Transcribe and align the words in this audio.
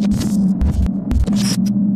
you 0.00 1.91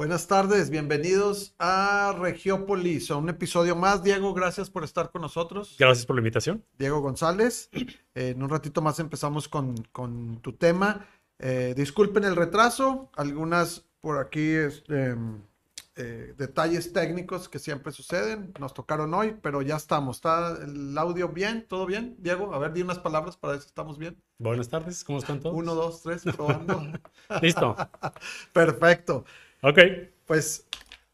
Buenas 0.00 0.26
tardes, 0.26 0.70
bienvenidos 0.70 1.54
a 1.58 2.16
Regiópolis, 2.18 3.10
a 3.10 3.16
un 3.16 3.28
episodio 3.28 3.76
más. 3.76 4.02
Diego, 4.02 4.32
gracias 4.32 4.70
por 4.70 4.82
estar 4.82 5.10
con 5.10 5.20
nosotros. 5.20 5.76
Gracias 5.78 6.06
por 6.06 6.16
la 6.16 6.20
invitación. 6.20 6.64
Diego 6.78 7.02
González. 7.02 7.68
Eh, 8.14 8.30
en 8.30 8.42
un 8.42 8.48
ratito 8.48 8.80
más 8.80 8.98
empezamos 8.98 9.46
con, 9.46 9.74
con 9.92 10.40
tu 10.40 10.54
tema. 10.54 11.06
Eh, 11.38 11.74
disculpen 11.76 12.24
el 12.24 12.34
retraso, 12.34 13.10
algunas 13.14 13.84
por 14.00 14.16
aquí 14.16 14.52
este, 14.52 15.16
eh, 15.96 16.34
detalles 16.38 16.94
técnicos 16.94 17.50
que 17.50 17.58
siempre 17.58 17.92
suceden, 17.92 18.54
nos 18.58 18.72
tocaron 18.72 19.12
hoy, 19.12 19.36
pero 19.42 19.60
ya 19.60 19.76
estamos. 19.76 20.16
¿Está 20.16 20.56
el 20.64 20.96
audio 20.96 21.28
bien? 21.28 21.66
¿Todo 21.68 21.84
bien? 21.84 22.16
Diego, 22.16 22.54
a 22.54 22.58
ver, 22.58 22.72
di 22.72 22.80
unas 22.80 23.00
palabras 23.00 23.36
para 23.36 23.52
ver 23.52 23.60
si 23.60 23.66
estamos 23.66 23.98
bien. 23.98 24.16
Buenas 24.38 24.70
tardes, 24.70 25.04
¿cómo 25.04 25.18
están 25.18 25.40
todos? 25.40 25.54
Uno, 25.54 25.74
dos, 25.74 26.00
tres, 26.00 26.22
probando. 26.22 26.82
Listo. 27.42 27.76
Perfecto. 28.54 29.26
Ok. 29.62 29.78
Pues, 30.26 30.66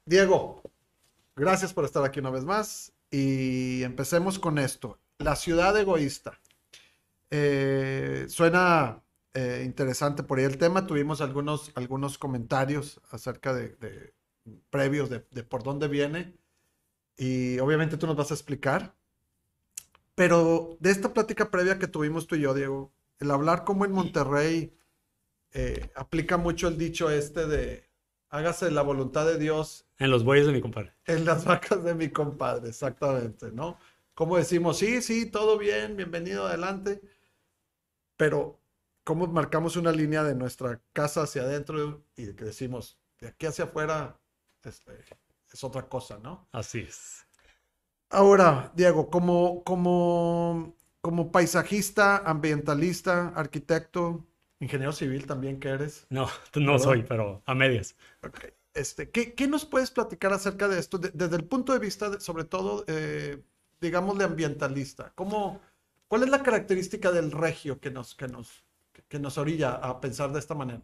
Diego, 0.04 0.62
gracias 1.34 1.72
por 1.72 1.84
estar 1.84 2.04
aquí 2.04 2.20
una 2.20 2.30
vez 2.30 2.44
más 2.44 2.92
y 3.10 3.82
empecemos 3.82 4.38
con 4.38 4.58
esto. 4.58 4.98
La 5.18 5.36
ciudad 5.36 5.76
egoísta. 5.78 6.38
Eh, 7.30 8.26
suena 8.28 9.02
eh, 9.34 9.62
interesante 9.64 10.22
por 10.22 10.38
ahí 10.38 10.44
el 10.44 10.58
tema. 10.58 10.86
Tuvimos 10.86 11.20
algunos, 11.20 11.72
algunos 11.74 12.18
comentarios 12.18 13.00
acerca 13.10 13.52
de, 13.52 13.70
de 13.76 14.14
previos 14.70 15.10
de, 15.10 15.24
de 15.30 15.42
por 15.42 15.62
dónde 15.62 15.88
viene 15.88 16.36
y 17.16 17.58
obviamente 17.58 17.96
tú 17.96 18.06
nos 18.06 18.16
vas 18.16 18.30
a 18.30 18.34
explicar. 18.34 18.94
Pero 20.14 20.76
de 20.80 20.90
esta 20.90 21.12
plática 21.12 21.50
previa 21.50 21.78
que 21.78 21.88
tuvimos 21.88 22.26
tú 22.26 22.36
y 22.36 22.42
yo, 22.42 22.54
Diego, 22.54 22.92
el 23.18 23.30
hablar 23.30 23.64
como 23.64 23.84
en 23.84 23.92
Monterrey 23.92 24.72
eh, 25.52 25.90
aplica 25.94 26.36
mucho 26.36 26.68
el 26.68 26.78
dicho 26.78 27.10
este 27.10 27.46
de 27.46 27.85
hágase 28.30 28.70
la 28.70 28.82
voluntad 28.82 29.26
de 29.26 29.38
Dios 29.38 29.86
En 29.98 30.10
los 30.10 30.24
bueyes 30.24 30.46
de 30.46 30.52
mi 30.52 30.60
compadre. 30.60 30.94
en 31.06 31.24
las 31.24 31.44
vacas 31.44 31.82
de 31.84 31.94
mi 31.94 32.10
compadre, 32.10 32.68
exactamente, 32.68 33.50
¿no? 33.52 33.78
Como 34.14 34.36
decimos, 34.36 34.78
sí, 34.78 35.02
sí, 35.02 35.26
todo 35.30 35.58
bien, 35.58 35.96
bienvenido 35.96 36.46
adelante, 36.46 37.00
pero 38.16 38.60
¿cómo 39.04 39.26
marcamos 39.26 39.76
una 39.76 39.92
línea 39.92 40.24
de 40.24 40.34
nuestra 40.34 40.80
casa 40.92 41.22
hacia 41.22 41.42
adentro 41.42 42.04
y 42.16 42.32
que 42.34 42.44
decimos, 42.44 42.98
de 43.20 43.28
aquí 43.28 43.46
hacia 43.46 43.66
afuera 43.66 44.18
este, 44.64 44.92
es 45.52 45.64
otra 45.64 45.88
cosa, 45.88 46.18
¿no? 46.18 46.48
Así 46.52 46.80
es. 46.80 47.26
Ahora, 48.10 48.72
Diego, 48.74 49.10
como, 49.10 49.62
como, 49.64 50.76
como 51.00 51.30
paisajista, 51.32 52.18
ambientalista, 52.18 53.28
arquitecto, 53.28 54.24
ingeniero 54.60 54.92
civil 54.92 55.26
también 55.26 55.60
que 55.60 55.68
eres, 55.68 56.06
No, 56.10 56.28
no 56.56 56.78
¿Perdón? 56.78 56.78
soy, 56.78 57.02
pero 57.02 57.42
a 57.46 57.54
medias. 57.54 57.96
Ok. 58.22 58.44
Este, 58.74 59.10
¿qué, 59.10 59.34
qué 59.34 59.48
nos 59.48 59.64
puedes 59.64 59.90
platicar 59.90 60.32
acerca 60.32 60.68
de 60.68 60.78
esto? 60.78 60.98
de- 60.98 61.10
desde 61.14 61.36
el 61.36 61.44
punto 61.44 61.72
de 61.72 61.78
vista, 61.78 62.10
de- 62.10 62.20
sobre 62.20 62.44
todo, 62.44 62.84
eh, 62.88 63.42
digamos, 63.80 64.18
de 64.18 64.24
ambientalista. 64.24 65.12
¿Cómo, 65.14 65.60
¿Cuál 66.08 66.24
es 66.24 66.28
la 66.30 66.42
característica 66.42 67.10
del 67.12 67.32
regio 67.32 67.80
que 67.80 67.90
nos, 67.90 68.14
que, 68.14 68.28
nos, 68.28 68.64
que 69.08 69.18
nos 69.18 69.38
orilla 69.38 69.72
a 69.76 70.00
pensar 70.00 70.32
de 70.32 70.38
esta 70.40 70.54
manera? 70.54 70.82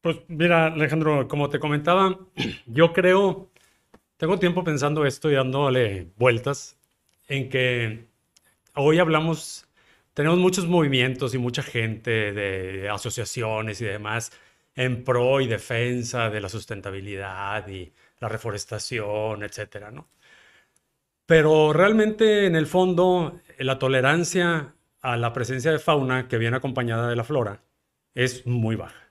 Pues 0.00 0.16
mira, 0.28 0.66
Alejandro, 0.66 1.28
como 1.28 1.48
te 1.48 1.60
comentaba, 1.60 2.18
yo 2.66 2.92
creo, 2.92 3.50
tengo 4.18 4.38
tiempo 4.38 4.64
pensando 4.64 5.06
esto 5.06 5.30
y 5.30 5.34
dándole 5.34 6.12
vueltas 6.18 6.78
en 7.28 7.50
que 7.50 8.08
hoy 8.76 8.98
hablamos, 9.00 9.68
tenemos 10.14 10.38
muchos 10.38 10.66
movimientos 10.66 11.34
y 11.34 11.38
mucha 11.38 11.62
gente 11.62 12.32
de 12.32 12.88
asociaciones 12.88 13.80
y 13.80 13.84
demás 13.86 14.32
en 14.74 15.04
pro 15.04 15.40
y 15.40 15.46
defensa 15.46 16.30
de 16.30 16.40
la 16.40 16.48
sustentabilidad 16.48 17.66
y 17.68 17.92
la 18.20 18.28
reforestación, 18.28 19.42
etcétera, 19.42 19.90
¿no? 19.90 20.08
Pero 21.26 21.72
realmente 21.72 22.46
en 22.46 22.56
el 22.56 22.66
fondo 22.66 23.40
la 23.58 23.78
tolerancia 23.78 24.74
a 25.00 25.16
la 25.16 25.32
presencia 25.32 25.72
de 25.72 25.78
fauna 25.78 26.28
que 26.28 26.38
viene 26.38 26.56
acompañada 26.56 27.08
de 27.08 27.16
la 27.16 27.24
flora 27.24 27.62
es 28.14 28.46
muy 28.46 28.76
baja. 28.76 29.10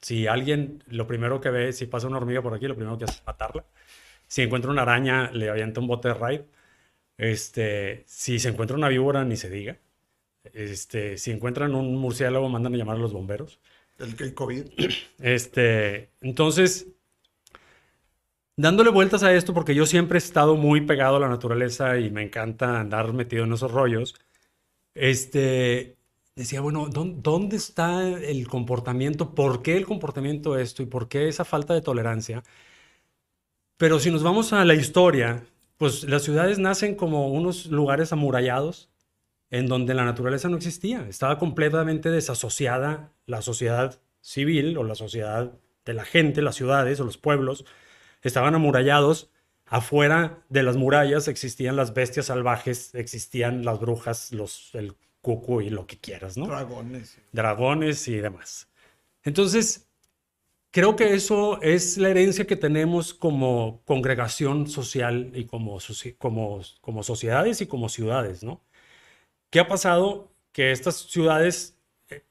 Si 0.00 0.26
alguien 0.26 0.82
lo 0.86 1.06
primero 1.06 1.40
que 1.40 1.50
ve, 1.50 1.72
si 1.72 1.86
pasa 1.86 2.06
una 2.06 2.18
hormiga 2.18 2.42
por 2.42 2.54
aquí, 2.54 2.66
lo 2.68 2.76
primero 2.76 2.98
que 2.98 3.04
hace 3.04 3.18
es 3.20 3.26
matarla. 3.26 3.64
Si 4.26 4.42
encuentra 4.42 4.70
una 4.70 4.82
araña, 4.82 5.30
le 5.32 5.50
avienta 5.50 5.80
un 5.80 5.88
bote 5.88 6.08
de 6.08 6.14
raid. 6.14 6.40
Este, 7.16 8.04
si 8.06 8.38
se 8.38 8.50
encuentra 8.50 8.76
una 8.76 8.88
víbora, 8.88 9.24
ni 9.24 9.36
se 9.36 9.50
diga. 9.50 9.78
Este, 10.52 11.18
si 11.18 11.30
encuentran 11.30 11.74
un 11.74 11.96
murciélago, 11.96 12.48
mandan 12.48 12.74
a 12.74 12.76
llamar 12.76 12.96
a 12.96 13.00
los 13.00 13.12
bomberos. 13.12 13.60
El, 13.98 14.14
el 14.20 14.34
COVID. 14.34 14.64
Este, 15.18 16.10
entonces, 16.20 16.86
dándole 18.56 18.90
vueltas 18.90 19.22
a 19.22 19.32
esto, 19.34 19.54
porque 19.54 19.74
yo 19.74 19.86
siempre 19.86 20.16
he 20.16 20.20
estado 20.20 20.56
muy 20.56 20.80
pegado 20.82 21.16
a 21.16 21.20
la 21.20 21.28
naturaleza 21.28 21.98
y 21.98 22.10
me 22.10 22.22
encanta 22.22 22.80
andar 22.80 23.12
metido 23.12 23.44
en 23.44 23.52
esos 23.52 23.70
rollos, 23.70 24.14
este, 24.94 25.96
decía, 26.36 26.60
bueno, 26.62 26.88
¿dó- 26.88 27.04
¿dónde 27.22 27.56
está 27.56 28.02
el 28.08 28.48
comportamiento? 28.48 29.34
¿Por 29.34 29.62
qué 29.62 29.76
el 29.76 29.86
comportamiento 29.86 30.58
esto 30.58 30.82
y 30.82 30.86
por 30.86 31.08
qué 31.08 31.28
esa 31.28 31.44
falta 31.46 31.74
de 31.74 31.82
tolerancia? 31.82 32.44
Pero 33.76 33.98
si 34.00 34.10
nos 34.10 34.22
vamos 34.22 34.52
a 34.52 34.64
la 34.64 34.74
historia, 34.74 35.46
pues 35.76 36.04
las 36.04 36.22
ciudades 36.22 36.58
nacen 36.58 36.94
como 36.96 37.28
unos 37.28 37.66
lugares 37.66 38.12
amurallados 38.12 38.90
en 39.50 39.66
donde 39.66 39.94
la 39.94 40.04
naturaleza 40.04 40.48
no 40.48 40.56
existía. 40.56 41.06
Estaba 41.08 41.38
completamente 41.38 42.10
desasociada 42.10 43.12
la 43.26 43.42
sociedad 43.42 44.00
civil 44.20 44.76
o 44.76 44.84
la 44.84 44.94
sociedad 44.94 45.52
de 45.84 45.94
la 45.94 46.04
gente, 46.04 46.42
las 46.42 46.56
ciudades 46.56 47.00
o 47.00 47.04
los 47.04 47.18
pueblos. 47.18 47.64
Estaban 48.22 48.54
amurallados. 48.54 49.30
Afuera 49.64 50.44
de 50.48 50.62
las 50.62 50.76
murallas 50.76 51.28
existían 51.28 51.76
las 51.76 51.92
bestias 51.92 52.26
salvajes, 52.26 52.94
existían 52.94 53.66
las 53.66 53.78
brujas, 53.78 54.32
los, 54.32 54.74
el 54.74 54.94
cuco 55.20 55.60
y 55.60 55.68
lo 55.68 55.86
que 55.86 55.98
quieras, 55.98 56.38
¿no? 56.38 56.46
Dragones. 56.46 57.18
dragones 57.32 58.08
y 58.08 58.16
demás. 58.16 58.68
Entonces, 59.24 59.88
creo 60.70 60.96
que 60.96 61.12
eso 61.12 61.60
es 61.60 61.98
la 61.98 62.08
herencia 62.08 62.46
que 62.46 62.56
tenemos 62.56 63.12
como 63.12 63.82
congregación 63.84 64.68
social 64.68 65.32
y 65.34 65.44
como, 65.44 65.78
como, 66.16 66.60
como 66.80 67.02
sociedades 67.02 67.60
y 67.60 67.66
como 67.66 67.90
ciudades, 67.90 68.42
¿no? 68.42 68.62
¿Qué 69.50 69.60
ha 69.60 69.68
pasado? 69.68 70.32
Que 70.52 70.72
estas 70.72 70.96
ciudades 70.96 71.76
eh, 72.10 72.22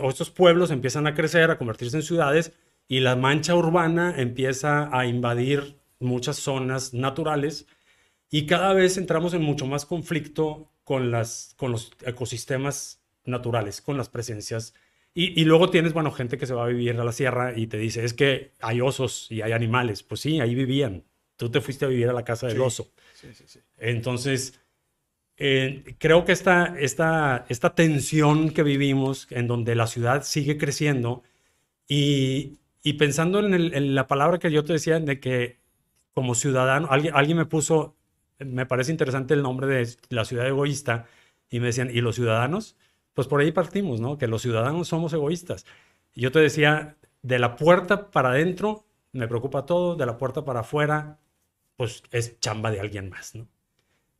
o 0.00 0.08
estos 0.10 0.30
pueblos 0.30 0.70
empiezan 0.70 1.06
a 1.06 1.14
crecer, 1.14 1.50
a 1.50 1.58
convertirse 1.58 1.96
en 1.96 2.02
ciudades 2.02 2.52
y 2.88 3.00
la 3.00 3.16
mancha 3.16 3.54
urbana 3.54 4.14
empieza 4.16 4.88
a 4.96 5.06
invadir 5.06 5.76
muchas 5.98 6.36
zonas 6.36 6.94
naturales 6.94 7.66
y 8.30 8.46
cada 8.46 8.72
vez 8.74 8.96
entramos 8.96 9.34
en 9.34 9.42
mucho 9.42 9.66
más 9.66 9.86
conflicto 9.86 10.70
con, 10.84 11.10
las, 11.10 11.54
con 11.56 11.72
los 11.72 11.92
ecosistemas 12.04 13.00
naturales, 13.24 13.80
con 13.80 13.96
las 13.96 14.08
presencias. 14.08 14.74
Y, 15.14 15.40
y 15.40 15.44
luego 15.44 15.70
tienes, 15.70 15.94
bueno, 15.94 16.12
gente 16.12 16.36
que 16.36 16.46
se 16.46 16.54
va 16.54 16.64
a 16.64 16.68
vivir 16.68 16.98
a 17.00 17.04
la 17.04 17.12
sierra 17.12 17.58
y 17.58 17.66
te 17.68 17.78
dice, 17.78 18.04
es 18.04 18.12
que 18.12 18.52
hay 18.60 18.80
osos 18.82 19.28
y 19.30 19.40
hay 19.42 19.52
animales. 19.52 20.02
Pues 20.02 20.20
sí, 20.20 20.40
ahí 20.40 20.54
vivían. 20.54 21.04
Tú 21.36 21.50
te 21.50 21.60
fuiste 21.60 21.86
a 21.86 21.88
vivir 21.88 22.08
a 22.08 22.12
la 22.12 22.24
casa 22.24 22.46
del 22.46 22.56
Sí. 22.56 22.62
oso. 22.62 22.90
Sí, 23.14 23.28
sí, 23.32 23.44
sí. 23.46 23.60
Entonces, 23.78 24.60
eh, 25.38 25.96
creo 25.98 26.24
que 26.24 26.32
esta, 26.32 26.74
esta, 26.78 27.74
tensión 27.74 28.50
que 28.50 28.62
vivimos, 28.62 29.26
en 29.30 29.46
donde 29.46 29.74
la 29.74 29.86
ciudad 29.86 30.22
sigue 30.22 30.56
creciendo, 30.58 31.22
y, 31.88 32.58
pensando 32.98 33.40
en, 33.40 33.94
la 33.94 34.06
palabra 34.06 34.38
que 34.38 34.50
yo 34.50 34.64
te 34.64 34.74
decía, 34.74 34.98
de 35.00 35.20
que 35.20 35.58
como 36.14 36.34
ciudadano, 36.34 36.88
alguien, 36.90 37.36
me 37.36 37.46
puso, 37.46 37.96
me 38.38 38.66
parece 38.66 38.92
interesante 38.92 39.34
el 39.34 39.42
nombre 39.42 39.66
de 39.66 39.88
la 40.10 40.24
ciudad 40.24 40.46
egoísta, 40.46 41.06
y 41.50 41.60
me 41.60 41.66
decían, 41.66 41.90
¿y 41.92 42.00
los 42.00 42.16
ciudadanos? 42.16 42.76
Pues 43.14 43.28
por 43.28 43.40
ahí 43.40 43.52
partimos, 43.52 44.00
¿no? 44.00 44.18
Que 44.18 44.28
los 44.28 44.42
ciudadanos 44.42 44.88
somos 44.88 45.12
egoístas. 45.12 45.66
Yo 46.14 46.32
te 46.32 46.40
decía, 46.40 46.96
de 47.22 47.38
la 47.38 47.56
puerta 47.56 48.10
para 48.10 48.30
adentro, 48.30 48.86
me 49.12 49.28
preocupa 49.28 49.66
todo, 49.66 49.96
de 49.96 50.06
la 50.06 50.18
puerta 50.18 50.44
para 50.44 50.60
afuera, 50.60 51.18
pues 51.76 52.02
es 52.10 52.40
chamba 52.40 52.70
de 52.70 52.80
alguien 52.80 53.10
más, 53.10 53.34
¿no? 53.34 53.48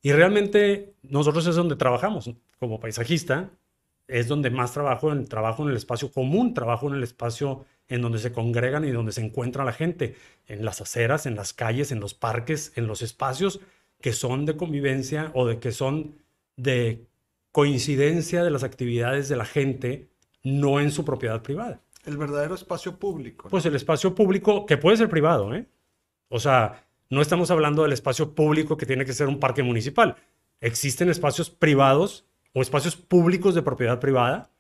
Y 0.02 0.12
realmente 0.12 0.94
nosotros 1.02 1.46
es 1.46 1.56
donde 1.56 1.76
trabajamos. 1.76 2.30
Como 2.58 2.80
paisajista, 2.80 3.50
es 4.08 4.28
donde 4.28 4.50
más 4.50 4.72
trabajo, 4.72 5.12
en, 5.12 5.26
trabajo 5.26 5.62
en 5.62 5.70
el 5.70 5.76
espacio 5.76 6.10
común, 6.12 6.54
trabajo 6.54 6.88
en 6.88 6.94
el 6.94 7.02
espacio 7.02 7.64
en 7.88 8.02
donde 8.02 8.18
se 8.18 8.32
congregan 8.32 8.84
y 8.84 8.90
donde 8.90 9.12
se 9.12 9.24
encuentra 9.24 9.64
la 9.64 9.72
gente, 9.72 10.16
en 10.46 10.64
las 10.64 10.80
aceras, 10.80 11.26
en 11.26 11.36
las 11.36 11.52
calles, 11.52 11.92
en 11.92 12.00
los 12.00 12.14
parques, 12.14 12.72
en 12.76 12.86
los 12.86 13.02
espacios 13.02 13.60
que 14.00 14.12
son 14.12 14.44
de 14.44 14.56
convivencia 14.56 15.30
o 15.34 15.46
de 15.46 15.58
que 15.58 15.72
son 15.72 16.16
de 16.56 17.06
coincidencia 17.52 18.44
de 18.44 18.50
las 18.50 18.64
actividades 18.64 19.28
de 19.28 19.36
la 19.36 19.44
gente, 19.44 20.08
no 20.42 20.80
en 20.80 20.90
su 20.90 21.04
propiedad 21.04 21.42
privada. 21.42 21.80
El 22.04 22.16
verdadero 22.16 22.54
espacio 22.54 22.98
público. 22.98 23.48
Pues 23.48 23.66
el 23.66 23.74
espacio 23.74 24.14
público, 24.14 24.66
que 24.66 24.76
puede 24.76 24.96
ser 24.96 25.08
privado, 25.08 25.54
¿eh? 25.54 25.66
O 26.28 26.38
sea, 26.38 26.85
no 27.10 27.22
estamos 27.22 27.50
hablando 27.50 27.82
del 27.82 27.92
espacio 27.92 28.34
público 28.34 28.76
que 28.76 28.86
tiene 28.86 29.04
que 29.04 29.12
ser 29.12 29.28
un 29.28 29.40
parque 29.40 29.62
municipal. 29.62 30.16
Existen 30.60 31.08
espacios 31.08 31.50
privados 31.50 32.26
o 32.52 32.62
espacios 32.62 32.96
públicos 32.96 33.54
de 33.54 33.62
propiedad 33.62 34.00
privada 34.00 34.50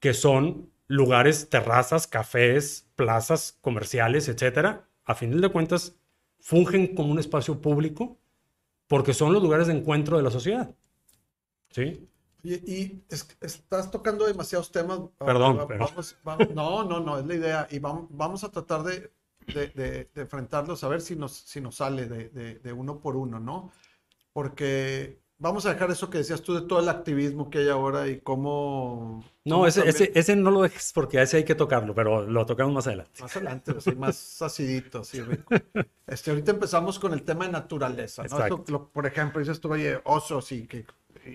que 0.00 0.14
son 0.14 0.70
lugares, 0.88 1.48
terrazas, 1.48 2.06
cafés, 2.06 2.88
plazas 2.96 3.56
comerciales, 3.60 4.28
etcétera. 4.28 4.88
A 5.04 5.14
fin 5.14 5.40
de 5.40 5.48
cuentas, 5.48 5.96
fungen 6.40 6.94
como 6.94 7.12
un 7.12 7.18
espacio 7.18 7.60
público 7.60 8.18
porque 8.88 9.14
son 9.14 9.32
los 9.32 9.42
lugares 9.42 9.68
de 9.68 9.74
encuentro 9.74 10.16
de 10.16 10.22
la 10.22 10.30
sociedad. 10.30 10.74
¿Sí? 11.70 12.08
Y, 12.42 13.04
estás 13.40 13.90
tocando 13.90 14.26
demasiados 14.26 14.72
temas. 14.72 15.00
Perdón. 15.18 15.66
no, 16.54 16.84
no, 16.84 17.00
no, 17.00 17.18
es 17.18 17.26
la 17.26 17.34
idea. 17.34 17.68
Y 17.70 17.78
vamos, 17.78 18.06
vamos 18.10 18.44
a 18.44 18.50
tratar 18.50 18.82
de, 18.82 19.12
de, 19.46 20.08
enfrentarlos, 20.14 20.84
a 20.84 20.88
ver 20.88 21.00
si 21.00 21.16
nos, 21.16 21.32
si 21.32 21.60
nos 21.60 21.76
sale 21.76 22.06
de, 22.06 22.72
uno 22.72 23.00
por 23.00 23.16
uno, 23.16 23.40
¿no? 23.40 23.72
Porque 24.32 25.20
vamos 25.38 25.66
a 25.66 25.72
dejar 25.72 25.90
eso 25.90 26.08
que 26.08 26.18
decías 26.18 26.40
tú 26.42 26.54
de 26.54 26.62
todo 26.62 26.80
el 26.80 26.88
activismo 26.88 27.50
que 27.50 27.58
hay 27.58 27.68
ahora 27.68 28.08
y 28.08 28.20
cómo... 28.20 29.24
No, 29.44 29.66
ese, 29.66 30.12
ese, 30.14 30.36
no 30.36 30.50
lo 30.50 30.62
dejes 30.62 30.92
porque 30.94 31.20
ese 31.20 31.38
hay 31.38 31.44
que 31.44 31.54
tocarlo, 31.54 31.94
pero 31.94 32.22
lo 32.22 32.46
tocamos 32.46 32.72
más 32.72 32.86
adelante. 32.86 33.20
Más 33.20 33.36
adelante, 33.36 33.74
más 33.96 34.40
acidito, 34.42 35.00
así 35.00 35.20
rico. 35.20 35.54
Este, 36.06 36.30
ahorita 36.30 36.52
empezamos 36.52 36.98
con 36.98 37.12
el 37.12 37.22
tema 37.22 37.46
de 37.46 37.52
naturaleza, 37.52 38.24
¿no? 38.24 38.64
por 38.92 39.06
ejemplo, 39.06 39.40
dices 39.40 39.60
tú, 39.60 39.72
oye, 39.72 40.00
osos 40.04 40.52
y 40.52 40.66
que... 40.66 40.86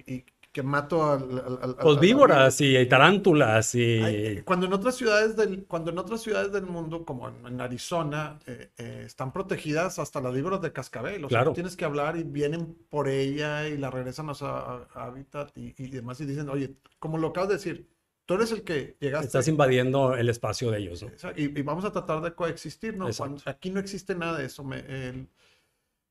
Y, 0.06 0.24
que 0.58 0.64
mato 0.64 1.12
al... 1.12 1.76
pues 1.80 2.00
víboras 2.00 2.60
y 2.62 2.84
tarántulas 2.88 3.76
y... 3.76 4.42
cuando, 4.44 4.66
en 4.66 4.74
otras 4.74 4.96
ciudades 4.96 5.36
del, 5.36 5.66
cuando 5.66 5.92
en 5.92 6.00
otras 6.00 6.20
ciudades 6.24 6.52
del 6.52 6.66
mundo, 6.66 7.06
como 7.06 7.30
en, 7.30 7.62
Arizona, 7.62 8.40
eh, 8.48 8.72
eh, 8.76 9.04
están 9.06 9.32
protegidas 9.32 10.00
hasta 10.00 10.20
las 10.20 10.34
víboras 10.34 10.60
de 10.64 10.74
cascabel. 10.74 11.24
O 11.26 11.30
sea, 11.30 11.54
tienes 11.54 11.78
que 11.78 11.86
hablar 11.86 12.18
y 12.18 12.24
vienen 12.24 12.76
por 12.90 13.08
ella 13.08 13.68
y 13.68 13.78
la 13.78 13.92
regresan 13.92 14.32
a 14.32 14.34
su 14.34 14.48
hábitat 14.48 15.56
y, 15.56 15.74
demás 15.92 16.20
y 16.22 16.26
dicen, 16.26 16.50
oye, 16.50 16.74
como 16.98 17.20
lo 17.20 17.28
acabas 17.28 17.50
de 17.50 17.56
decir, 17.58 17.88
tú 18.26 18.34
eres 18.34 18.52
el 18.52 18.64
que 18.64 18.98
llegaste. 19.00 19.28
Estás 19.28 19.48
invadiendo 19.48 20.16
el 20.16 20.28
espacio 20.28 20.72
de 20.72 20.80
ellos. 20.80 21.04
¿no? 21.04 21.10
Y, 21.36 21.50
vamos 21.62 21.86
a 21.86 21.92
tratar 21.92 22.22
de 22.22 22.34
coexistir, 22.34 22.98
¿no? 22.98 23.10
aquí 23.46 23.70
no 23.70 23.80
existe 23.80 24.16
nada 24.16 24.40
de 24.40 24.46
eso. 24.46 24.64
Me, 24.64 24.80
el, 24.80 25.30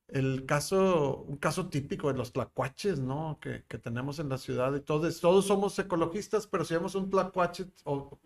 el 0.09 0.45
caso, 0.45 1.25
un 1.27 1.37
caso 1.37 1.67
típico 1.67 2.11
de 2.11 2.17
los 2.17 2.31
tlacuaches, 2.31 2.99
¿no? 2.99 3.39
Que, 3.41 3.59
tenemos 3.77 4.19
en 4.19 4.29
la 4.29 4.37
ciudad 4.37 4.73
y 4.75 4.79
todos, 4.79 5.19
todos 5.19 5.45
somos 5.45 5.77
ecologistas, 5.79 6.47
pero 6.47 6.63
si 6.63 6.73
vemos 6.73 6.95
un 6.95 7.09
tlacuache 7.09 7.65
o... 7.83 8.17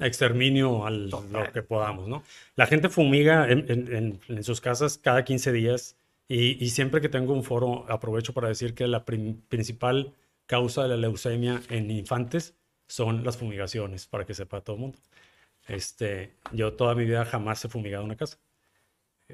Exterminio 0.00 0.86
al 0.86 1.08
lo 1.08 1.22
que 1.52 1.62
podamos, 1.62 2.08
¿no? 2.08 2.22
La 2.56 2.66
gente 2.66 2.88
fumiga 2.88 3.48
en, 3.48 4.20
sus 4.42 4.60
casas 4.60 4.98
cada 4.98 5.24
15 5.24 5.52
días 5.52 5.96
y, 6.26 6.68
siempre 6.70 7.00
que 7.00 7.08
tengo 7.08 7.32
un 7.32 7.44
foro 7.44 7.86
aprovecho 7.88 8.32
para 8.32 8.48
decir 8.48 8.74
que 8.74 8.86
la 8.86 9.04
principal 9.04 10.14
causa 10.46 10.82
de 10.82 10.88
la 10.88 10.96
leucemia 10.96 11.60
en 11.68 11.90
infantes 11.90 12.56
son 12.88 13.24
las 13.24 13.36
fumigaciones, 13.36 14.06
para 14.06 14.24
que 14.26 14.34
sepa 14.34 14.60
todo 14.62 14.76
el 14.76 14.82
mundo. 14.82 14.98
Este, 15.68 16.34
yo 16.52 16.72
toda 16.72 16.94
mi 16.96 17.04
vida 17.04 17.24
jamás 17.24 17.64
he 17.64 17.68
fumigado 17.68 18.04
una 18.04 18.16
casa. 18.16 18.38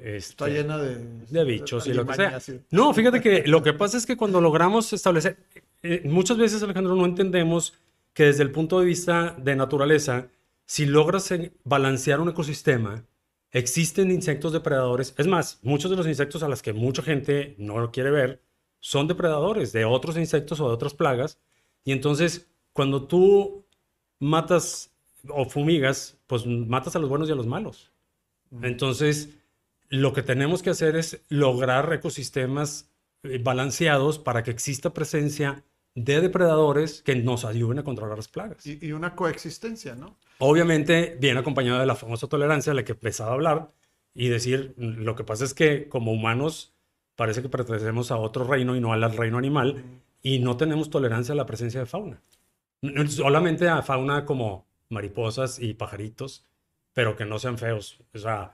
Está 0.03 0.47
este, 0.47 0.61
llena 0.61 0.77
de, 0.77 1.25
de 1.29 1.43
bichos 1.43 1.87
y 1.87 1.93
lo 1.93 2.05
que 2.05 2.13
sea. 2.15 2.39
No, 2.71 2.93
fíjate 2.93 3.21
que 3.21 3.43
lo 3.47 3.63
que 3.63 3.73
pasa 3.73 3.97
es 3.97 4.05
que 4.05 4.17
cuando 4.17 4.41
logramos 4.41 4.93
establecer, 4.93 5.37
eh, 5.83 6.01
muchas 6.05 6.37
veces 6.37 6.61
Alejandro 6.63 6.95
no 6.95 7.05
entendemos 7.05 7.73
que 8.13 8.25
desde 8.25 8.43
el 8.43 8.51
punto 8.51 8.79
de 8.79 8.85
vista 8.85 9.35
de 9.37 9.55
naturaleza, 9.55 10.27
si 10.65 10.85
logras 10.85 11.31
balancear 11.63 12.19
un 12.19 12.29
ecosistema, 12.29 13.05
existen 13.51 14.11
insectos 14.11 14.53
depredadores. 14.53 15.13
Es 15.17 15.27
más, 15.27 15.59
muchos 15.61 15.91
de 15.91 15.97
los 15.97 16.07
insectos 16.07 16.43
a 16.43 16.47
los 16.47 16.61
que 16.61 16.73
mucha 16.73 17.01
gente 17.01 17.55
no 17.57 17.79
lo 17.79 17.91
quiere 17.91 18.11
ver 18.11 18.41
son 18.79 19.07
depredadores 19.07 19.71
de 19.71 19.85
otros 19.85 20.17
insectos 20.17 20.59
o 20.59 20.67
de 20.67 20.73
otras 20.73 20.93
plagas. 20.93 21.39
Y 21.83 21.91
entonces, 21.91 22.47
cuando 22.73 23.07
tú 23.07 23.65
matas 24.19 24.91
o 25.29 25.45
fumigas, 25.45 26.17
pues 26.27 26.45
matas 26.45 26.95
a 26.95 26.99
los 26.99 27.09
buenos 27.09 27.29
y 27.29 27.31
a 27.31 27.35
los 27.35 27.47
malos. 27.47 27.91
Entonces, 28.61 29.29
lo 29.89 30.13
que 30.13 30.23
tenemos 30.23 30.61
que 30.61 30.69
hacer 30.69 30.95
es 30.95 31.21
lograr 31.29 31.91
ecosistemas 31.93 32.89
eh, 33.23 33.39
balanceados 33.41 34.19
para 34.19 34.43
que 34.43 34.51
exista 34.51 34.93
presencia 34.93 35.63
de 35.95 36.21
depredadores 36.21 37.01
que 37.01 37.15
nos 37.15 37.43
ayuden 37.43 37.79
a 37.79 37.83
controlar 37.83 38.17
las 38.17 38.27
plagas. 38.27 38.65
Y, 38.65 38.91
una 38.91 39.15
coexistencia, 39.15 39.95
¿no? 39.95 40.17
Obviamente, 40.37 41.17
bien 41.19 41.37
acompañada 41.37 41.79
de 41.79 41.87
la 41.87 41.95
famosa 41.95 42.27
tolerancia, 42.27 42.71
de 42.71 42.75
la 42.75 42.85
que 42.85 42.91
empezaba 42.91 43.31
a 43.31 43.33
hablar, 43.33 43.71
y 44.13 44.29
decir, 44.29 44.75
lo 44.77 45.15
que 45.15 45.23
pasa 45.23 45.43
es 45.43 45.53
que 45.53 45.89
como 45.89 46.11
humanos 46.11 46.75
parece 47.15 47.41
que 47.41 47.49
pertenecemos 47.49 48.11
a 48.11 48.17
otro 48.17 48.45
reino 48.45 48.75
y 48.75 48.79
no 48.79 48.93
al 48.93 49.11
reino 49.15 49.39
animal, 49.39 49.83
y 50.21 50.39
no 50.39 50.55
tenemos 50.55 50.91
tolerancia 50.91 51.33
a 51.33 51.35
la 51.35 51.47
presencia 51.47 51.79
de 51.79 51.87
fauna. 51.87 52.21
Solamente 53.07 53.67
a 53.67 53.81
fauna 53.81 54.25
como 54.25 54.67
mariposas 54.89 55.59
y 55.59 55.73
pajaritos, 55.73 56.45
pero 56.93 57.15
que 57.15 57.25
no 57.25 57.39
sean 57.39 57.57
feos. 57.57 57.99
O 58.13 58.19
sea, 58.19 58.53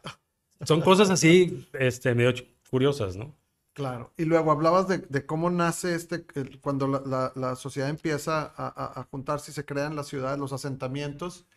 son 0.66 0.82
cosas 0.82 1.10
así, 1.10 1.68
este, 1.74 2.16
medio 2.16 2.34
curiosas, 2.70 3.16
¿no? 3.16 3.36
Claro. 3.74 4.14
Y 4.18 4.26
luego 4.26 4.52
hablabas 4.52 4.88
de, 4.88 5.26
cómo 5.26 5.50
nace 5.50 5.96
este, 5.96 6.26
cuando 6.62 6.88
la, 6.88 7.56
sociedad 7.56 7.90
empieza 7.90 8.54
a, 8.56 9.08
juntarse 9.10 9.52
y 9.52 9.54
se 9.54 9.66
crean 9.66 9.96
las 9.96 10.08
ciudades, 10.08 10.40
los 10.40 10.54
asentamientos. 10.54 11.48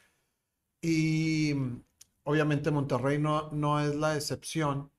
Y 0.80 1.54
obviamente 2.24 2.70
Monterrey 2.70 3.18
no, 3.18 3.50
no 3.52 3.80
es 3.80 3.94
la 3.94 4.16
excepción, 4.16 4.90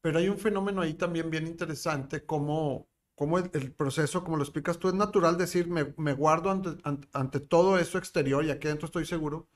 pero 0.00 0.18
hay 0.18 0.28
un 0.28 0.38
fenómeno 0.38 0.80
ahí 0.80 0.94
también 0.94 1.30
bien 1.30 1.46
interesante, 1.46 2.24
como, 2.24 2.88
como 3.14 3.38
el, 3.38 3.72
proceso, 3.72 4.24
como 4.24 4.36
lo 4.36 4.42
explicas 4.42 4.78
tú, 4.78 4.88
es 4.88 4.94
natural 4.94 5.38
decir, 5.38 5.68
me, 5.68 5.94
me 5.96 6.12
guardo 6.14 6.50
ante, 6.50 6.70
ante, 7.12 7.40
todo 7.40 7.78
eso 7.78 7.98
exterior 7.98 8.44
y 8.44 8.50
aquí 8.50 8.66
adentro 8.66 8.86
estoy 8.86 9.06
seguro, 9.06 9.48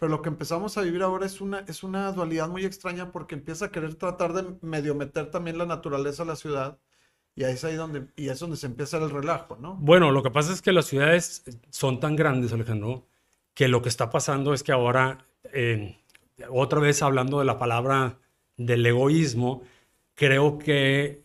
pero 0.00 0.10
lo 0.10 0.22
que 0.22 0.30
empezamos 0.30 0.78
a 0.78 0.80
vivir 0.80 1.02
ahora 1.02 1.26
es 1.26 1.42
una, 1.42 1.60
es 1.68 1.82
una 1.82 2.10
dualidad 2.10 2.48
muy 2.48 2.64
extraña 2.64 3.12
porque 3.12 3.34
empieza 3.34 3.66
a 3.66 3.70
querer 3.70 3.96
tratar 3.96 4.32
de 4.32 4.56
medio 4.62 4.94
meter 4.94 5.30
también 5.30 5.58
la 5.58 5.66
naturaleza 5.66 6.22
a 6.22 6.26
la 6.26 6.36
ciudad. 6.36 6.78
Y 7.36 7.44
ahí 7.44 7.52
es 7.52 7.64
ahí 7.64 7.74
donde, 7.74 8.06
y 8.16 8.30
es 8.30 8.40
donde 8.40 8.56
se 8.56 8.66
empieza 8.66 8.96
el 8.96 9.10
relajo, 9.10 9.58
¿no? 9.60 9.76
Bueno, 9.76 10.10
lo 10.10 10.22
que 10.22 10.30
pasa 10.30 10.54
es 10.54 10.62
que 10.62 10.72
las 10.72 10.86
ciudades 10.86 11.44
son 11.68 12.00
tan 12.00 12.16
grandes, 12.16 12.50
Alejandro, 12.54 13.06
que 13.52 13.68
lo 13.68 13.82
que 13.82 13.90
está 13.90 14.08
pasando 14.08 14.54
es 14.54 14.62
que 14.62 14.72
ahora, 14.72 15.26
eh, 15.52 15.98
otra 16.48 16.80
vez 16.80 17.02
hablando 17.02 17.38
de 17.38 17.44
la 17.44 17.58
palabra 17.58 18.16
del 18.56 18.86
egoísmo, 18.86 19.62
creo 20.14 20.58
que 20.58 21.22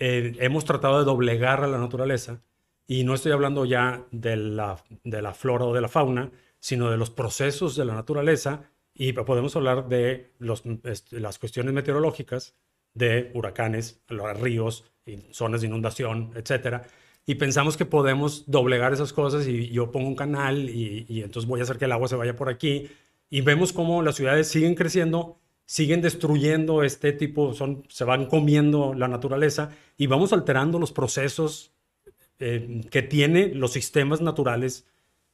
eh, 0.00 0.36
hemos 0.40 0.64
tratado 0.64 0.98
de 0.98 1.04
doblegar 1.04 1.62
a 1.62 1.68
la 1.68 1.78
naturaleza, 1.78 2.40
y 2.88 3.04
no 3.04 3.14
estoy 3.14 3.30
hablando 3.30 3.64
ya 3.64 4.02
de 4.10 4.34
la, 4.36 4.82
de 5.04 5.22
la 5.22 5.34
flora 5.34 5.66
o 5.66 5.74
de 5.74 5.82
la 5.82 5.88
fauna, 5.88 6.32
sino 6.60 6.90
de 6.90 6.96
los 6.96 7.10
procesos 7.10 7.76
de 7.76 7.84
la 7.84 7.94
naturaleza 7.94 8.70
y 8.94 9.12
podemos 9.12 9.54
hablar 9.54 9.88
de 9.88 10.32
este, 10.84 11.20
las 11.20 11.38
cuestiones 11.38 11.72
meteorológicas, 11.72 12.56
de 12.94 13.30
huracanes, 13.32 14.00
ríos, 14.08 14.84
zonas 15.30 15.60
de 15.60 15.68
inundación, 15.68 16.32
etc. 16.34 16.82
Y 17.24 17.36
pensamos 17.36 17.76
que 17.76 17.84
podemos 17.84 18.50
doblegar 18.50 18.92
esas 18.92 19.12
cosas 19.12 19.46
y 19.46 19.68
yo 19.68 19.92
pongo 19.92 20.08
un 20.08 20.16
canal 20.16 20.68
y, 20.68 21.22
entonces 21.22 21.48
voy 21.48 21.60
a 21.60 21.62
hacer 21.62 21.78
que 21.78 21.84
el 21.84 21.92
agua 21.92 22.08
se 22.08 22.16
vaya 22.16 22.34
por 22.34 22.48
aquí. 22.48 22.90
Y 23.30 23.42
vemos 23.42 23.72
cómo 23.72 24.02
las 24.02 24.16
ciudades 24.16 24.48
siguen 24.48 24.74
creciendo, 24.74 25.38
siguen 25.64 26.00
destruyendo 26.00 26.82
este 26.82 27.12
tipo, 27.12 27.54
se 27.88 28.04
van 28.04 28.26
comiendo 28.26 28.94
la 28.94 29.06
naturaleza 29.06 29.70
y 29.96 30.06
vamos 30.08 30.32
alterando 30.32 30.78
los 30.78 30.90
procesos 30.90 31.72
eh, 32.40 32.80
que 32.90 33.02
tienen 33.02 33.60
los 33.60 33.72
sistemas 33.72 34.20
naturales 34.20 34.86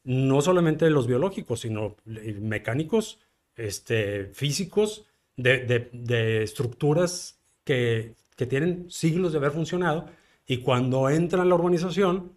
no 0.04 0.42
solamente 0.42 0.88
los 0.90 1.06
biológicos, 1.06 1.60
sino 1.60 1.96
mecánicos, 2.04 3.18
este, 3.56 4.26
físicos, 4.26 5.06
de, 5.36 6.42
estructuras 6.42 7.40
que, 7.64 8.14
tienen 8.48 8.90
siglos 8.90 9.32
de 9.32 9.38
haber 9.38 9.52
funcionado 9.52 10.06
y 10.46 10.58
cuando 10.58 11.08
entra 11.08 11.42
en 11.42 11.48
la 11.48 11.54
urbanización 11.54 12.32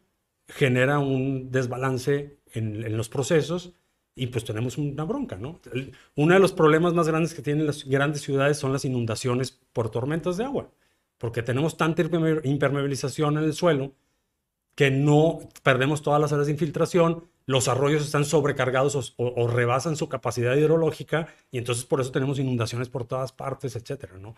genera 0.48 1.00
un 1.00 1.52
desbalance 1.52 2.38
en, 2.54 2.96
los 2.96 3.10
procesos 3.10 3.74
y 4.16 4.28
pues 4.28 4.46
tenemos 4.46 4.78
una 4.78 5.04
bronca, 5.04 5.36
¿no? 5.36 5.60
uno 6.16 6.34
de 6.34 6.40
los 6.40 6.54
problemas 6.54 6.94
más 6.94 7.08
grandes 7.08 7.34
que 7.34 7.42
tienen 7.42 7.68
las 7.68 7.84
grandes 7.84 8.22
ciudades 8.22 8.58
son 8.58 8.74
las 8.74 8.86
inundaciones 8.86 9.60
por 9.74 9.90
tormentas 9.90 10.38
de 10.38 10.46
agua. 10.46 10.72
porque 11.18 11.44
tenemos 11.44 11.78
tanta 11.78 12.04
impermeabilización 12.44 13.38
en 13.38 13.44
el 13.44 13.54
suelo 13.54 13.94
que 14.78 14.92
no 14.92 15.40
perdemos 15.64 16.04
todas 16.04 16.22
las 16.22 16.32
áreas 16.32 16.46
de 16.46 16.54
infiltración, 16.54 17.24
los 17.48 17.68
arroyos 17.68 18.06
están 18.06 18.26
sobrecargados 18.26 19.16
o, 19.18 19.48
rebasan 19.48 19.96
su 19.96 20.08
capacidad 20.08 20.56
hidrológica 20.56 21.34
y 21.50 21.58
entonces 21.58 21.84
por 21.84 22.00
eso 22.00 22.12
tenemos 22.12 22.38
inundaciones 22.38 22.88
por 22.88 23.04
todas 23.04 23.32
partes, 23.32 23.76
etcétera, 23.76 24.20
¿no? 24.20 24.36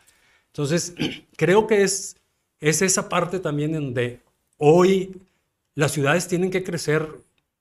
Entonces, 0.48 0.96
creo 1.36 1.68
que 1.68 1.84
es, 1.84 2.16
es 2.62 2.82
esa 2.82 3.10
parte 3.10 3.40
también 3.40 3.76
en 3.76 3.84
donde 3.84 4.22
hoy 4.58 5.22
las 5.76 5.92
ciudades 5.92 6.30
tienen 6.30 6.52
que 6.52 6.64
crecer 6.64 7.06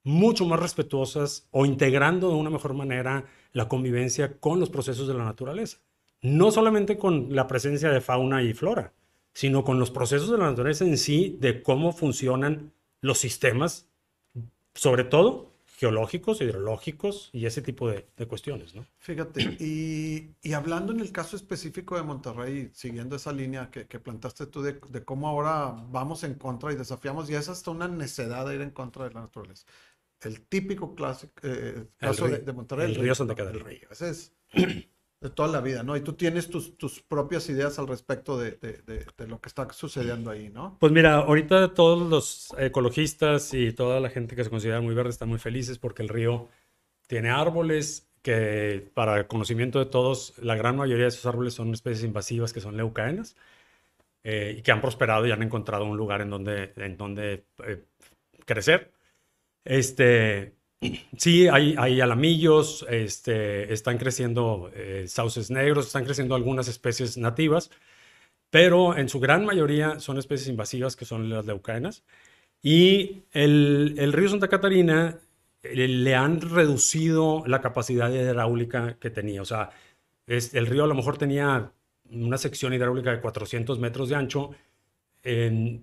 mucho 0.05 0.45
más 0.45 0.61
respetuosas 0.61 1.49
o 1.51 1.65
integrando 1.65 2.29
de 2.29 2.35
una 2.35 2.49
mejor 2.49 2.73
manera 2.73 3.25
la 3.51 3.67
convivencia 3.67 4.37
con 4.39 4.61
los 4.61 4.69
procesos 4.69 5.05
de 5.05 5.15
la 5.15 5.25
naturaleza. 5.25 5.79
No 6.21 6.49
solamente 6.49 6.97
con 6.97 7.35
la 7.35 7.45
presencia 7.45 7.89
de 7.89 7.99
fauna 7.99 8.41
y 8.41 8.53
flora, 8.53 8.93
sino 9.33 9.63
con 9.63 9.79
los 9.79 9.91
procesos 9.91 10.29
de 10.31 10.37
la 10.37 10.49
naturaleza 10.49 10.85
en 10.85 10.97
sí, 10.97 11.37
de 11.39 11.61
cómo 11.63 11.91
funcionan 11.91 12.71
los 13.01 13.19
sistemas, 13.19 13.87
sobre 14.73 15.03
todo 15.03 15.49
geológicos, 15.79 16.41
hidrológicos 16.41 17.29
y 17.31 17.45
ese 17.45 17.61
tipo 17.61 17.89
de, 17.89 18.03
cuestiones, 18.27 18.75
¿no? 18.75 18.85
Fíjate, 18.97 19.41
y, 19.59 20.35
y, 20.41 20.51
hablando 20.51 20.91
en 20.91 20.99
el 20.99 21.13
caso 21.13 21.37
específico 21.37 21.95
de 21.95 22.03
Monterrey, 22.03 22.69
siguiendo 22.73 23.15
esa 23.15 23.31
línea 23.31 23.71
que, 23.71 23.87
que 23.87 23.97
plantaste 23.97 24.45
tú 24.47 24.61
de, 24.61 24.77
de, 24.89 25.05
cómo 25.05 25.29
ahora 25.29 25.73
vamos 25.89 26.25
en 26.25 26.33
contra 26.33 26.73
y 26.73 26.75
desafiamos, 26.75 27.29
y 27.29 27.35
es 27.35 27.47
hasta 27.47 27.71
una 27.71 27.87
necedad 27.87 28.45
de 28.45 28.55
ir 28.55 28.61
en 28.61 28.71
contra 28.71 29.07
de 29.07 29.13
la 29.13 29.21
naturaleza. 29.21 29.65
El 30.19 30.41
típico 30.41 30.95
clásico, 30.95 31.31
eh, 31.43 31.85
caso 31.95 32.27
de, 32.27 32.51
Monterrey. 32.51 32.91
El, 32.91 32.95
río 32.95 33.15
Santa 33.15 33.35
Catarina. 33.35 33.63
El 33.63 33.77
río, 33.77 33.87
ese 33.89 34.09
es 34.09 34.33
de 35.21 35.29
toda 35.29 35.49
la 35.49 35.59
vida, 35.59 35.83
¿no? 35.83 35.97
Y 35.97 36.01
tú 36.01 36.13
tienes 36.13 36.49
tus, 36.49 36.77
tus 36.77 37.01
propias 37.01 37.49
ideas 37.49 37.77
al 37.77 37.87
respecto 37.87 38.37
de, 38.37 38.51
de, 38.51 39.27
lo 39.27 39.41
que 39.41 39.49
está 39.49 39.71
sucediendo 39.73 40.31
ahí, 40.31 40.49
¿no? 40.49 40.77
Pues 40.79 40.93
mira, 40.93 41.15
ahorita 41.15 41.73
todos 41.73 42.09
los 42.09 42.55
ecologistas 42.57 43.53
y 43.53 43.73
toda 43.73 43.99
la 43.99 44.09
gente 44.09 44.35
que 44.35 44.43
se 44.45 44.49
considera 44.49 44.79
muy 44.79 44.95
verde 44.95 45.09
están 45.09 45.29
muy 45.29 45.39
felices 45.39 45.77
porque 45.77 46.03
el 46.03 46.09
río 46.09 46.47
tiene 47.07 47.29
árboles 47.31 48.09
que, 48.21 48.89
para 48.93 49.17
el 49.17 49.27
conocimiento 49.27 49.79
de 49.79 49.87
todos, 49.87 50.37
la 50.39 50.55
gran 50.55 50.77
mayoría 50.77 51.03
de 51.03 51.09
esos 51.09 51.25
árboles 51.25 51.53
son 51.53 51.73
especies 51.73 52.05
invasivas 52.05 52.53
que 52.53 52.61
son 52.61 52.77
leucaenas 52.77 53.35
eh, 54.23 54.55
y 54.57 54.61
que 54.61 54.71
han 54.71 54.81
prosperado 54.81 55.27
y 55.27 55.31
han 55.31 55.43
encontrado 55.43 55.85
un 55.85 55.97
lugar 55.97 56.21
en 56.21 56.29
donde, 56.29 56.73
en 56.77 56.95
donde 56.97 57.45
eh, 57.65 57.83
crecer. 58.45 58.93
Este, 59.65 60.58
Sí, 61.17 61.47
hay, 61.47 61.99
alamillos, 62.01 62.85
este, 62.89 63.73
están 63.73 63.97
creciendo 63.97 64.71
eh, 64.73 65.05
sauces 65.07 65.51
negros, 65.51 65.87
están 65.87 66.05
creciendo 66.05 66.35
algunas 66.35 66.67
especies 66.69 67.17
nativas, 67.17 67.69
pero 68.49 68.97
en 68.97 69.09
su 69.09 69.19
gran 69.19 69.45
mayoría 69.45 69.99
son 69.99 70.17
especies 70.17 70.49
invasivas 70.49 70.95
que 70.95 71.05
son 71.05 71.29
las 71.29 71.45
leucaenas. 71.45 72.03
Y 72.61 73.23
el, 73.33 74.13
río 74.13 74.29
Santa 74.29 74.49
Catarina 74.49 75.19
eh, 75.63 75.87
le 75.87 76.15
han 76.15 76.41
reducido 76.41 77.43
la 77.47 77.61
capacidad 77.61 78.11
hidráulica 78.11 78.97
que 78.99 79.09
tenía. 79.09 79.41
O 79.41 79.45
sea, 79.45 79.71
es, 80.27 80.53
el 80.55 80.67
río 80.67 80.85
a 80.85 80.87
lo 80.87 80.95
mejor 80.95 81.17
tenía 81.17 81.73
una 82.11 82.37
sección 82.37 82.73
hidráulica 82.73 83.11
de 83.11 83.21
400 83.21 83.79
metros 83.79 84.09
de 84.09 84.15
ancho. 84.15 84.51
Eh, 85.23 85.81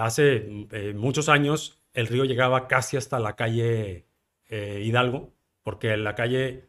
hace 0.00 0.66
muchos 0.94 1.28
años 1.28 1.80
el 1.94 2.06
río 2.08 2.24
llegaba 2.24 2.68
casi 2.68 2.96
hasta 2.96 3.18
la 3.20 3.36
calle 3.36 4.07
eh, 4.48 4.82
Hidalgo, 4.84 5.32
porque 5.62 5.96
la 5.96 6.14
calle 6.14 6.68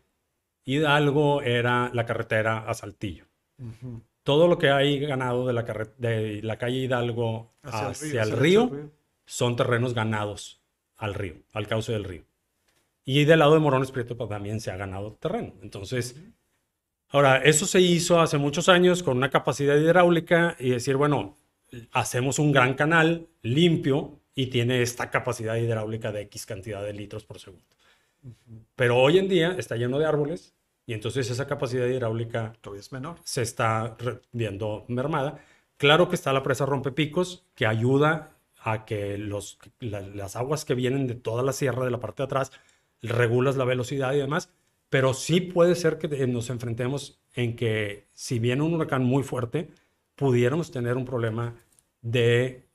Hidalgo 0.65 1.41
era 1.41 1.89
la 1.93 2.05
carretera 2.05 2.69
a 2.69 2.73
Saltillo. 2.73 3.25
Todo 4.23 4.47
lo 4.47 4.57
que 4.57 4.69
hay 4.69 4.99
ganado 4.99 5.47
de 5.47 5.53
la, 5.53 5.63
de 5.97 6.41
la 6.43 6.57
calle 6.57 6.77
Hidalgo 6.77 7.53
hacia, 7.63 8.23
el, 8.23 8.31
río, 8.31 8.91
son 9.25 9.55
terrenos 9.55 9.93
ganados 9.93 10.61
al 10.97 11.13
río, 11.13 11.35
al 11.53 11.67
cauce 11.67 11.91
del 11.91 12.03
río. 12.03 12.23
Y 13.05 13.25
del 13.25 13.39
lado 13.39 13.53
de 13.53 13.59
Morones 13.59 13.91
Prieto 13.91 14.15
pues, 14.15 14.29
también 14.29 14.59
se 14.59 14.71
ha 14.71 14.77
ganado 14.77 15.13
terreno. 15.13 15.53
Entonces, 15.63 16.21
ahora, 17.09 17.37
eso 17.37 17.65
se 17.65 17.81
hizo 17.81 18.19
hace 18.19 18.37
muchos 18.37 18.69
años 18.69 19.01
con 19.01 19.17
una 19.17 19.31
capacidad 19.31 19.75
hidráulica 19.75 20.55
y 20.59 20.69
decir, 20.69 20.95
bueno, 20.95 21.35
hacemos 21.91 22.37
un 22.37 22.51
gran 22.51 22.75
canal 22.75 23.27
limpio 23.41 24.18
y 24.39 24.47
tiene 24.47 24.81
esta 24.81 25.09
capacidad 25.09 25.57
hidráulica 25.57 26.13
de 26.13 26.21
X 26.21 26.45
cantidad 26.45 26.81
de 26.81 26.93
litros 26.93 27.25
por 27.25 27.39
segundo. 27.39 27.65
Pero 28.77 28.95
hoy 28.95 29.17
en 29.17 29.27
día 29.27 29.53
está 29.57 29.75
lleno 29.75 29.99
de 29.99 30.05
árboles 30.05 30.55
y 30.85 30.93
entonces 30.93 31.29
esa 31.29 31.45
capacidad 31.45 31.85
hidráulica 31.85 32.53
es 32.77 32.93
menor. 32.93 33.17
se 33.25 33.41
está 33.41 33.97
viendo 34.31 34.85
mermada. 34.87 35.43
Claro 35.75 36.07
que 36.07 36.15
está 36.15 36.31
la 36.31 36.41
presa 36.41 36.65
Rompepicos 36.65 37.43
que 37.53 37.65
ayuda 37.65 38.31
a 38.61 38.85
que 38.85 39.17
los, 39.17 39.59
las 39.81 40.37
aguas 40.37 40.63
que 40.63 40.73
vienen 40.73 41.05
de 41.05 41.15
toda 41.15 41.43
la 41.43 41.51
sierra 41.51 41.83
de 41.83 41.91
la 41.91 41.99
parte 41.99 42.23
de 42.23 42.27
atrás 42.27 42.53
regulas 43.01 43.57
la 43.57 43.65
velocidad 43.65 44.13
y 44.13 44.19
demás, 44.19 44.53
pero 44.89 45.13
sí 45.13 45.41
puede 45.41 45.75
ser 45.75 45.97
que 45.97 46.07
nos 46.27 46.49
enfrentemos 46.49 47.19
en 47.33 47.57
que 47.57 48.07
si 48.13 48.39
viene 48.39 48.61
un 48.63 48.73
huracán 48.73 49.03
muy 49.03 49.23
fuerte, 49.23 49.69
pudiéramos 50.15 50.71
tener 50.71 50.95
un 50.95 51.03
problema 51.03 51.55
de 52.01 52.68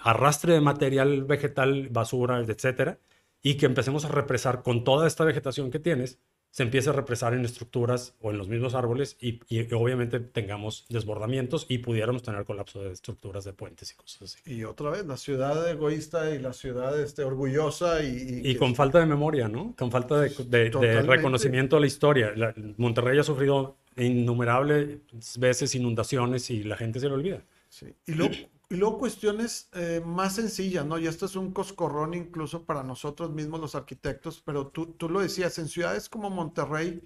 arrastre 0.00 0.54
de 0.54 0.60
material 0.60 1.24
vegetal, 1.24 1.88
basura, 1.90 2.40
etcétera, 2.40 2.98
y 3.42 3.56
que 3.56 3.66
empecemos 3.66 4.04
a 4.04 4.08
represar 4.08 4.62
con 4.62 4.84
toda 4.84 5.06
esta 5.06 5.24
vegetación 5.24 5.70
que 5.70 5.78
tienes, 5.78 6.18
se 6.50 6.62
empiece 6.62 6.90
a 6.90 6.92
represar 6.92 7.34
en 7.34 7.44
estructuras 7.44 8.16
o 8.20 8.30
en 8.30 8.38
los 8.38 8.48
mismos 8.48 8.74
árboles 8.74 9.16
y, 9.20 9.38
obviamente 9.74 10.18
tengamos 10.18 10.86
desbordamientos 10.88 11.66
y 11.68 11.78
pudiéramos 11.78 12.22
tener 12.22 12.44
colapso 12.44 12.82
de 12.82 12.92
estructuras 12.92 13.44
de 13.44 13.52
puentes 13.52 13.92
y 13.92 13.94
cosas 13.94 14.22
así. 14.22 14.54
Y 14.54 14.64
otra 14.64 14.90
vez, 14.90 15.06
la 15.06 15.16
ciudad 15.16 15.70
egoísta 15.70 16.34
y 16.34 16.38
la 16.38 16.52
ciudad 16.52 16.98
este, 17.00 17.22
orgullosa 17.22 18.02
y... 18.02 18.40
Y, 18.44 18.56
con 18.56 18.74
falta 18.74 18.98
de 18.98 19.06
memoria, 19.06 19.46
¿no? 19.46 19.74
Con 19.76 19.90
falta 19.90 20.20
de, 20.20 21.02
reconocimiento 21.02 21.76
de 21.76 21.80
la 21.80 21.86
historia. 21.86 22.32
Monterrey 22.76 23.18
ha 23.18 23.24
sufrido 23.24 23.76
innumerables 23.96 25.00
veces 25.38 25.74
inundaciones 25.74 26.50
y 26.50 26.62
la 26.64 26.76
gente 26.76 26.98
se 26.98 27.08
lo 27.08 27.14
olvida. 27.14 27.42
Sí. 27.68 27.86
Y 28.06 28.14
luego, 28.14 28.34
y 28.70 28.76
luego 28.76 28.98
cuestiones 28.98 29.70
eh, 29.72 30.02
más 30.04 30.34
sencillas, 30.34 30.84
¿no? 30.84 30.98
Y 30.98 31.06
esto 31.06 31.26
es 31.26 31.36
un 31.36 31.52
coscorrón 31.52 32.14
incluso 32.14 32.64
para 32.64 32.82
nosotros 32.82 33.30
mismos 33.30 33.60
los 33.60 33.74
arquitectos, 33.74 34.42
pero 34.44 34.68
tú, 34.68 34.86
tú 34.86 35.08
lo 35.08 35.20
decías, 35.20 35.58
en 35.58 35.68
ciudades 35.68 36.08
como 36.08 36.28
Monterrey, 36.28 37.02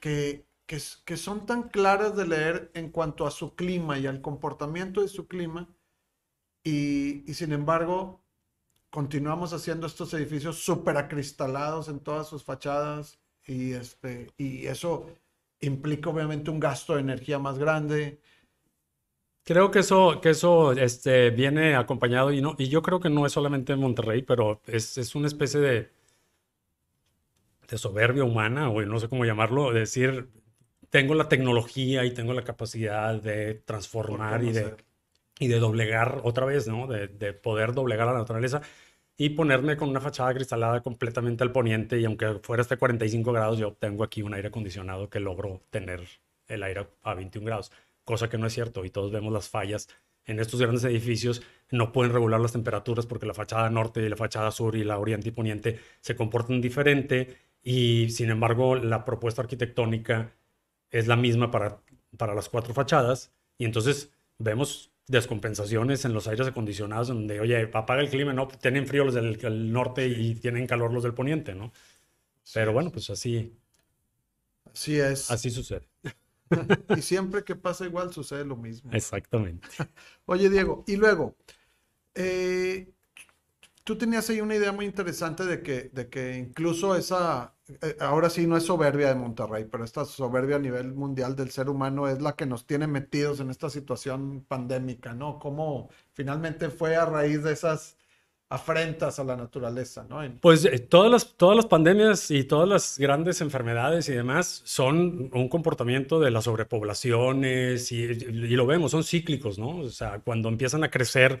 que, 0.00 0.46
que, 0.66 0.80
que, 1.04 1.16
son 1.16 1.46
tan 1.46 1.68
claras 1.68 2.16
de 2.16 2.26
leer 2.26 2.70
en 2.74 2.90
cuanto 2.90 3.26
a 3.26 3.30
su 3.30 3.54
clima 3.56 3.98
y 3.98 4.06
al 4.06 4.20
comportamiento 4.22 5.02
de 5.02 5.08
su 5.08 5.26
clima, 5.26 5.68
y, 6.64 7.28
y 7.28 7.34
sin 7.34 7.52
embargo 7.52 8.22
continuamos 8.90 9.52
haciendo 9.52 9.86
estos 9.86 10.14
edificios 10.14 10.58
súper 10.64 10.96
acristalados 10.98 11.88
en 11.88 11.98
todas 12.00 12.28
sus 12.28 12.44
fachadas, 12.44 13.18
y, 13.46 13.72
este, 13.72 14.30
y 14.36 14.66
eso 14.66 15.08
implica 15.60 16.10
obviamente 16.10 16.50
un 16.50 16.60
gasto 16.60 16.94
de 16.94 17.00
energía 17.00 17.38
más 17.38 17.58
grande, 17.58 18.20
Creo 19.44 19.72
que 19.72 19.80
eso, 19.80 20.20
que 20.20 20.30
eso 20.30 20.72
este, 20.72 21.30
viene 21.30 21.74
acompañado 21.74 22.32
y, 22.32 22.40
no, 22.40 22.54
y 22.58 22.68
yo 22.68 22.80
creo 22.80 23.00
que 23.00 23.10
no 23.10 23.26
es 23.26 23.32
solamente 23.32 23.72
en 23.72 23.80
Monterrey, 23.80 24.22
pero 24.22 24.60
es, 24.66 24.98
es 24.98 25.16
una 25.16 25.26
especie 25.26 25.58
de, 25.58 25.90
de 27.68 27.78
soberbia 27.78 28.22
humana, 28.22 28.68
o 28.70 28.82
no 28.82 29.00
sé 29.00 29.08
cómo 29.08 29.24
llamarlo, 29.24 29.72
decir, 29.72 30.28
tengo 30.90 31.14
la 31.14 31.28
tecnología 31.28 32.04
y 32.04 32.12
tengo 32.14 32.34
la 32.34 32.44
capacidad 32.44 33.20
de 33.20 33.54
transformar 33.54 34.44
y 34.44 34.52
de, 34.52 34.76
y 35.40 35.48
de 35.48 35.58
doblegar 35.58 36.20
otra 36.24 36.46
vez, 36.46 36.68
¿no? 36.68 36.86
De, 36.86 37.08
de, 37.08 37.32
poder 37.32 37.72
doblegar 37.72 38.08
a 38.08 38.12
la 38.12 38.18
naturaleza 38.20 38.62
y 39.16 39.30
ponerme 39.30 39.76
con 39.76 39.88
una 39.88 40.00
fachada 40.00 40.34
cristalada 40.34 40.82
completamente 40.82 41.42
al 41.42 41.52
poniente 41.52 41.98
y 41.98 42.04
aunque 42.04 42.40
fuera 42.42 42.62
este 42.62 42.76
45 42.76 43.32
grados, 43.32 43.58
yo 43.58 43.72
tengo 43.74 44.04
aquí 44.04 44.22
un 44.22 44.34
aire 44.34 44.48
acondicionado 44.48 45.10
que 45.10 45.20
logro 45.20 45.62
tener 45.70 46.02
el 46.46 46.62
aire 46.62 46.86
a 47.02 47.14
21 47.14 47.46
grados 47.46 47.72
cosa 48.04 48.28
que 48.28 48.38
no 48.38 48.46
es 48.46 48.52
cierto 48.52 48.84
y 48.84 48.90
todos 48.90 49.12
vemos 49.12 49.32
las 49.32 49.48
fallas. 49.48 49.88
En 50.24 50.38
estos 50.38 50.60
grandes 50.60 50.84
edificios 50.84 51.42
no 51.70 51.92
pueden 51.92 52.12
regular 52.12 52.40
las 52.40 52.52
temperaturas 52.52 53.06
porque 53.06 53.26
la 53.26 53.34
fachada 53.34 53.68
norte 53.70 54.00
y 54.00 54.08
la 54.08 54.16
fachada 54.16 54.50
sur 54.50 54.76
y 54.76 54.84
la 54.84 54.98
oriente 54.98 55.30
y 55.30 55.32
poniente 55.32 55.80
se 56.00 56.14
comportan 56.14 56.60
diferente 56.60 57.36
y 57.62 58.10
sin 58.10 58.30
embargo 58.30 58.76
la 58.76 59.04
propuesta 59.04 59.42
arquitectónica 59.42 60.32
es 60.90 61.06
la 61.06 61.16
misma 61.16 61.50
para, 61.50 61.80
para 62.16 62.34
las 62.34 62.48
cuatro 62.48 62.74
fachadas 62.74 63.32
y 63.58 63.64
entonces 63.64 64.12
vemos 64.38 64.92
descompensaciones 65.08 66.04
en 66.04 66.12
los 66.12 66.28
aires 66.28 66.46
acondicionados 66.46 67.08
donde, 67.08 67.40
oye, 67.40 67.70
apaga 67.72 68.00
el 68.00 68.08
clima, 68.08 68.32
no, 68.32 68.48
tienen 68.48 68.86
frío 68.86 69.04
los 69.04 69.14
del 69.14 69.72
norte 69.72 70.06
y 70.06 70.34
tienen 70.36 70.66
calor 70.66 70.92
los 70.92 71.02
del 71.02 71.14
poniente, 71.14 71.54
¿no? 71.54 71.72
Pero 72.54 72.72
bueno, 72.72 72.90
pues 72.90 73.10
así. 73.10 73.56
Así 74.72 74.98
es. 74.98 75.30
Así 75.30 75.50
sucede. 75.50 75.91
Y 76.96 77.02
siempre 77.02 77.44
que 77.44 77.56
pasa 77.56 77.84
igual 77.84 78.12
sucede 78.12 78.44
lo 78.44 78.56
mismo. 78.56 78.90
Exactamente. 78.92 79.68
Oye, 80.26 80.48
Diego, 80.48 80.84
y 80.86 80.96
luego, 80.96 81.36
eh, 82.14 82.92
tú 83.84 83.96
tenías 83.96 84.28
ahí 84.30 84.40
una 84.40 84.54
idea 84.54 84.72
muy 84.72 84.86
interesante 84.86 85.44
de 85.44 85.62
que, 85.62 85.90
de 85.92 86.08
que 86.08 86.36
incluso 86.36 86.96
esa, 86.96 87.54
eh, 87.80 87.96
ahora 88.00 88.30
sí 88.30 88.46
no 88.46 88.56
es 88.56 88.64
soberbia 88.64 89.08
de 89.08 89.14
Monterrey, 89.14 89.64
pero 89.64 89.84
esta 89.84 90.04
soberbia 90.04 90.56
a 90.56 90.60
nivel 90.60 90.92
mundial 90.94 91.36
del 91.36 91.50
ser 91.50 91.68
humano 91.68 92.08
es 92.08 92.22
la 92.22 92.36
que 92.36 92.46
nos 92.46 92.66
tiene 92.66 92.86
metidos 92.86 93.40
en 93.40 93.50
esta 93.50 93.70
situación 93.70 94.44
pandémica, 94.46 95.14
¿no? 95.14 95.38
Cómo 95.38 95.90
finalmente 96.12 96.70
fue 96.70 96.96
a 96.96 97.04
raíz 97.06 97.42
de 97.42 97.52
esas 97.52 97.96
afrentas 98.52 99.18
a 99.18 99.24
la 99.24 99.34
naturaleza, 99.34 100.04
¿no? 100.08 100.20
Pues 100.40 100.66
eh, 100.66 100.78
todas, 100.78 101.10
las, 101.10 101.36
todas 101.38 101.56
las 101.56 101.64
pandemias 101.64 102.30
y 102.30 102.44
todas 102.44 102.68
las 102.68 102.98
grandes 102.98 103.40
enfermedades 103.40 104.10
y 104.10 104.12
demás 104.12 104.60
son 104.66 105.30
un 105.32 105.48
comportamiento 105.48 106.20
de 106.20 106.30
las 106.30 106.44
sobrepoblaciones 106.44 107.90
y, 107.92 108.08
lo 108.08 108.66
vemos, 108.66 108.90
son 108.90 109.04
cíclicos, 109.04 109.58
¿no? 109.58 109.78
O 109.78 109.88
sea, 109.88 110.20
cuando 110.20 110.50
empiezan 110.50 110.84
a 110.84 110.90
crecer, 110.90 111.40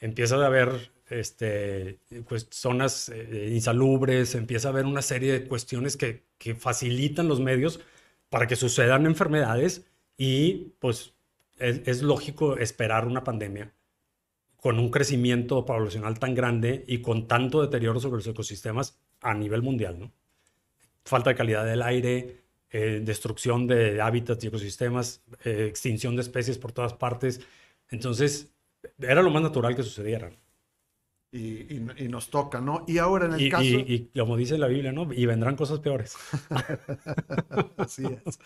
empieza 0.00 0.36
a 0.36 0.46
haber 0.46 0.90
este, 1.10 1.98
pues, 2.26 2.46
zonas 2.50 3.10
eh, 3.10 3.50
insalubres, 3.52 4.34
empieza 4.34 4.68
a 4.68 4.70
haber 4.70 4.86
una 4.86 5.02
serie 5.02 5.32
de 5.32 5.46
cuestiones 5.46 5.98
que, 5.98 6.24
que 6.38 6.54
facilitan 6.54 7.28
los 7.28 7.40
medios 7.40 7.80
para 8.30 8.46
que 8.46 8.56
sucedan 8.56 9.04
enfermedades 9.04 9.84
y 10.16 10.72
pues 10.78 11.12
es, 11.58 11.82
es 11.86 12.02
lógico 12.02 12.56
esperar 12.56 13.06
una 13.06 13.22
pandemia 13.22 13.74
con 14.60 14.78
un 14.78 14.90
crecimiento 14.90 15.64
poblacional 15.64 16.18
tan 16.18 16.34
grande 16.34 16.84
y 16.86 17.00
con 17.00 17.28
tanto 17.28 17.62
deterioro 17.62 18.00
sobre 18.00 18.18
los 18.18 18.26
ecosistemas 18.26 18.98
a 19.20 19.32
nivel 19.34 19.62
mundial, 19.62 19.98
¿no? 19.98 20.12
Falta 21.04 21.30
de 21.30 21.36
calidad 21.36 21.64
del 21.64 21.80
aire, 21.80 22.42
eh, 22.70 23.00
destrucción 23.02 23.66
de 23.66 24.00
hábitats 24.02 24.42
y 24.44 24.48
ecosistemas, 24.48 25.22
eh, 25.44 25.66
extinción 25.68 26.16
de 26.16 26.22
especies 26.22 26.58
por 26.58 26.72
todas 26.72 26.92
partes. 26.92 27.40
Entonces, 27.88 28.52
era 29.00 29.22
lo 29.22 29.30
más 29.30 29.42
natural 29.42 29.76
que 29.76 29.82
sucediera. 29.84 30.30
Y, 31.30 31.74
y, 31.74 32.08
nos 32.08 32.30
toca, 32.30 32.58
¿no? 32.62 32.84
Y 32.86 32.96
ahora 32.96 33.26
en 33.26 33.34
el 33.34 33.50
caso... 33.50 33.64
Y, 33.64 34.10
como 34.18 34.34
dice 34.38 34.56
la 34.56 34.66
Biblia, 34.66 34.92
¿no? 34.92 35.12
Y 35.12 35.26
vendrán 35.26 35.56
cosas 35.56 35.80
peores. 35.80 36.16
Así 37.76 38.02
es. 38.06 38.40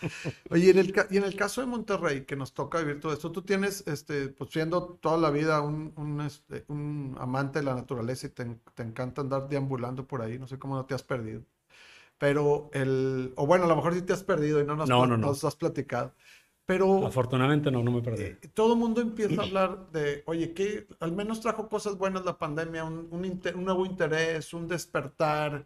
Oye, 0.49 0.71
en 0.71 0.79
el, 0.79 0.93
y 1.09 1.15
en 1.15 1.23
el 1.23 1.33
caso 1.37 1.61
de 1.61 1.67
Monterrey, 1.67 2.25
que 2.25 2.35
nos 2.35 2.53
toca 2.53 2.79
vivir 2.79 2.99
todo 2.99 3.13
esto, 3.13 3.31
tú 3.31 3.41
tienes, 3.41 3.87
este, 3.87 4.27
pues 4.27 4.49
siendo 4.49 4.99
toda 5.01 5.17
la 5.17 5.29
vida 5.29 5.61
un, 5.61 5.93
un, 5.95 6.19
este, 6.19 6.65
un 6.67 7.15
amante 7.19 7.59
de 7.59 7.65
la 7.65 7.75
naturaleza 7.75 8.27
y 8.27 8.31
te, 8.31 8.59
te, 8.75 8.83
encanta 8.83 9.21
andar 9.21 9.47
deambulando 9.47 10.05
por 10.05 10.21
ahí, 10.21 10.37
no 10.37 10.47
sé 10.47 10.59
cómo 10.59 10.75
no 10.75 10.85
te 10.85 10.93
has 10.93 11.03
perdido. 11.03 11.41
Pero 12.17 12.69
el... 12.73 13.31
O 13.37 13.47
bueno, 13.47 13.63
a 13.63 13.67
lo 13.67 13.77
mejor 13.77 13.93
sí 13.93 14.01
te 14.01 14.11
has 14.11 14.23
perdido 14.23 14.59
y 14.59 14.65
no 14.65 14.75
nos, 14.75 14.89
no, 14.89 15.05
no, 15.05 15.15
no. 15.15 15.27
nos 15.27 15.43
has 15.45 15.55
platicado. 15.55 16.13
Pero... 16.65 17.05
Afortunadamente 17.05 17.69
no, 17.71 17.83
no 17.83 17.91
me 17.91 18.01
perdí. 18.01 18.23
Eh, 18.23 18.39
todo 18.53 18.73
el 18.73 18.79
mundo 18.79 19.01
empieza 19.01 19.41
a 19.41 19.45
hablar 19.45 19.91
de, 19.91 20.23
oye, 20.25 20.53
que 20.53 20.87
al 20.99 21.11
menos 21.11 21.41
trajo 21.41 21.67
cosas 21.67 21.97
buenas 21.97 22.23
la 22.23 22.37
pandemia, 22.37 22.85
un, 22.85 23.07
un, 23.11 23.41
un, 23.55 23.63
nuevo 23.65 23.85
interés, 23.85 24.53
un 24.53 24.67
despertar, 24.67 25.65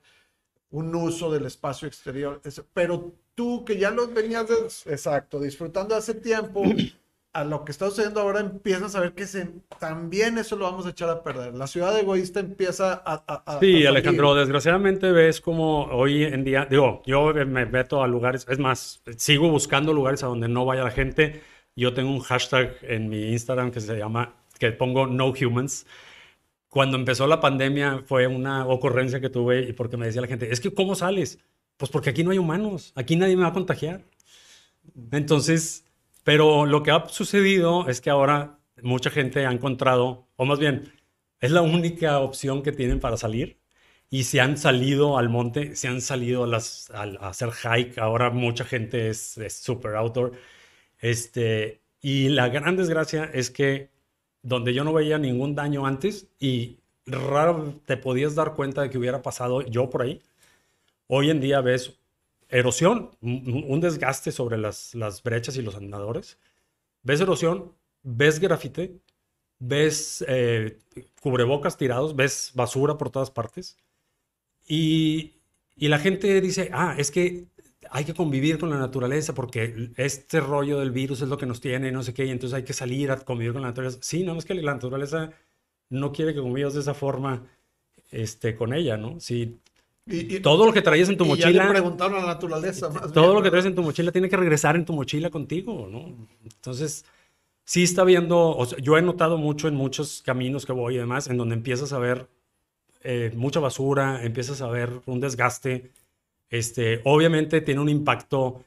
un 0.72 0.96
uso 0.96 1.32
del 1.32 1.46
espacio 1.46 1.88
exterior. 1.88 2.42
Pero 2.74 3.14
tú 3.36 3.64
que 3.64 3.78
ya 3.78 3.92
lo 3.92 4.08
venías, 4.08 4.50
exacto, 4.88 5.40
disfrutando 5.40 5.96
hace 5.96 6.16
tiempo, 6.16 6.64
a 7.38 7.44
lo 7.44 7.64
que 7.64 7.72
está 7.72 7.88
sucediendo 7.88 8.20
ahora 8.20 8.40
empiezas 8.40 8.96
a 8.96 9.00
ver 9.00 9.14
que 9.14 9.28
se, 9.28 9.48
también 9.80 10.40
eso 10.40 10.56
lo 10.56 10.66
vamos 10.66 10.88
a 10.88 10.90
echar 10.90 11.08
a 11.12 11.22
perder. 11.22 11.54
La 11.54 11.68
ciudad 11.68 11.98
egoísta 12.00 12.40
empieza 12.40 12.94
a... 13.06 13.60
sí, 13.60 13.86
Alejandro, 13.86 14.34
desgraciadamente 14.34 15.12
ves 15.12 15.40
como 15.40 15.84
hoy 15.84 16.24
en 16.24 16.44
día, 16.44 16.66
digo, 16.68 17.04
yo 17.06 17.32
me 17.36 17.68
meto 17.68 18.02
a 18.02 18.08
lugares, 18.08 18.48
es 18.50 18.58
más, 18.58 19.04
sigo 19.18 19.52
buscando 19.52 19.94
lugares 19.94 20.24
a 20.24 20.28
donde 20.28 20.48
no 20.48 20.66
vaya 20.66 20.84
la 20.84 20.90
gente. 20.90 21.44
Yo 21.76 21.94
tengo 21.94 22.10
un 22.10 22.22
hashtag 22.22 22.76
en 22.82 23.08
mi 23.08 23.32
Instagram 23.34 23.70
que 23.70 23.82
se 23.82 23.96
llama, 23.96 24.34
que 24.58 24.72
pongo 24.72 25.06
no 25.06 25.28
humans. 25.28 25.86
Cuando 26.70 26.98
empezó 26.98 27.28
la 27.28 27.40
pandemia 27.40 28.02
fue 28.08 28.26
una 28.26 28.66
ocurrencia 28.66 29.22
que 29.22 29.30
tuve 29.30 29.62
y 29.62 29.74
porque 29.74 29.96
me 29.96 30.08
decía 30.08 30.22
la 30.22 30.28
gente, 30.28 30.52
es 30.52 30.60
que 30.60 30.74
¿cómo 30.74 30.96
sales? 30.96 31.38
Pues 31.78 31.92
porque 31.92 32.10
aquí 32.10 32.24
no 32.24 32.32
hay 32.32 32.40
humanos, 32.40 32.94
aquí 32.96 33.16
nadie 33.16 33.36
me 33.36 33.44
va 33.44 33.50
a 33.50 33.54
contagiar. 33.54 34.02
Entonces, 35.12 35.87
pero 36.28 36.66
lo 36.66 36.84
que 36.84 36.92
ha 36.92 37.08
sucedido 37.08 37.88
es 37.88 38.02
que 38.02 38.10
ahora 38.10 38.60
mucha 38.82 39.10
gente 39.10 39.46
ha 39.46 39.52
encontrado, 39.54 40.28
o 40.36 40.44
más 40.44 40.60
bien, 40.60 40.92
es 41.40 41.52
la 41.52 41.62
única 41.62 42.20
opción 42.20 42.64
que 42.64 42.74
tienen 42.74 43.00
para 43.00 43.16
salir. 43.16 43.62
Y 44.10 44.26
se 44.26 44.42
han 44.42 44.58
salido 44.58 45.18
al 45.18 45.30
monte, 45.30 45.78
se 45.78 45.88
han 45.88 46.02
salido 46.02 46.44
a, 46.44 46.48
las, 46.48 46.92
a, 46.92 47.04
hacer 47.30 47.52
hike. 47.54 47.98
Ahora 48.00 48.30
mucha 48.30 48.66
gente 48.66 49.08
es, 49.08 49.38
super 49.62 49.96
outdoor. 49.96 50.34
Este, 51.00 51.82
y 52.02 52.28
la 52.28 52.50
gran 52.50 52.76
desgracia 52.76 53.24
es 53.34 53.50
que 53.50 53.90
donde 54.42 54.74
yo 54.74 54.84
no 54.84 54.92
veía 54.92 55.18
ningún 55.18 55.56
daño 55.56 55.86
antes 55.86 56.28
y 56.40 56.82
raro 57.06 57.80
te 57.86 57.96
podías 57.96 58.36
dar 58.36 58.54
cuenta 58.54 58.82
de 58.82 58.90
que 58.90 58.98
hubiera 58.98 59.22
pasado 59.22 59.62
yo 59.62 59.90
por 59.90 60.02
ahí, 60.02 60.22
hoy 61.08 61.30
en 61.30 61.40
día 61.40 61.62
ves 61.62 61.97
erosión, 62.50 63.12
un 63.22 63.80
desgaste 63.82 64.32
sobre 64.32 64.58
las, 64.58 64.96
las 64.96 65.24
brechas 65.24 65.58
y 65.58 65.62
los 65.62 65.76
andadores. 65.76 66.38
Ves 67.04 67.22
erosión, 67.22 67.74
ves 68.04 68.40
grafite, 68.40 69.00
ves 69.60 70.24
eh, 70.28 70.80
cubrebocas 71.22 71.78
tirados, 71.78 72.16
ves 72.16 72.52
basura 72.56 72.98
por 72.98 73.10
todas 73.10 73.32
partes. 73.32 73.78
Y, 74.68 75.36
y, 75.76 75.88
la 75.88 76.00
gente 76.00 76.42
dice, 76.42 76.70
ah, 76.74 76.96
es 76.98 77.12
que 77.12 77.48
hay 77.90 78.06
que 78.06 78.14
convivir 78.14 78.60
con 78.60 78.70
la 78.70 78.78
naturaleza 78.78 79.34
porque 79.34 79.92
este 79.96 80.42
rollo 80.42 80.80
del 80.80 80.92
virus 80.92 81.22
es 81.22 81.30
lo 81.30 81.38
que 81.38 81.46
nos 81.46 81.62
tiene, 81.62 81.92
no 81.92 82.04
sé 82.04 82.14
qué, 82.14 82.26
y 82.26 82.32
entonces 82.32 82.56
hay 82.56 82.64
que 82.64 82.74
salir 82.74 83.12
a 83.12 83.18
convivir 83.18 83.54
con 83.54 83.62
la 83.62 83.70
naturaleza. 83.70 84.00
Sí, 84.02 84.24
no, 84.24 84.38
es 84.38 84.46
que 84.46 84.56
la 84.56 84.74
naturaleza 84.74 85.32
no 85.90 86.12
quiere 86.12 86.34
que 86.34 86.42
convivas 86.42 86.74
de 86.74 86.82
esa 86.82 86.94
forma 86.94 87.48
este, 88.12 88.56
con 88.56 88.74
ella, 88.74 88.98
¿no? 88.98 89.20
Si 89.20 89.60
y, 90.08 90.40
todo 90.40 90.66
lo 90.66 90.74
que 90.74 90.82
traías 90.82 91.10
en 91.10 91.18
tu 91.18 91.26
mochila. 91.26 91.52
Ya 91.52 91.64
le 91.66 91.70
preguntaron 91.70 92.18
a 92.18 92.22
la 92.22 92.28
naturaleza. 92.28 92.90
todo 93.14 93.34
lo 93.34 93.42
que 93.42 93.50
traes 93.50 93.66
en 93.66 93.76
tu 93.76 93.84
mochila 93.84 94.12
tiene 94.12 94.30
que 94.30 94.38
regresar 94.38 94.76
en 94.76 94.86
tu 94.86 94.94
mochila 94.94 95.30
contigo, 95.30 95.88
¿no? 95.92 96.28
Entonces, 96.44 97.06
sí 97.66 97.84
está 97.84 98.04
viendo. 98.04 98.58
yo 98.82 98.98
he 98.98 99.02
notado 99.02 99.38
mucho 99.38 99.68
en 99.68 99.76
muchos 99.76 100.22
caminos 100.26 100.66
que 100.66 100.72
voy 100.72 100.96
y 100.96 100.98
demás, 100.98 101.28
en 101.28 101.38
donde 101.38 101.56
empiezas 101.56 101.94
a 101.94 102.00
ver 102.00 102.28
eh, 103.04 103.32
mucha 103.36 103.60
basura, 103.60 104.24
empiezas 104.24 104.62
a 104.62 104.68
ver 104.68 105.02
un 105.06 105.20
desgaste. 105.20 105.92
Este, 106.50 107.02
obviamente 107.04 107.62
tiene 107.62 107.82
un 107.82 107.90
impacto 107.90 108.64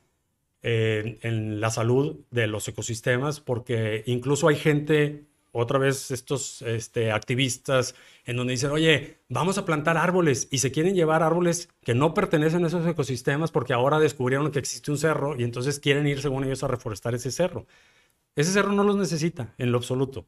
eh, 0.62 1.18
en 1.22 1.60
la 1.60 1.70
salud 1.70 2.16
de 2.30 2.46
los 2.46 2.68
ecosistemas, 2.68 3.40
porque 3.40 4.02
incluso 4.06 4.48
hay 4.48 4.56
gente 4.56 5.24
otra 5.52 5.78
vez 5.78 6.10
estos 6.10 6.62
este, 6.62 7.12
activistas 7.12 7.94
en 8.24 8.36
donde 8.36 8.52
dicen, 8.52 8.70
oye, 8.70 9.18
vamos 9.28 9.58
a 9.58 9.64
plantar 9.64 9.96
árboles 9.96 10.48
y 10.50 10.58
se 10.58 10.70
quieren 10.70 10.94
llevar 10.94 11.22
árboles 11.22 11.68
que 11.82 11.94
no 11.94 12.14
pertenecen 12.14 12.64
a 12.64 12.68
esos 12.68 12.86
ecosistemas 12.86 13.50
porque 13.50 13.72
ahora 13.72 13.98
descubrieron 13.98 14.50
que 14.50 14.58
existe 14.58 14.90
un 14.90 14.98
cerro 14.98 15.38
y 15.38 15.44
entonces 15.44 15.80
quieren 15.80 16.06
ir, 16.06 16.20
según 16.20 16.44
ellos, 16.44 16.62
a 16.62 16.68
reforestar 16.68 17.14
ese 17.14 17.30
cerro. 17.30 17.66
Ese 18.36 18.52
cerro 18.52 18.72
no 18.72 18.84
los 18.84 18.96
necesita 18.96 19.54
en 19.58 19.72
lo 19.72 19.78
absoluto. 19.78 20.26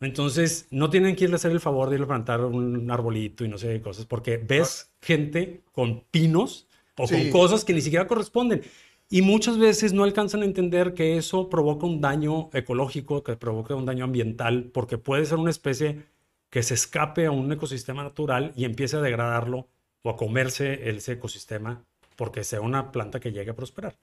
Entonces, 0.00 0.66
no 0.70 0.90
tienen 0.90 1.16
que 1.16 1.24
irle 1.24 1.34
a 1.34 1.36
hacer 1.38 1.50
el 1.50 1.60
favor 1.60 1.90
de 1.90 1.96
ir 1.96 2.02
a 2.02 2.06
plantar 2.06 2.44
un 2.44 2.88
arbolito 2.90 3.44
y 3.44 3.48
no 3.48 3.58
sé 3.58 3.68
qué 3.68 3.80
cosas, 3.80 4.06
porque 4.06 4.36
ves 4.36 4.92
gente 5.00 5.62
con 5.72 6.04
pinos 6.10 6.68
o 6.96 7.08
con 7.08 7.30
cosas 7.30 7.64
que 7.64 7.72
ni 7.72 7.80
siquiera 7.80 8.06
corresponden. 8.06 8.62
Y 9.10 9.22
muchas 9.22 9.58
veces 9.58 9.94
no 9.94 10.04
alcanzan 10.04 10.42
a 10.42 10.44
entender 10.44 10.92
que 10.92 11.16
eso 11.16 11.48
provoca 11.48 11.86
un 11.86 12.00
daño 12.00 12.50
ecológico, 12.52 13.22
que 13.22 13.36
provoca 13.36 13.74
un 13.74 13.86
daño 13.86 14.04
ambiental, 14.04 14.70
porque 14.72 14.98
puede 14.98 15.24
ser 15.24 15.38
una 15.38 15.50
especie 15.50 16.04
que 16.50 16.62
se 16.62 16.74
escape 16.74 17.26
a 17.26 17.30
un 17.30 17.50
ecosistema 17.50 18.02
natural 18.02 18.52
y 18.54 18.64
empiece 18.64 18.96
a 18.96 19.00
degradarlo 19.00 19.68
o 20.02 20.10
a 20.10 20.16
comerse 20.16 20.88
ese 20.90 21.12
ecosistema 21.12 21.84
porque 22.16 22.42
sea 22.42 22.60
una 22.60 22.90
planta 22.90 23.20
que 23.20 23.32
llegue 23.32 23.52
a 23.52 23.56
prosperar. 23.56 23.96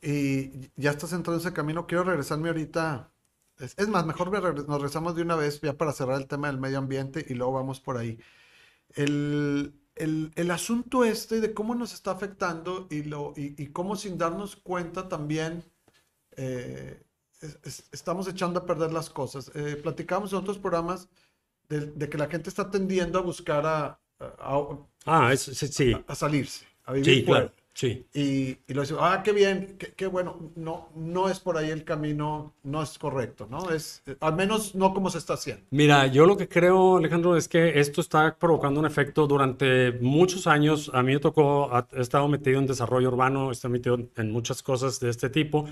Y 0.00 0.70
ya 0.76 0.90
estás 0.90 1.12
entrando 1.12 1.40
en 1.40 1.46
ese 1.46 1.52
camino. 1.52 1.86
Quiero 1.86 2.04
regresarme 2.04 2.48
ahorita. 2.48 3.10
Es, 3.58 3.88
más, 3.88 4.06
mejor 4.06 4.30
nos 4.30 4.76
regresamos 4.76 5.16
de 5.16 5.22
una 5.22 5.34
vez 5.34 5.60
ya 5.60 5.76
para 5.76 5.92
cerrar 5.92 6.20
el 6.20 6.28
tema 6.28 6.46
del 6.46 6.58
medio 6.58 6.78
ambiente 6.78 7.24
y 7.28 7.34
luego 7.34 7.54
vamos 7.54 7.80
por 7.80 7.96
ahí. 7.96 8.18
El, 8.94 9.74
el, 9.96 10.50
asunto 10.50 11.04
este 11.04 11.40
de 11.40 11.54
cómo 11.54 11.74
nos 11.74 11.94
está 11.94 12.10
afectando 12.12 12.86
y, 12.90 13.02
lo, 13.02 13.32
y, 13.36 13.66
cómo 13.68 13.96
sin 13.96 14.18
darnos 14.18 14.56
cuenta 14.56 15.08
también 15.08 15.64
eh, 16.36 17.02
estamos 17.92 18.28
echando 18.28 18.60
a 18.60 18.66
perder 18.66 18.92
las 18.92 19.10
cosas. 19.10 19.50
Eh, 19.54 19.76
platicamos 19.82 20.32
en 20.32 20.38
otros 20.38 20.58
programas 20.58 21.08
de, 21.68 22.08
que 22.08 22.18
la 22.18 22.28
gente 22.28 22.50
está 22.50 22.70
tendiendo 22.70 23.18
a 23.18 23.22
buscar 23.22 23.66
a, 23.66 23.98
ah, 25.06 25.34
sí. 25.36 25.96
a, 26.06 26.14
salirse, 26.14 26.66
a 26.84 26.92
vivir 26.92 27.14
sí, 27.14 27.24
Claro. 27.24 27.52
Sí. 27.76 28.06
Y, 28.14 28.56
y 28.66 28.72
lo 28.72 28.80
dice, 28.80 28.94
ah, 28.98 29.20
qué 29.22 29.32
bien, 29.32 29.76
qué, 29.96 30.06
bueno, 30.06 30.50
no, 30.56 30.88
no 30.94 31.28
es 31.28 31.40
por 31.40 31.58
ahí 31.58 31.68
el 31.68 31.84
camino, 31.84 32.54
no 32.62 32.82
es 32.82 32.98
correcto, 32.98 33.46
¿no? 33.50 33.68
Es, 33.68 34.02
al 34.20 34.34
menos 34.34 34.74
no 34.74 34.94
como 34.94 35.10
se 35.10 35.18
está 35.18 35.34
haciendo. 35.34 35.62
Mira, 35.68 36.06
yo 36.06 36.24
lo 36.24 36.38
que 36.38 36.48
creo, 36.48 36.96
Alejandro, 36.96 37.36
es 37.36 37.48
que 37.48 37.78
esto 37.78 38.00
está 38.00 38.34
provocando 38.38 38.80
un 38.80 38.86
efecto 38.86 39.26
durante 39.26 39.92
muchos 39.92 40.46
años. 40.46 40.90
A 40.94 41.02
mí 41.02 41.12
me 41.12 41.20
tocó, 41.20 41.70
he 41.92 42.00
estado 42.00 42.26
metido 42.28 42.58
en 42.60 42.66
desarrollo 42.66 43.08
urbano, 43.08 43.50
he 43.50 43.52
estado 43.52 43.72
metido 43.72 43.98
en 44.16 44.30
muchas 44.30 44.62
cosas 44.62 44.98
de 44.98 45.10
este 45.10 45.28
tipo. 45.28 45.66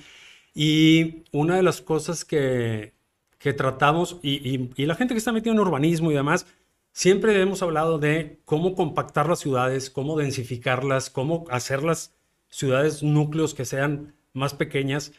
Y 0.55 1.23
una 1.33 1.57
de 1.57 1.63
las 1.63 1.81
cosas 1.81 2.27
que, 2.27 2.93
que 3.39 3.55
tratamos, 3.55 4.19
y, 4.21 4.47
y, 4.47 4.71
y 4.77 4.85
la 4.85 4.95
gente 4.95 5.15
que 5.15 5.19
está 5.19 5.33
metida 5.33 5.55
en 5.55 5.59
urbanismo 5.59 6.11
y 6.11 6.15
demás, 6.15 6.45
siempre 6.95 7.39
hemos 7.43 7.61
hablado 7.63 7.99
de 7.99 8.41
cómo 8.47 8.75
compactar 8.75 9.29
las 9.29 9.41
ciudades, 9.41 9.91
cómo 9.91 10.17
densificarlas, 10.17 11.11
cómo 11.11 11.45
hacer 11.51 11.83
las 11.83 12.15
ciudades 12.49 13.03
núcleos 13.03 13.53
que 13.53 13.67
sean 13.67 14.15
más 14.33 14.55
pequeñas, 14.55 15.13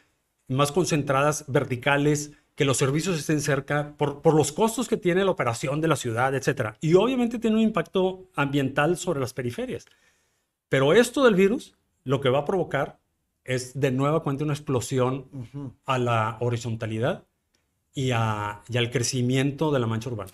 más 0.48 0.72
concentradas, 0.72 1.46
verticales, 1.48 2.32
que 2.56 2.66
los 2.66 2.78
servicios 2.78 3.20
estén 3.20 3.42
cerca, 3.42 3.96
por, 3.98 4.22
por, 4.22 4.34
los 4.34 4.54
costos 4.54 4.88
que 4.88 4.96
tiene 4.96 5.26
la 5.26 5.32
operación 5.32 5.82
de 5.82 5.90
la 5.90 5.98
ciudad, 5.98 6.34
etc. 6.34 6.76
Y 6.80 6.94
obviamente 6.94 7.38
tiene 7.38 7.58
un 7.58 7.62
impacto 7.62 8.30
ambiental 8.34 8.98
sobre 8.98 9.20
las 9.20 9.34
periferias. 9.34 9.86
Pero 10.70 10.94
esto 10.94 11.26
del 11.26 11.36
virus 11.36 11.76
lo 12.06 12.22
que 12.22 12.30
va 12.30 12.40
a 12.40 12.46
provocar 12.46 12.98
es 13.44 13.78
de 13.78 13.92
nueva 13.92 14.24
cuenta 14.24 14.46
una 14.46 14.54
explosión 14.54 15.26
a 15.86 15.98
la 16.00 16.38
horizontalidad 16.40 17.26
y, 17.94 18.12
a, 18.12 18.62
y 18.70 18.78
al 18.78 18.90
crecimiento 18.90 19.72
de 19.72 19.80
la 19.80 19.88
mancha 19.88 20.10
urbana. 20.10 20.32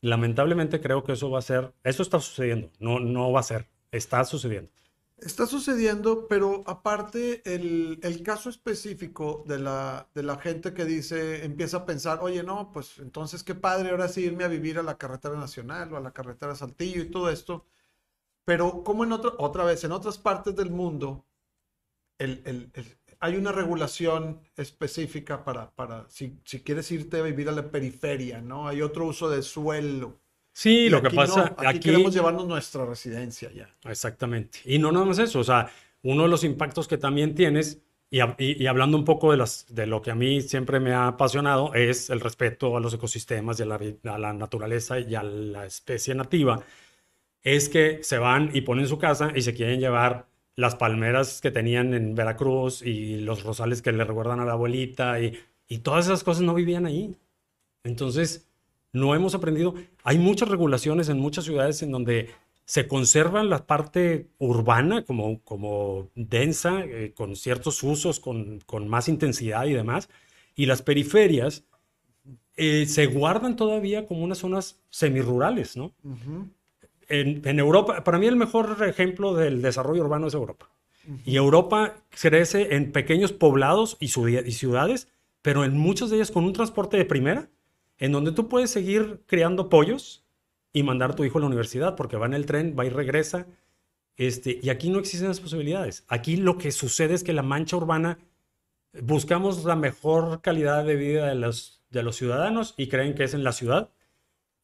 Lamentablemente 0.00 0.80
creo 0.80 1.04
que 1.04 1.12
eso 1.12 1.30
va 1.30 1.38
a 1.38 1.42
ser, 1.42 1.74
eso 1.82 2.02
está 2.02 2.20
sucediendo, 2.20 2.70
no, 2.78 3.00
no 3.00 3.32
va 3.32 3.40
a 3.40 3.44
ser, 3.44 3.68
está 3.90 4.24
sucediendo. 4.24 4.70
Está 5.18 5.46
sucediendo, 5.46 6.28
pero 6.28 6.62
aparte 6.66 7.40
el, 7.54 7.98
el, 8.02 8.22
caso 8.22 8.50
específico 8.50 9.44
de 9.46 9.58
la, 9.58 10.06
de 10.14 10.22
la 10.22 10.36
gente 10.36 10.74
que 10.74 10.84
dice, 10.84 11.42
empieza 11.42 11.78
a 11.78 11.86
pensar, 11.86 12.18
oye, 12.20 12.42
no, 12.42 12.70
pues 12.70 12.98
entonces 12.98 13.42
qué 13.42 13.54
padre 13.54 13.90
ahora 13.90 14.08
sí 14.08 14.24
irme 14.24 14.44
a 14.44 14.48
vivir 14.48 14.78
a 14.78 14.82
la 14.82 14.98
carretera 14.98 15.34
nacional 15.36 15.90
o 15.92 15.96
a 15.96 16.00
la 16.00 16.12
carretera 16.12 16.54
Saltillo 16.54 17.00
y 17.02 17.10
todo 17.10 17.30
esto. 17.30 17.64
Pero 18.44 18.84
como 18.84 19.04
en 19.04 19.12
otro, 19.12 19.34
otra 19.38 19.64
vez, 19.64 19.82
en 19.84 19.92
otras 19.92 20.18
partes 20.18 20.54
del 20.54 20.70
mundo, 20.70 21.24
el, 22.18 22.42
el, 22.44 22.70
hay 23.20 23.36
una 23.36 23.52
regulación 23.52 24.40
específica 24.56 25.44
para, 25.44 25.70
para 25.70 26.04
si, 26.08 26.38
si, 26.44 26.60
quieres 26.60 26.90
irte 26.92 27.18
a 27.18 27.22
vivir 27.22 27.48
a 27.48 27.52
la 27.52 27.70
periferia, 27.70 28.40
¿no? 28.40 28.68
Hay 28.68 28.82
otro 28.82 29.06
uso 29.06 29.28
de 29.28 29.42
suelo. 29.42 30.18
Sí, 30.52 30.88
lo 30.88 31.02
que 31.02 31.10
pasa, 31.10 31.54
aquí, 31.56 31.66
aquí, 31.66 31.80
queremos 31.80 32.14
llevarnos 32.14 32.46
nuestra 32.46 32.86
residencia 32.86 33.50
ya. 33.52 33.68
Exactamente. 33.84 34.60
Y 34.64 34.78
no 34.78 34.90
nada 34.90 35.04
más 35.04 35.18
eso, 35.18 35.40
o 35.40 35.44
sea, 35.44 35.70
uno 36.02 36.22
de 36.22 36.28
los 36.28 36.44
impactos 36.44 36.88
que 36.88 36.96
también 36.96 37.34
tienes, 37.34 37.82
y, 38.10 38.20
y, 38.22 38.62
y, 38.62 38.66
hablando 38.66 38.96
un 38.96 39.04
poco 39.04 39.32
de, 39.32 39.36
las, 39.36 39.66
de 39.68 39.86
lo 39.86 40.00
que 40.00 40.12
a 40.12 40.14
mí 40.14 40.40
siempre 40.40 40.80
me 40.80 40.92
ha 40.92 41.08
apasionado, 41.08 41.74
es 41.74 42.08
el 42.08 42.20
respeto 42.20 42.76
a 42.76 42.80
los 42.80 42.94
ecosistemas 42.94 43.58
y 43.60 43.64
a 43.64 43.66
la, 43.66 43.80
a 44.04 44.18
la 44.18 44.32
naturaleza 44.32 44.98
y 44.98 45.14
a 45.14 45.22
la 45.22 45.66
especie 45.66 46.14
nativa, 46.14 46.60
es 47.42 47.68
que 47.68 48.02
se 48.02 48.18
van 48.18 48.50
y 48.54 48.62
ponen 48.62 48.86
su 48.86 48.98
casa 48.98 49.32
y 49.34 49.42
se 49.42 49.54
quieren 49.54 49.80
llevar 49.80 50.26
las 50.56 50.74
palmeras 50.74 51.40
que 51.40 51.50
tenían 51.50 51.94
en 51.94 52.14
Veracruz 52.14 52.82
y 52.82 53.20
los 53.20 53.44
rosales 53.44 53.82
que 53.82 53.92
le 53.92 54.04
recuerdan 54.04 54.40
a 54.40 54.46
la 54.46 54.52
abuelita 54.52 55.20
y, 55.20 55.38
y 55.68 55.78
todas 55.78 56.06
esas 56.06 56.24
cosas 56.24 56.42
no 56.42 56.54
vivían 56.54 56.86
ahí. 56.86 57.14
Entonces, 57.84 58.48
no 58.92 59.14
hemos 59.14 59.34
aprendido. 59.34 59.74
Hay 60.02 60.18
muchas 60.18 60.48
regulaciones 60.48 61.08
en 61.10 61.18
muchas 61.20 61.44
ciudades 61.44 61.82
en 61.82 61.92
donde 61.92 62.30
se 62.64 62.88
conserva 62.88 63.44
la 63.44 63.66
parte 63.66 64.28
urbana 64.38 65.04
como, 65.04 65.40
como 65.42 66.10
densa, 66.14 66.84
eh, 66.84 67.12
con 67.14 67.36
ciertos 67.36 67.82
usos, 67.82 68.18
con, 68.18 68.60
con, 68.66 68.88
más 68.88 69.08
intensidad 69.08 69.66
y 69.66 69.74
demás, 69.74 70.08
y 70.56 70.66
las 70.66 70.82
periferias 70.82 71.64
eh, 72.56 72.86
se 72.86 73.06
guardan 73.06 73.54
todavía 73.54 74.06
como 74.06 74.24
unas 74.24 74.38
zonas 74.38 74.80
semirurales, 74.90 75.76
¿no? 75.76 75.92
Uh 76.02 76.48
en, 77.08 77.58
Europa, 77.58 78.02
para 78.04 78.18
mí 78.18 78.26
el 78.26 78.36
mejor 78.36 78.76
ejemplo 78.86 79.34
del 79.34 79.62
desarrollo 79.62 80.02
urbano 80.02 80.26
es 80.26 80.34
Europa. 80.34 80.68
Y 81.24 81.36
Europa 81.36 82.02
crece 82.10 82.74
en 82.74 82.90
pequeños 82.90 83.32
poblados 83.32 83.96
y, 84.00 84.06
y, 84.06 84.52
ciudades, 84.52 85.08
pero 85.40 85.64
en 85.64 85.78
muchas 85.78 86.10
de 86.10 86.16
ellas 86.16 86.32
con 86.32 86.44
un 86.44 86.52
transporte 86.52 86.96
de 86.96 87.04
primera, 87.04 87.48
en 87.98 88.10
donde 88.10 88.32
tú 88.32 88.48
puedes 88.48 88.70
seguir 88.70 89.20
criando 89.26 89.68
pollos 89.68 90.24
y 90.72 90.82
mandar 90.82 91.12
a 91.12 91.14
tu 91.14 91.24
hijo 91.24 91.38
a 91.38 91.42
la 91.42 91.46
universidad, 91.46 91.94
porque 91.94 92.16
va 92.16 92.26
en 92.26 92.34
el 92.34 92.44
tren, 92.44 92.74
va 92.78 92.84
y 92.84 92.90
regresa. 92.90 93.46
Este, 94.16 94.58
y 94.60 94.68
aquí 94.70 94.90
no 94.90 94.98
existen 94.98 95.28
las 95.28 95.40
posibilidades. 95.40 96.04
Aquí 96.08 96.36
lo 96.36 96.58
que 96.58 96.72
sucede 96.72 97.14
es 97.14 97.22
que 97.22 97.32
la 97.32 97.42
mancha 97.42 97.76
urbana, 97.76 98.18
buscamos 99.02 99.64
la 99.64 99.76
mejor 99.76 100.40
calidad 100.42 100.84
de 100.84 100.96
vida 100.96 101.28
de 101.28 101.36
los, 101.36 101.84
de 101.90 102.02
los 102.02 102.16
ciudadanos 102.16 102.74
y 102.76 102.88
creen 102.88 103.14
que 103.14 103.24
es 103.24 103.34
en 103.34 103.44
la 103.44 103.52
ciudad. 103.52 103.90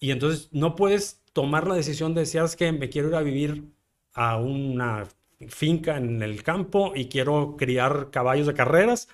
Y 0.00 0.10
entonces 0.10 0.48
no 0.52 0.74
puedes 0.74 1.21
tomar 1.32 1.66
la 1.66 1.74
decisión 1.74 2.14
de 2.14 2.22
decir, 2.22 2.42
que 2.56 2.72
me 2.72 2.88
quiero 2.88 3.08
ir 3.08 3.14
a 3.14 3.22
vivir 3.22 3.72
a 4.14 4.36
una 4.36 5.08
finca 5.48 5.96
en 5.96 6.22
el 6.22 6.42
campo 6.42 6.92
y 6.94 7.06
quiero 7.06 7.56
criar 7.56 8.10
caballos 8.10 8.46
de 8.46 8.54
carreras, 8.54 9.08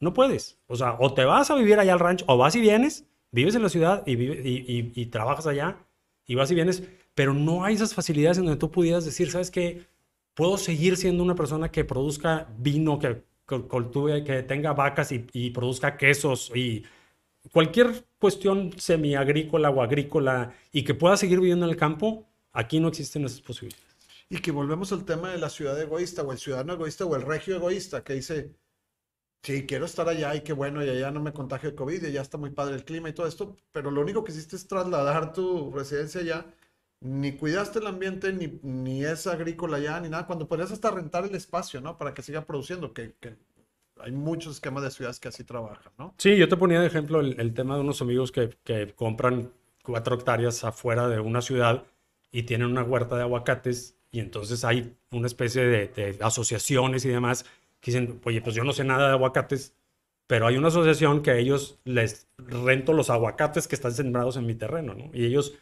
no 0.00 0.14
puedes. 0.14 0.58
O 0.66 0.76
sea, 0.76 0.96
o 0.98 1.12
te 1.14 1.24
vas 1.24 1.50
a 1.50 1.56
vivir 1.56 1.78
allá 1.78 1.92
al 1.92 2.00
rancho, 2.00 2.24
o 2.28 2.36
vas 2.36 2.54
y 2.56 2.60
vienes, 2.60 3.06
vives 3.30 3.54
en 3.54 3.62
la 3.62 3.68
ciudad 3.68 4.02
y, 4.06 4.14
y, 4.14 5.06
trabajas 5.06 5.46
allá, 5.46 5.78
y 6.26 6.34
vas 6.34 6.50
y 6.50 6.54
vienes, 6.54 6.82
pero 7.14 7.34
no 7.34 7.64
hay 7.64 7.74
esas 7.74 7.94
facilidades 7.94 8.38
en 8.38 8.44
donde 8.44 8.58
tú 8.58 8.70
pudieras 8.70 9.04
decir, 9.04 9.30
¿sabes 9.30 9.50
qué? 9.50 9.86
Puedo 10.34 10.58
seguir 10.58 10.96
siendo 10.96 11.22
una 11.22 11.34
persona 11.34 11.70
que 11.70 11.84
produzca 11.84 12.48
vino, 12.58 12.98
que 12.98 13.22
cultive, 13.46 14.24
que 14.24 14.42
tenga 14.42 14.72
vacas 14.72 15.12
y, 15.12 15.26
y 15.32 15.50
produzca 15.50 15.96
quesos 15.96 16.52
y 16.54 16.84
cualquier 17.52 18.05
cuestión 18.18 18.72
semiagrícola 18.78 19.70
o 19.70 19.82
agrícola 19.82 20.54
y 20.72 20.84
que 20.84 20.94
pueda 20.94 21.16
seguir 21.16 21.40
viviendo 21.40 21.66
en 21.66 21.70
el 21.70 21.76
campo, 21.76 22.26
aquí 22.52 22.80
no 22.80 22.88
existen 22.88 23.24
esas 23.24 23.40
posibilidades. 23.40 23.84
Y 24.28 24.38
que 24.38 24.50
volvemos 24.50 24.92
al 24.92 25.04
tema 25.04 25.30
de 25.30 25.38
la 25.38 25.50
ciudad 25.50 25.80
egoísta 25.80 26.22
o 26.22 26.32
el 26.32 26.38
ciudadano 26.38 26.72
egoísta 26.72 27.04
o 27.04 27.14
el 27.14 27.22
regio 27.22 27.56
egoísta 27.56 28.02
que 28.02 28.14
dice, 28.14 28.54
sí, 29.42 29.66
quiero 29.66 29.84
estar 29.84 30.08
allá 30.08 30.34
y 30.34 30.40
qué 30.40 30.52
bueno, 30.52 30.84
y 30.84 30.88
allá 30.88 31.10
no 31.10 31.20
me 31.20 31.32
contagio 31.32 31.70
de 31.70 31.76
COVID 31.76 32.02
y 32.02 32.06
allá 32.06 32.22
está 32.22 32.38
muy 32.38 32.50
padre 32.50 32.74
el 32.74 32.84
clima 32.84 33.08
y 33.08 33.12
todo 33.12 33.26
esto, 33.26 33.56
pero 33.70 33.90
lo 33.90 34.00
único 34.00 34.24
que 34.24 34.32
hiciste 34.32 34.56
es 34.56 34.66
trasladar 34.66 35.32
tu 35.32 35.70
residencia 35.70 36.20
allá, 36.20 36.46
ni 37.00 37.32
cuidaste 37.36 37.78
el 37.78 37.86
ambiente, 37.86 38.32
ni, 38.32 38.58
ni 38.62 39.04
es 39.04 39.26
agrícola 39.26 39.76
allá, 39.76 40.00
ni 40.00 40.08
nada, 40.08 40.26
cuando 40.26 40.48
podrías 40.48 40.72
hasta 40.72 40.90
rentar 40.90 41.24
el 41.24 41.34
espacio, 41.34 41.80
¿no? 41.80 41.96
Para 41.98 42.14
que 42.14 42.22
siga 42.22 42.44
produciendo, 42.44 42.92
que, 42.92 43.14
que 43.20 43.36
hay 44.00 44.12
muchos 44.12 44.54
esquemas 44.54 44.82
de 44.82 44.90
ciudades 44.90 45.20
que 45.20 45.28
así 45.28 45.44
trabajan, 45.44 45.92
¿no? 45.98 46.14
Sí, 46.18 46.36
yo 46.36 46.48
te 46.48 46.56
ponía 46.56 46.80
de 46.80 46.86
ejemplo 46.86 47.20
el, 47.20 47.54
tema 47.54 47.74
de 47.74 47.80
unos 47.80 48.02
amigos 48.02 48.32
que, 48.32 48.50
que, 48.64 48.94
compran 48.94 49.50
cuatro 49.82 50.16
hectáreas 50.16 50.64
afuera 50.64 51.08
de 51.08 51.20
una 51.20 51.40
ciudad 51.40 51.84
y 52.30 52.42
tienen 52.42 52.68
una 52.68 52.82
huerta 52.82 53.16
de 53.16 53.22
aguacates 53.22 53.96
y 54.10 54.20
entonces 54.20 54.64
hay 54.64 54.96
una 55.10 55.26
especie 55.26 55.64
de, 55.64 56.16
asociaciones 56.20 57.04
y 57.04 57.08
demás 57.08 57.44
que 57.80 57.90
dicen, 57.90 58.20
oye, 58.24 58.40
pues 58.40 58.54
yo 58.56 58.64
no 58.64 58.72
sé 58.72 58.84
nada 58.84 59.08
de 59.08 59.12
aguacates, 59.12 59.74
pero 60.26 60.46
hay 60.46 60.56
una 60.56 60.68
asociación 60.68 61.22
que 61.22 61.30
a 61.30 61.36
ellos 61.36 61.78
les 61.84 62.26
rento 62.38 62.92
los 62.92 63.10
aguacates 63.10 63.68
que 63.68 63.74
están 63.74 63.92
sembrados 63.92 64.36
en 64.36 64.46
mi 64.46 64.54
terreno, 64.54 64.94
¿no? 64.94 65.10
Y 65.12 65.24
ellos 65.24 65.54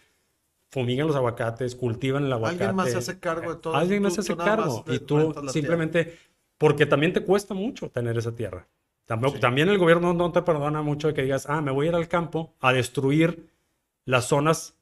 fumigan 0.70 1.06
los 1.06 1.16
aguacates, 1.16 1.76
cultivan 1.76 2.24
el 2.24 2.32
aguacate. 2.32 2.64
Alguien 2.64 2.76
más 2.76 2.90
se 2.90 2.98
hace 2.98 3.20
cargo 3.20 3.54
de 3.54 3.60
todo. 3.60 3.76
Alguien 3.76 4.02
más 4.02 4.14
se 4.14 4.20
hace 4.20 4.36
cargo. 4.36 4.84
Y 4.88 4.98
tú 5.00 5.34
simplemente 5.52 6.18
porque 6.58 6.86
también 6.86 7.12
te 7.12 7.22
cuesta 7.22 7.54
mucho 7.54 7.90
tener 7.90 8.16
esa 8.18 8.34
tierra. 8.34 8.68
También, 9.06 9.68
el 9.68 9.78
gobierno 9.78 10.14
no 10.14 10.32
te 10.32 10.42
perdona 10.42 10.80
mucho 10.80 11.08
de 11.08 11.14
que 11.14 11.22
digas, 11.22 11.46
ah, 11.48 11.60
me 11.60 11.70
voy 11.70 11.86
a 11.86 11.88
ir 11.90 11.94
al 11.94 12.08
campo 12.08 12.54
a 12.60 12.72
destruir 12.72 13.50
las 14.06 14.26
zonas 14.26 14.78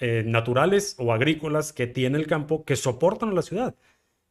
eh, 0.00 0.24
naturales 0.26 0.96
o 0.98 1.12
agrícolas 1.12 1.72
que 1.72 1.86
tiene 1.86 2.18
el 2.18 2.26
campo 2.26 2.64
que 2.64 2.74
soportan 2.74 3.28
a 3.28 3.34
la 3.34 3.42
ciudad. 3.42 3.76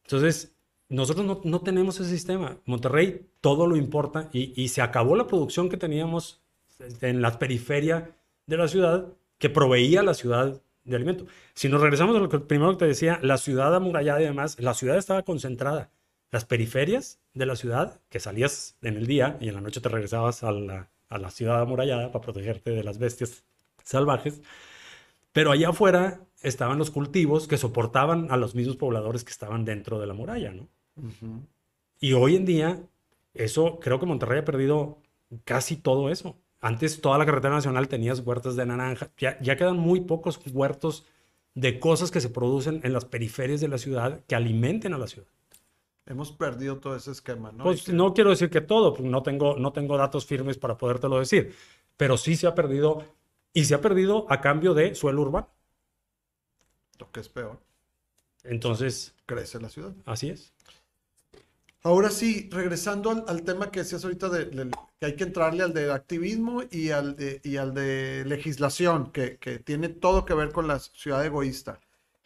Entonces, 0.04 0.54
nosotros 0.90 1.24
no, 1.24 1.40
no 1.44 1.60
tenemos 1.60 1.98
ese 2.00 2.10
sistema. 2.10 2.58
Monterrey 2.66 3.28
todo 3.40 3.66
lo 3.66 3.76
importa 3.76 4.28
y, 4.32 4.52
y, 4.60 4.68
se 4.68 4.82
acabó 4.82 5.16
la 5.16 5.26
producción 5.26 5.70
que 5.70 5.76
teníamos 5.76 6.42
en 7.00 7.22
la 7.22 7.38
periferia 7.38 8.10
de 8.46 8.56
la 8.56 8.68
ciudad 8.68 9.06
que 9.38 9.48
proveía 9.48 10.00
a 10.00 10.02
la 10.04 10.14
ciudad 10.14 10.60
de 10.84 10.96
alimento. 10.96 11.26
Si 11.54 11.68
nos 11.68 11.80
regresamos 11.80 12.16
a 12.16 12.18
lo 12.18 12.28
que 12.28 12.40
primero 12.40 12.72
que 12.72 12.78
te 12.78 12.86
decía, 12.86 13.20
la 13.22 13.38
ciudad 13.38 13.74
amurallada 13.74 14.20
y 14.20 14.24
demás, 14.24 14.58
la 14.60 14.74
ciudad 14.74 14.98
estaba 14.98 15.22
concentrada 15.22 15.90
las 16.30 16.44
periferias 16.44 17.20
de 17.34 17.46
la 17.46 17.56
ciudad, 17.56 18.00
que 18.08 18.20
salías 18.20 18.76
en 18.82 18.96
el 18.96 19.06
día 19.06 19.36
y 19.40 19.48
en 19.48 19.54
la 19.54 19.60
noche 19.60 19.80
te 19.80 19.88
regresabas 19.88 20.42
a 20.42 20.52
la, 20.52 20.90
a 21.08 21.18
la 21.18 21.30
ciudad 21.30 21.60
amurallada 21.60 22.12
para 22.12 22.22
protegerte 22.22 22.70
de 22.70 22.84
las 22.84 22.98
bestias 22.98 23.44
salvajes. 23.82 24.40
Pero 25.32 25.52
allá 25.52 25.70
afuera 25.70 26.20
estaban 26.42 26.78
los 26.78 26.90
cultivos 26.90 27.46
que 27.46 27.56
soportaban 27.56 28.30
a 28.30 28.36
los 28.36 28.54
mismos 28.54 28.76
pobladores 28.76 29.24
que 29.24 29.32
estaban 29.32 29.64
dentro 29.64 29.98
de 30.00 30.06
la 30.06 30.14
muralla, 30.14 30.52
¿no? 30.52 30.68
Y 32.00 32.12
hoy 32.14 32.36
en 32.36 32.44
día, 32.44 32.82
eso, 33.34 33.78
creo 33.80 34.00
que 34.00 34.06
Monterrey 34.06 34.40
ha 34.40 34.44
perdido 34.44 34.98
casi 35.44 35.76
todo 35.76 36.10
eso. 36.10 36.36
Antes 36.60 37.00
toda 37.00 37.18
la 37.18 37.26
carretera 37.26 37.54
nacional 37.54 37.88
tenías 37.88 38.20
huertas 38.20 38.56
de 38.56 38.66
naranja. 38.66 39.10
Ya, 39.18 39.38
ya 39.40 39.56
quedan 39.56 39.76
muy 39.76 40.00
pocos 40.00 40.40
huertos 40.52 41.06
de 41.54 41.78
cosas 41.78 42.10
que 42.10 42.20
se 42.20 42.30
producen 42.30 42.80
en 42.84 42.92
las 42.92 43.04
periferias 43.04 43.60
de 43.60 43.68
la 43.68 43.78
ciudad 43.78 44.20
que 44.26 44.34
alimenten 44.34 44.94
a 44.94 44.98
la 44.98 45.06
ciudad. 45.06 45.28
Hemos 46.10 46.32
perdido 46.32 46.78
todo 46.78 46.96
ese 46.96 47.12
esquema, 47.12 47.52
¿no? 47.52 47.62
Pues 47.62 47.88
no 47.88 48.12
quiero 48.12 48.30
decir 48.30 48.50
que 48.50 48.60
todo, 48.60 48.96
no 48.98 49.22
tengo, 49.22 49.56
no 49.56 49.72
tengo 49.72 49.96
datos 49.96 50.26
firmes 50.26 50.58
para 50.58 50.76
podértelo 50.76 51.20
decir, 51.20 51.54
pero 51.96 52.16
sí 52.16 52.34
se 52.34 52.48
ha 52.48 52.54
perdido 52.54 53.04
y 53.52 53.64
se 53.64 53.74
ha 53.76 53.80
perdido 53.80 54.26
a 54.28 54.40
cambio 54.40 54.74
de 54.74 54.96
suelo 54.96 55.22
urbano. 55.22 55.48
Lo 56.98 57.12
que 57.12 57.20
es 57.20 57.28
peor. 57.28 57.60
Entonces. 58.42 59.14
Crece 59.24 59.60
la 59.60 59.68
ciudad. 59.68 59.92
Así 60.04 60.30
es. 60.30 60.52
Ahora 61.84 62.10
sí, 62.10 62.48
regresando 62.50 63.24
al, 63.28 63.42
tema 63.42 63.70
que 63.70 63.78
decías 63.80 64.02
ahorita 64.02 64.28
de, 64.30 64.70
que 64.98 65.06
hay 65.06 65.14
que 65.14 65.22
entrarle 65.22 65.62
al 65.62 65.72
de 65.72 65.92
activismo 65.92 66.64
y 66.72 66.90
al 66.90 67.14
de, 67.14 67.40
y 67.44 67.56
al 67.56 67.72
de 67.72 68.24
legislación, 68.26 69.12
que, 69.12 69.38
tiene 69.64 69.88
todo 69.88 70.24
que 70.24 70.34
ver 70.34 70.50
con 70.50 70.66
la 70.66 70.80
ciudad 70.80 71.24
egoísta. 71.24 71.78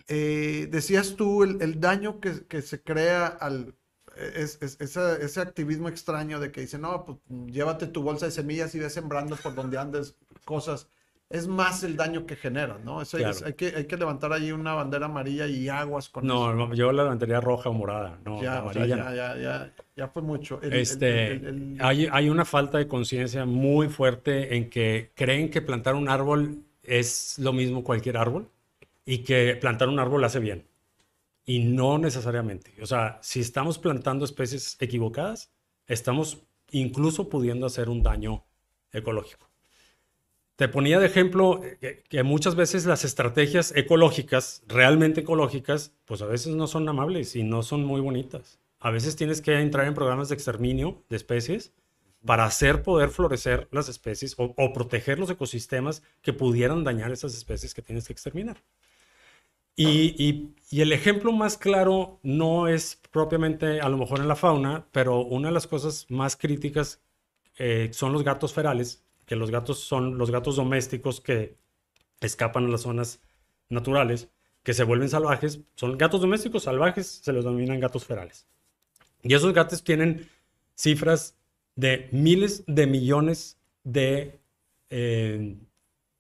Eh, 0.09 0.69
decías 0.71 1.17
tú 1.17 1.43
el, 1.45 1.81
daño 1.81 2.21
que, 2.21 2.63
se 2.63 2.83
crea 2.83 3.27
al 3.27 3.75
es, 4.17 4.59
ese, 4.61 5.41
activismo 5.41 5.89
extraño 5.89 6.39
de 6.41 6.53
que 6.53 6.61
dice, 6.61 6.79
no, 6.79 7.05
pues 7.05 7.19
llévate 7.47 7.87
tu 7.87 8.03
bolsa 8.03 8.27
de 8.27 8.33
semillas 8.33 8.75
y 8.75 8.79
ve 8.79 8.91
sembrando 8.91 9.37
por 9.37 9.55
donde 9.55 9.79
andes 9.79 10.17
cosas 10.45 10.89
es 11.31 11.49
más 11.49 11.83
el 11.83 11.97
daño 11.97 12.27
que 12.27 12.37
genera, 12.37 12.79
¿no? 12.85 13.01
hay, 13.01 13.53
que, 13.55 13.75
hay 13.75 13.87
que 13.87 13.97
levantar 13.97 14.33
ahí 14.33 14.53
una 14.53 14.75
bandera 14.75 15.07
amarilla 15.07 15.47
y 15.47 15.69
aguas 15.69 16.09
con 16.09 16.27
no, 16.27 16.51
eso. 16.51 16.55
No, 16.55 16.75
yo 16.75 16.93
la 16.93 17.03
levantaría 17.03 17.41
roja 17.41 17.71
o 17.71 17.73
morada, 17.73 18.21
no, 18.25 18.43
ya, 18.43 18.59
amarilla. 18.59 18.87
ya, 18.87 19.15
ya, 19.15 19.37
ya, 19.37 19.73
ya, 19.97 20.09
fue 20.09 20.23
mucho. 20.23 20.61
este, 20.63 21.77
hay, 21.81 22.09
hay 22.13 22.29
una 22.29 22.45
falta 22.45 22.79
de 22.79 22.87
conciencia 22.87 23.47
muy 23.47 23.89
fuerte 23.89 24.55
en 24.57 24.69
que 24.69 25.11
creen 25.15 25.51
que 25.51 25.63
plantar 25.63 25.95
un 25.95 26.09
árbol 26.09 26.59
es 26.83 27.39
lo 27.39 27.53
mismo 27.53 27.83
cualquier 27.83 28.19
árbol 28.19 28.49
y 29.05 29.19
que 29.19 29.57
plantar 29.61 29.89
un 29.89 29.99
árbol 29.99 30.25
hace 30.25 30.39
bien. 30.39 30.67
Y 31.45 31.61
no 31.61 31.99
necesariamente. 31.99 32.75
O 32.83 32.87
sea, 32.87 33.19
si 33.23 33.41
estamos 33.41 33.79
plantando 33.79 34.25
especies 34.25 34.77
equivocadas, 34.81 35.51
estamos 35.87 36.43
incluso 36.71 37.29
pudiendo 37.29 37.67
hacer 37.67 37.89
un 37.89 38.03
daño 38.03 38.45
ecológico. 38.93 39.49
Te 40.57 40.69
ponía 40.69 41.01
de 41.01 41.07
ejemplo 41.07 41.63
que, 42.09 42.23
muchas 42.23 42.55
veces 42.55 42.87
las 42.87 43.05
estrategias 43.05 43.75
ecológicas, 43.75 44.63
realmente 44.69 45.23
ecológicas, 45.23 45.93
pues 46.05 46.23
a 46.23 46.27
veces 46.27 46.55
no 46.55 46.69
son 46.69 46.89
amables 46.89 47.35
y 47.35 47.43
no 47.43 47.65
son 47.65 47.85
muy 47.85 48.01
bonitas. 48.01 48.61
A 48.79 48.91
veces 48.91 49.17
tienes 49.17 49.41
que 49.41 49.59
entrar 49.59 49.87
en 49.87 49.95
programas 49.95 50.29
de 50.29 50.37
exterminio 50.37 51.03
de 51.09 51.17
especies 51.17 51.73
para 52.25 52.45
hacer 52.45 52.83
poder 52.83 53.11
florecer 53.11 53.69
las 53.73 53.89
especies 53.89 54.35
o, 54.39 54.73
proteger 54.73 55.19
los 55.19 55.31
ecosistemas 55.31 56.03
que 56.23 56.33
pudieran 56.33 56.85
dañar 56.85 57.11
esas 57.11 57.35
especies 57.35 57.75
que 57.75 57.83
tienes 57.83 58.07
que 58.07 58.13
exterminar. 58.13 58.63
Y, 59.77 60.51
el 60.71 60.93
ejemplo 60.93 61.31
más 61.33 61.57
claro 61.57 62.19
no 62.23 62.67
es 62.67 63.01
propiamente 63.13 63.81
a 63.81 63.89
lo 63.89 63.97
mejor 63.97 64.21
en 64.21 64.29
la 64.29 64.35
fauna, 64.35 64.87
pero 64.91 65.21
una 65.21 65.49
de 65.49 65.55
las 65.55 65.69
cosas 65.69 66.07
más 66.11 66.37
críticas 66.37 67.01
eh, 67.59 67.91
son 67.93 68.13
los 68.13 68.25
gatos 68.25 68.53
ferales, 68.53 69.05
que 69.25 69.37
los 69.37 69.53
gatos 69.53 69.79
son 69.79 70.19
los 70.19 70.33
gatos 70.33 70.57
domésticos 70.57 71.21
que 71.21 71.57
escapan 72.21 72.67
a 72.67 72.69
las 72.69 72.83
zonas 72.83 73.21
naturales, 73.69 74.29
que 74.65 74.75
se 74.75 74.83
vuelven 74.83 75.09
salvajes, 75.09 75.61
son 75.77 75.97
gatos 75.97 76.21
domésticos 76.21 76.65
salvajes, 76.65 77.07
se 77.07 77.33
los 77.33 77.45
denominan 77.45 77.79
gatos 77.79 78.05
ferales. 78.05 78.47
Y 79.23 79.35
esos 79.35 79.53
gatos 79.53 79.85
tienen 79.85 80.29
cifras 80.75 81.37
de 81.77 82.09
miles 82.13 82.65
de 82.67 82.87
millones 82.87 83.59
de, 83.85 84.41
eh, 84.91 85.57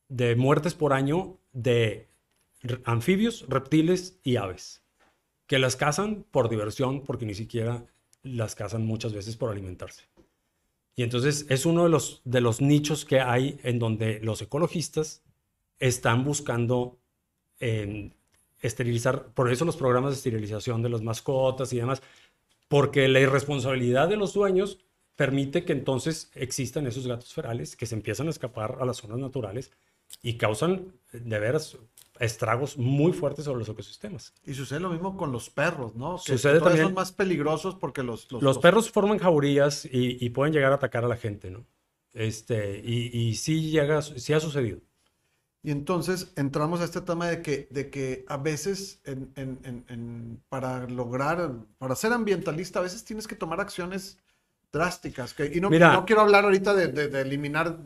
de 0.08 0.36
muertes 0.36 0.74
por 0.74 0.92
año 0.92 1.38
de 1.52 2.08
anfibios, 2.84 3.44
reptiles 3.48 4.18
y 4.22 4.36
aves, 4.36 4.82
que 5.46 5.58
las 5.58 5.76
cazan 5.76 6.24
por 6.30 6.48
diversión, 6.48 7.02
porque 7.04 7.26
ni 7.26 7.34
siquiera 7.34 7.86
las 8.22 8.54
cazan 8.54 8.86
muchas 8.86 9.12
veces 9.12 9.36
por 9.36 9.50
alimentarse. 9.50 10.04
Y 10.96 11.02
entonces 11.02 11.46
es 11.48 11.66
uno 11.66 11.84
de 11.84 11.90
los, 11.90 12.22
de 12.24 12.40
los 12.40 12.60
nichos 12.60 13.04
que 13.04 13.20
hay 13.20 13.58
en 13.62 13.78
donde 13.78 14.20
los 14.20 14.40
ecologistas 14.42 15.22
están 15.78 16.24
buscando 16.24 16.98
esterilizar, 18.60 19.32
por 19.32 19.50
eso 19.50 19.64
los 19.64 19.76
programas 19.76 20.10
de 20.10 20.16
esterilización 20.16 20.82
de 20.82 20.90
las 20.90 21.02
mascotas 21.02 21.72
y 21.72 21.78
demás, 21.78 22.02
porque 22.68 23.08
la 23.08 23.20
irresponsabilidad 23.20 24.08
de 24.08 24.16
los 24.16 24.34
dueños 24.34 24.78
permite 25.16 25.64
que 25.64 25.72
entonces 25.72 26.30
existan 26.34 26.86
esos 26.86 27.06
gatos 27.06 27.32
ferales 27.32 27.76
que 27.76 27.86
se 27.86 27.94
empiezan 27.94 28.26
a 28.26 28.30
escapar 28.30 28.78
a 28.80 28.84
las 28.84 28.98
zonas 28.98 29.18
naturales 29.18 29.70
y 30.22 30.36
causan 30.36 30.92
de 31.12 31.38
veras 31.38 31.78
estragos 32.20 32.78
muy 32.78 33.12
fuertes 33.12 33.44
sobre 33.44 33.60
los 33.60 33.68
ecosistemas. 33.68 34.32
Y 34.44 34.54
sucede 34.54 34.80
lo 34.80 34.90
mismo 34.90 35.16
con 35.16 35.32
los 35.32 35.50
perros, 35.50 35.94
¿no? 35.96 36.16
Que 36.16 36.32
sucede 36.32 36.60
también. 36.60 36.86
Son 36.86 36.94
más 36.94 37.12
peligrosos 37.12 37.74
porque 37.74 38.02
los... 38.02 38.30
Los, 38.30 38.58
perros 38.58 38.90
forman 38.90 39.18
jaurías 39.18 39.88
y, 39.90 40.28
pueden 40.30 40.52
llegar 40.52 40.72
a 40.72 40.76
atacar 40.76 41.04
a 41.04 41.08
la 41.08 41.16
gente, 41.16 41.50
¿no? 41.50 41.66
Este, 42.12 42.80
y, 42.84 43.10
y 43.12 43.34
sí, 43.34 43.70
llega, 43.70 44.00
sí 44.02 44.32
ha 44.32 44.40
sucedido. 44.40 44.80
Y 45.64 45.70
entonces 45.70 46.30
entramos 46.36 46.82
a 46.82 46.84
este 46.84 47.00
tema 47.00 47.26
de 47.26 47.40
que, 47.40 47.68
de 47.70 47.88
que 47.88 48.26
a 48.28 48.36
veces 48.36 49.00
para 50.50 50.86
lograr, 50.86 51.52
para 51.78 51.96
ser 51.96 52.12
ambientalista, 52.12 52.80
a 52.80 52.82
veces 52.82 53.02
tienes 53.02 53.26
que 53.26 53.34
tomar 53.34 53.60
acciones 53.62 54.18
drásticas. 54.70 55.32
Que, 55.32 55.46
y 55.46 55.62
no, 55.62 55.70
no 55.70 56.04
quiero 56.04 56.20
hablar 56.20 56.44
ahorita 56.44 56.74
de, 56.74 56.88
de 56.88 57.20
eliminar 57.22 57.78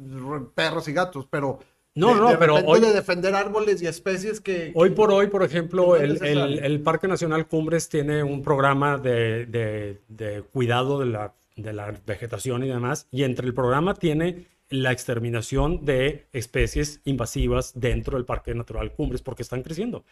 perros 0.57 0.89
y 0.89 0.93
gatos, 0.93 1.29
pero 1.31 1.61
no, 1.99 2.15
no, 2.15 2.39
pero 2.39 2.57
hoy 2.57 2.81
de 2.81 2.93
defender 2.93 3.35
árboles 3.35 3.83
y 3.83 3.87
especies 3.87 4.41
que... 4.41 4.73
Hoy 4.75 4.91
por 4.91 5.11
hoy, 5.11 5.27
por 5.27 5.43
ejemplo, 5.43 5.97
el, 5.97 6.23
el, 6.23 6.81
Parque 6.81 7.09
Nacional 7.09 7.47
Cumbres 7.49 7.89
tiene 7.89 8.23
un 8.23 8.43
programa 8.43 8.99
de, 8.99 9.47
de, 9.47 10.01
de 10.09 10.43
cuidado 10.43 11.01
de 11.01 11.07
la, 11.07 11.35
de 11.57 11.73
la, 11.73 11.93
vegetación 12.07 12.63
y 12.63 12.69
demás, 12.69 13.09
y 13.11 13.25
entre 13.25 13.47
el 13.47 13.55
programa 13.55 13.95
tiene 13.95 14.47
la 14.71 14.93
exterminación 14.93 15.85
de 15.85 16.27
especies 16.33 17.01
invasivas 17.05 17.73
dentro 17.75 18.17
del 18.17 18.27
Parque 18.27 18.55
Natural 18.55 18.93
Cumbres 18.93 19.23
porque 19.23 19.43
están 19.43 19.63
creciendo. 19.63 20.05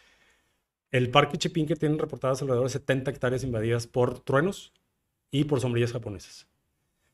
El 0.91 1.09
Parque 1.09 1.37
Chipinque 1.37 1.75
tiene 1.75 1.97
reportadas 1.97 2.41
alrededor 2.41 2.65
de 2.65 2.73
70 2.73 3.11
hectáreas 3.11 3.43
invadidas 3.43 3.87
por 3.87 4.19
truenos 4.19 4.73
y 5.31 5.43
por 5.43 5.59
sombrillas 5.59 5.91
japonesas. 5.91 6.47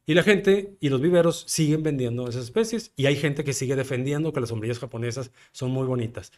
Y 0.05 0.15
la 0.15 0.23
gente 0.23 0.75
y 0.81 0.89
los 0.89 0.99
viveros 0.99 1.45
siguen 1.47 1.81
vendiendo 1.81 2.27
esas 2.27 2.43
especies 2.43 2.91
y 2.97 3.05
hay 3.05 3.15
gente 3.15 3.45
que 3.45 3.53
sigue 3.53 3.75
defendiendo 3.75 4.33
que 4.33 4.41
las 4.41 4.49
sombrillas 4.49 4.79
japonesas 4.79 5.31
son 5.53 5.71
muy 5.71 5.85
bonitas. 5.87 6.31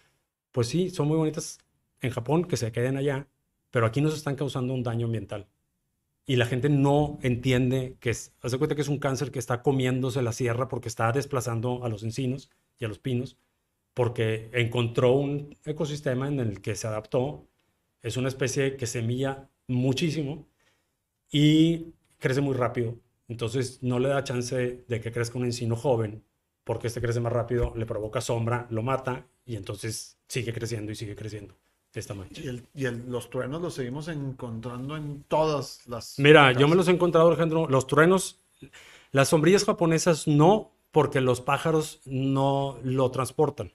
Pues 0.51 0.67
sí, 0.67 0.89
son 0.91 1.07
muy 1.07 1.17
bonitas 1.17 1.57
en 2.01 2.11
Japón, 2.11 2.45
que 2.45 2.57
se 2.57 2.71
queden 2.71 2.95
allá, 2.97 3.27
pero 3.71 3.87
aquí 3.87 4.01
nos 4.01 4.15
están 4.15 4.35
causando 4.35 4.73
un 4.73 4.83
daño 4.83 5.07
ambiental. 5.07 5.47
Y 6.27 6.35
la 6.37 6.45
gente 6.45 6.69
no 6.69 7.19
entiende 7.23 7.97
que 7.99 8.11
es, 8.11 8.33
hace 8.41 8.57
cuenta 8.57 8.75
que 8.75 8.81
es 8.81 8.87
un 8.87 8.99
cáncer 8.99 9.31
que 9.31 9.39
está 9.39 9.63
comiéndose 9.63 10.21
la 10.21 10.31
sierra 10.31 10.67
porque 10.67 10.87
está 10.87 11.11
desplazando 11.11 11.83
a 11.83 11.89
los 11.89 12.03
encinos 12.03 12.51
y 12.77 12.85
a 12.85 12.87
los 12.87 12.99
pinos, 12.99 13.37
porque 13.93 14.49
encontró 14.53 15.13
un 15.13 15.57
ecosistema 15.65 16.27
en 16.27 16.39
el 16.39 16.61
que 16.61 16.75
se 16.75 16.87
adaptó. 16.87 17.47
Es 18.03 18.17
una 18.17 18.27
especie 18.27 18.77
que 18.77 18.87
semilla 18.87 19.49
muchísimo 19.67 20.47
y 21.31 21.93
crece 22.19 22.41
muy 22.41 22.55
rápido 22.55 22.99
entonces 23.27 23.81
no 23.81 23.99
le 23.99 24.09
da 24.09 24.23
chance 24.23 24.85
de 24.87 25.01
que 25.01 25.11
crezca 25.11 25.37
un 25.37 25.45
encino 25.45 25.75
joven, 25.75 26.23
porque 26.63 26.87
este 26.87 27.01
crece 27.01 27.19
más 27.19 27.33
rápido, 27.33 27.73
le 27.75 27.85
provoca 27.85 28.21
sombra, 28.21 28.67
lo 28.69 28.83
mata 28.83 29.27
y 29.45 29.55
entonces 29.55 30.17
sigue 30.27 30.53
creciendo 30.53 30.91
y 30.91 30.95
sigue 30.95 31.15
creciendo 31.15 31.55
esta 31.99 32.13
manera. 32.13 32.39
Y, 32.73 32.85
los 33.07 33.29
truenos 33.29 33.61
los 33.61 33.73
seguimos 33.73 34.07
encontrando 34.07 34.97
en 34.97 35.23
todas 35.23 35.87
las... 35.87 36.19
Mira, 36.19 36.51
yo 36.51 36.67
me 36.67 36.75
los 36.75 36.87
he 36.87 36.91
encontrado, 36.91 37.27
Alejandro, 37.27 37.67
los 37.69 37.87
truenos, 37.87 38.39
las 39.11 39.29
sombrillas 39.29 39.65
japonesas 39.65 40.27
no, 40.27 40.71
porque 40.91 41.21
los 41.21 41.41
pájaros 41.41 42.01
no 42.05 42.79
lo 42.83 43.11
transportan. 43.11 43.73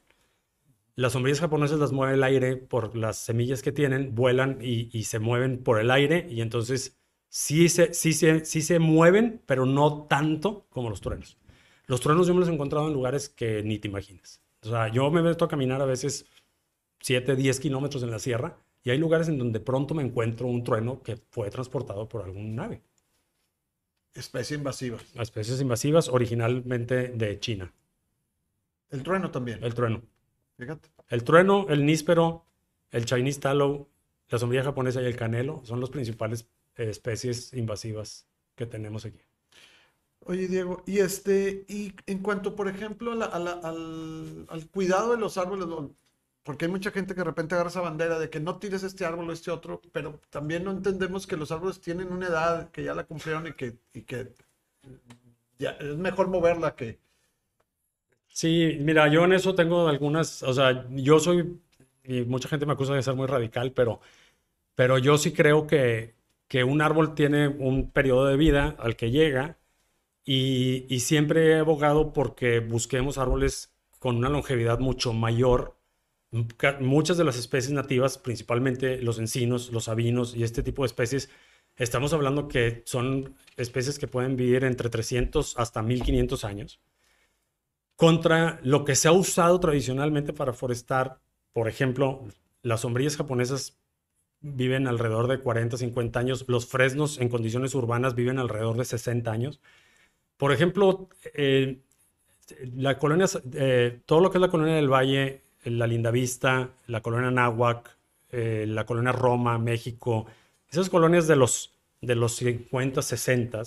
Las 0.97 1.13
sombrillas 1.13 1.41
japonesas 1.41 1.79
las 1.79 1.93
mueve 1.93 2.15
el 2.15 2.23
aire 2.23 2.57
por 2.57 2.97
las 2.97 3.17
semillas 3.17 3.63
que 3.63 3.73
tienen, 3.73 4.15
vuelan 4.15 4.59
y, 4.61 4.91
y 4.97 5.05
se 5.05 5.19
mueven 5.19 5.63
por 5.63 5.81
el 5.81 5.91
aire 5.91 6.27
y 6.29 6.43
entonces 6.43 7.00
sí 7.31 7.69
se, 7.71 7.95
sí, 7.95 8.12
se, 8.12 8.45
sí 8.45 8.61
se 8.61 8.79
mueven, 8.79 9.40
pero 9.47 9.64
no 9.64 10.03
tanto 10.05 10.66
como 10.69 10.90
los 10.90 11.01
truenos. 11.01 11.38
Los 11.87 12.01
truenos 12.01 12.27
yo 12.27 12.35
me 12.35 12.40
los 12.40 12.49
he 12.49 12.53
encontrado 12.53 12.88
en 12.88 12.93
lugares 12.93 13.31
que 13.31 13.62
ni 13.62 13.79
te 13.79 13.88
imaginas. 13.88 14.43
O 14.62 14.69
sea, 14.69 14.88
yo 14.88 15.11
me 15.11 15.23
meto 15.23 15.47
a 15.47 15.49
caminar 15.49 15.81
a 15.81 15.87
veces 15.87 16.27
7, 17.01 17.35
10 17.35 17.61
kilómetros 17.61 18.03
en 18.03 18.11
la 18.11 18.19
sierra 18.19 18.59
y 18.83 18.90
hay 18.90 18.99
lugares 18.99 19.29
en 19.29 19.38
donde 19.38 19.61
pronto 19.61 19.95
me 19.95 20.03
encuentro 20.03 20.47
un 20.47 20.62
trueno 20.62 21.03
que 21.03 21.16
fue 21.31 21.49
transportado 21.51 22.09
por 22.09 22.23
algún 22.23 22.55
nave. 22.55 22.83
Especies 24.12 24.59
invasivas. 24.59 25.05
Especies 25.14 25.61
invasivas 25.61 26.09
originalmente 26.09 27.09
de 27.09 27.38
China. 27.38 27.73
El 28.90 29.03
trueno 29.03 29.31
también. 29.31 29.62
El 29.62 29.75
trueno. 29.75 30.03
Fíjate. 30.59 30.90
El 31.09 31.25
trueno, 31.25 31.66
el 31.69 31.87
níspero, 31.87 32.45
el 32.90 33.05
Chinese 33.05 33.40
tallow, 33.40 33.88
la 34.29 34.38
sombrilla 34.38 34.64
japonesa 34.64 35.01
y 35.01 35.07
el 35.07 35.16
canelo 35.16 35.62
son 35.64 35.81
los 35.81 35.90
principales 35.90 36.49
especies 36.88 37.53
invasivas 37.53 38.27
que 38.55 38.66
tenemos 38.66 39.05
aquí. 39.05 39.21
Oye, 40.27 40.49
Diego, 40.49 40.83
y 40.87 40.99
este, 40.99 41.64
y 41.66 41.95
en 42.07 42.19
cuanto, 42.19 42.55
por 42.55 42.69
ejemplo, 42.69 43.12
al, 43.12 44.69
cuidado 44.71 45.12
de 45.12 45.19
los 45.19 45.38
árboles, 45.38 45.66
porque 46.43 46.66
hay 46.66 46.71
mucha 46.71 46.90
gente 46.90 47.14
que 47.14 47.21
de 47.21 47.25
repente 47.25 47.55
agarra 47.55 47.71
esa 47.71 47.81
bandera 47.81 48.19
de 48.19 48.29
que 48.29 48.38
no 48.38 48.59
tires 48.59 48.83
este 48.83 49.07
árbol 49.07 49.31
o 49.31 49.33
este 49.33 49.51
otro, 49.51 49.81
pero 49.93 50.21
también 50.29 50.64
no 50.64 50.73
entendemos 50.73 51.27
que 51.27 51.37
los 51.37 51.51
árboles 51.51 51.81
tienen 51.81 52.12
una 52.12 52.27
edad 52.27 52.71
que 52.71 52.85
ya 52.85 52.95
la 52.95 53.05
cumplieron 53.05 53.47
y 53.47 53.53
que, 53.55 53.79
y 53.95 54.03
que 54.03 54.33
ya, 55.59 55.71
es 55.73 55.97
mejor 55.97 56.29
moverla 56.29 56.75
que... 56.75 56.99
Sí, 58.29 58.79
mira, 58.81 59.09
yo 59.09 59.25
en 59.25 59.33
eso 59.33 59.55
tengo 59.55 59.88
algunas, 59.88 60.43
o 60.43 60.53
sea, 60.53 60.87
yo 60.90 61.19
soy, 61.19 61.61
y 62.05 62.23
mucha 62.23 62.49
gente 62.49 62.66
me 62.66 62.75
acusa 62.75 62.95
de 62.95 63.03
ser 63.03 63.14
muy 63.14 63.27
radical, 63.27 63.73
pero, 63.73 64.01
pero 64.75 64.99
yo 64.99 65.19
sí 65.19 65.33
creo 65.33 65.66
que 65.66 66.14
que 66.51 66.65
un 66.65 66.83
árbol 66.83 67.15
tiene 67.15 67.47
un 67.47 67.93
periodo 67.93 68.27
de 68.27 68.37
vida 68.37 68.75
al 68.81 68.97
que 68.97 69.13
llega 69.13 69.61
y, 70.25 70.99
siempre 70.99 71.53
he 71.53 71.59
abogado 71.61 72.13
porque 72.13 72.59
busquemos 72.59 73.19
árboles 73.19 73.73
con 74.01 74.17
una 74.17 74.29
longevidad 74.29 74.81
mucho 74.81 75.13
mayor. 75.13 75.79
Muchas 76.81 77.17
de 77.19 77.25
las 77.25 77.37
especies 77.39 77.73
nativas, 77.73 78.19
principalmente 78.19 79.01
los 79.01 79.21
encinos, 79.21 79.71
los 79.73 79.85
sabinos 79.85 80.35
y 80.35 80.43
este 80.43 80.65
tipo 80.65 80.83
de 80.83 80.89
especies, 80.89 81.31
estamos 81.77 82.13
hablando 82.13 82.49
que 82.49 82.83
son 82.85 83.37
especies 83.57 84.01
que 84.01 84.09
pueden 84.09 84.35
vivir 84.35 84.65
entre 84.65 84.91
300 84.91 85.57
hasta 85.57 85.83
1500 85.83 86.45
años 86.45 86.81
contra 87.95 88.59
lo 88.65 88.85
que 88.85 88.97
se 88.97 89.07
ha 89.07 89.13
usado 89.13 89.61
tradicionalmente 89.61 90.33
para 90.33 90.53
forestar. 90.53 91.21
Por 91.53 91.69
ejemplo, 91.69 92.27
las 92.63 92.81
sombrillas 92.81 93.17
japonesas 93.17 93.80
viven 94.40 94.87
alrededor 94.87 95.29
de 95.29 95.40
40, 95.40 95.76
50 95.76 96.18
años. 96.18 96.44
Los 96.48 96.66
fresnos 96.66 97.18
en 97.18 97.29
condiciones 97.29 97.74
urbanas 97.74 98.14
viven 98.14 98.38
alrededor 98.38 98.76
de 98.76 98.85
60 98.85 99.31
años. 99.31 99.61
Por 100.37 100.53
ejemplo, 100.53 101.09
eh, 101.35 101.79
la 102.76 102.98
colonia, 102.98 103.26
eh, 103.53 104.00
todo 104.07 104.20
lo 104.20 104.31
que 104.31 104.38
es 104.38 104.42
la 104.42 104.48
colonia 104.48 104.74
del 104.74 104.88
Valle, 104.92 105.42
la 105.64 105.87
Lindavista, 105.87 106.70
la 106.87 107.03
colonia 107.03 107.31
Náhuac, 107.31 107.96
eh, 108.31 108.64
la 108.66 108.87
colonia 108.87 109.12
Roma, 109.12 109.59
México, 109.59 110.26
esas 110.70 110.88
colonias 110.88 111.26
de 111.26 111.37
los, 111.37 111.72
de 112.00 112.14
los 112.14 112.37
50, 112.37 113.03
60, 113.03 113.62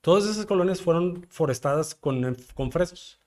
todas 0.00 0.24
esas 0.26 0.46
colonias 0.46 0.82
fueron 0.82 1.26
forestadas 1.30 1.94
con, 1.94 2.36
con 2.54 2.72
fresnos. 2.72 3.18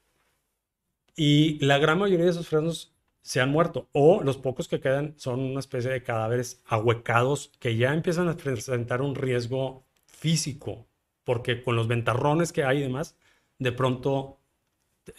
Y 1.15 1.63
la 1.65 1.77
gran 1.77 1.97
mayoría 1.97 2.25
de 2.25 2.31
esos 2.31 2.47
fresnos 2.47 2.91
se 3.25 3.41
han 3.41 3.49
muerto 3.49 3.89
o 3.91 4.21
los 4.21 4.38
pocos 4.38 4.67
que 4.67 4.79
quedan 4.79 5.15
son 5.17 5.39
una 5.39 5.59
especie 5.59 5.89
de 5.89 6.03
cadáveres 6.03 6.61
ahuecados 6.67 7.51
que 7.59 7.75
ya 7.75 7.91
empiezan 7.91 8.29
a 8.29 8.38
presentar 8.38 9.01
un 9.01 9.15
riesgo 9.15 9.83
físico 10.05 10.85
porque 11.23 11.63
con 11.63 11.75
los 11.75 11.88
ventarrones 11.88 12.53
que 12.53 12.63
hay 12.63 12.77
y 12.77 12.81
demás, 12.81 13.17
de 13.57 13.71
pronto 13.71 14.38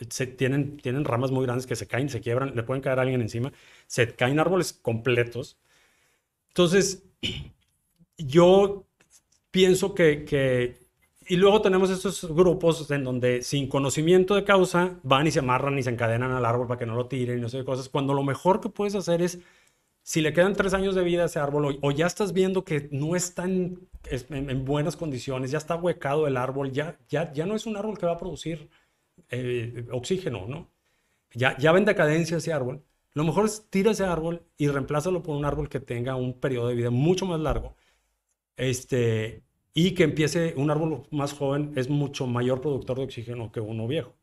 se 0.08 0.28
tienen, 0.28 0.76
tienen 0.76 1.04
ramas 1.04 1.32
muy 1.32 1.44
grandes 1.44 1.66
que 1.66 1.74
se 1.74 1.88
caen, 1.88 2.08
se 2.08 2.20
quiebran, 2.20 2.54
le 2.54 2.62
pueden 2.62 2.80
caer 2.80 3.00
a 3.00 3.02
alguien 3.02 3.22
encima, 3.22 3.52
se 3.88 4.14
caen 4.14 4.38
árboles 4.38 4.72
completos. 4.72 5.58
Entonces, 6.50 7.02
yo 8.18 8.86
pienso 9.50 9.96
que, 9.96 10.24
que 10.24 10.85
y 11.28 11.36
luego 11.36 11.60
tenemos 11.60 11.90
estos 11.90 12.24
grupos 12.32 12.90
en 12.90 13.04
donde 13.04 13.42
sin 13.42 13.68
conocimiento 13.68 14.34
de 14.34 14.44
causa 14.44 14.98
van 15.02 15.26
y 15.26 15.30
se 15.30 15.40
amarran 15.40 15.78
y 15.78 15.82
se 15.82 15.90
encadenan 15.90 16.32
al 16.32 16.44
árbol 16.44 16.66
para 16.66 16.78
que 16.78 16.86
no 16.86 16.94
lo 16.94 17.06
tiren 17.06 17.38
y 17.38 17.40
no 17.40 17.48
sé 17.48 17.58
qué 17.58 17.64
cosas, 17.64 17.88
cuando 17.88 18.14
lo 18.14 18.22
mejor 18.22 18.60
que 18.60 18.68
puedes 18.68 18.94
hacer 18.94 19.22
es, 19.22 19.40
si 20.02 20.20
le 20.20 20.32
quedan 20.32 20.54
tres 20.54 20.72
años 20.72 20.94
de 20.94 21.02
vida 21.02 21.24
a 21.24 21.26
ese 21.26 21.40
árbol 21.40 21.78
o, 21.82 21.90
ya 21.90 22.06
estás 22.06 22.32
viendo 22.32 22.64
que 22.64 22.88
no 22.92 23.16
está 23.16 23.44
en, 23.44 23.88
en, 24.08 24.64
buenas 24.64 24.96
condiciones, 24.96 25.50
ya 25.50 25.58
está 25.58 25.74
huecado 25.74 26.28
el 26.28 26.36
árbol, 26.36 26.70
ya, 26.70 26.98
ya, 27.08 27.32
ya 27.32 27.44
no 27.44 27.56
es 27.56 27.66
un 27.66 27.76
árbol 27.76 27.98
que 27.98 28.06
va 28.06 28.12
a 28.12 28.18
producir 28.18 28.68
eh, 29.30 29.86
oxígeno, 29.90 30.46
¿no? 30.46 30.70
Ya, 31.32 31.56
ya 31.58 31.72
va 31.72 31.78
en 31.78 31.84
decadencia 31.86 32.36
ese 32.36 32.52
árbol. 32.52 32.84
Lo 33.14 33.24
mejor 33.24 33.46
es 33.46 33.68
tira 33.70 33.90
ese 33.90 34.04
árbol 34.04 34.44
y 34.56 34.68
reemplázalo 34.68 35.22
por 35.22 35.36
un 35.36 35.44
árbol 35.44 35.68
que 35.68 35.80
tenga 35.80 36.14
un 36.16 36.38
periodo 36.38 36.68
de 36.68 36.76
vida 36.76 36.90
mucho 36.90 37.26
más 37.26 37.40
largo. 37.40 37.76
Este, 38.56 39.45
y 39.76 39.90
que 39.90 40.04
empiece 40.04 40.54
un 40.56 40.70
árbol 40.70 41.06
más 41.10 41.34
joven 41.34 41.72
es 41.76 41.90
mucho 41.90 42.26
mayor 42.26 42.62
productor 42.62 42.96
de 42.96 43.04
oxígeno 43.04 43.52
que 43.52 43.60
uno 43.60 43.86
viejo. 43.86 44.14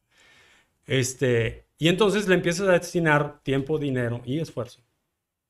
Este, 0.88 1.68
y 1.78 1.90
entonces 1.90 2.28
le 2.28 2.34
empiezas 2.34 2.68
a 2.68 2.72
destinar 2.72 3.40
tiempo, 3.44 3.78
dinero 3.78 4.22
y 4.26 4.40
esfuerzo 4.40 4.82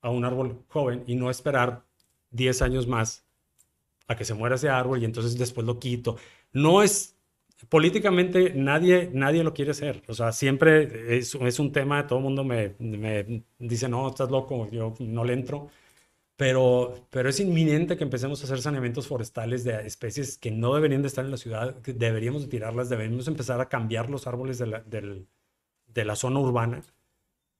a 0.01 0.09
un 0.09 0.25
árbol 0.25 0.61
joven 0.67 1.05
y 1.07 1.15
no 1.15 1.29
esperar 1.29 1.85
10 2.31 2.61
años 2.63 2.85
más 2.85 3.25
a 4.05 4.17
que 4.17 4.25
se 4.25 4.33
muera 4.33 4.55
ese 4.55 4.67
árbol 4.67 5.01
y 5.01 5.05
entonces 5.05 5.37
después 5.37 5.65
lo 5.65 5.79
quito. 5.79 6.17
No 6.51 6.83
es 6.83 7.15
políticamente 7.69 8.51
nadie, 8.53 9.09
nadie 9.13 9.41
lo 9.41 9.53
quiere 9.53 9.71
hacer. 9.71 10.03
O 10.09 10.13
sea, 10.13 10.33
siempre 10.33 11.17
es, 11.17 11.33
es 11.33 11.59
un 11.59 11.71
tema, 11.71 12.07
todo 12.07 12.19
el 12.19 12.25
mundo 12.25 12.43
me, 12.43 12.75
me, 12.77 13.45
dice, 13.57 13.87
no, 13.87 14.09
estás 14.09 14.29
loco, 14.29 14.69
yo 14.69 14.95
no 14.99 15.23
le 15.23 15.31
entro. 15.31 15.69
Pero, 16.35 17.07
pero 17.11 17.29
es 17.29 17.39
inminente 17.39 17.95
que 17.95 18.03
empecemos 18.03 18.41
a 18.41 18.45
hacer 18.45 18.59
saneamientos 18.61 19.07
forestales 19.07 19.63
de 19.63 19.85
especies 19.85 20.37
que 20.37 20.49
no 20.49 20.73
deberían 20.73 21.03
de 21.03 21.07
estar 21.07 21.23
en 21.23 21.31
la 21.31 21.37
ciudad, 21.37 21.79
que 21.81 21.93
deberíamos 21.93 22.41
de 22.41 22.47
tirarlas, 22.47 22.89
deberíamos 22.89 23.27
empezar 23.27 23.61
a 23.61 23.69
cambiar 23.69 24.09
los 24.09 24.25
árboles 24.25 24.57
de 24.57 24.67
la, 24.67 24.83
de 24.83 26.05
la 26.05 26.15
zona 26.15 26.39
urbana, 26.39 26.81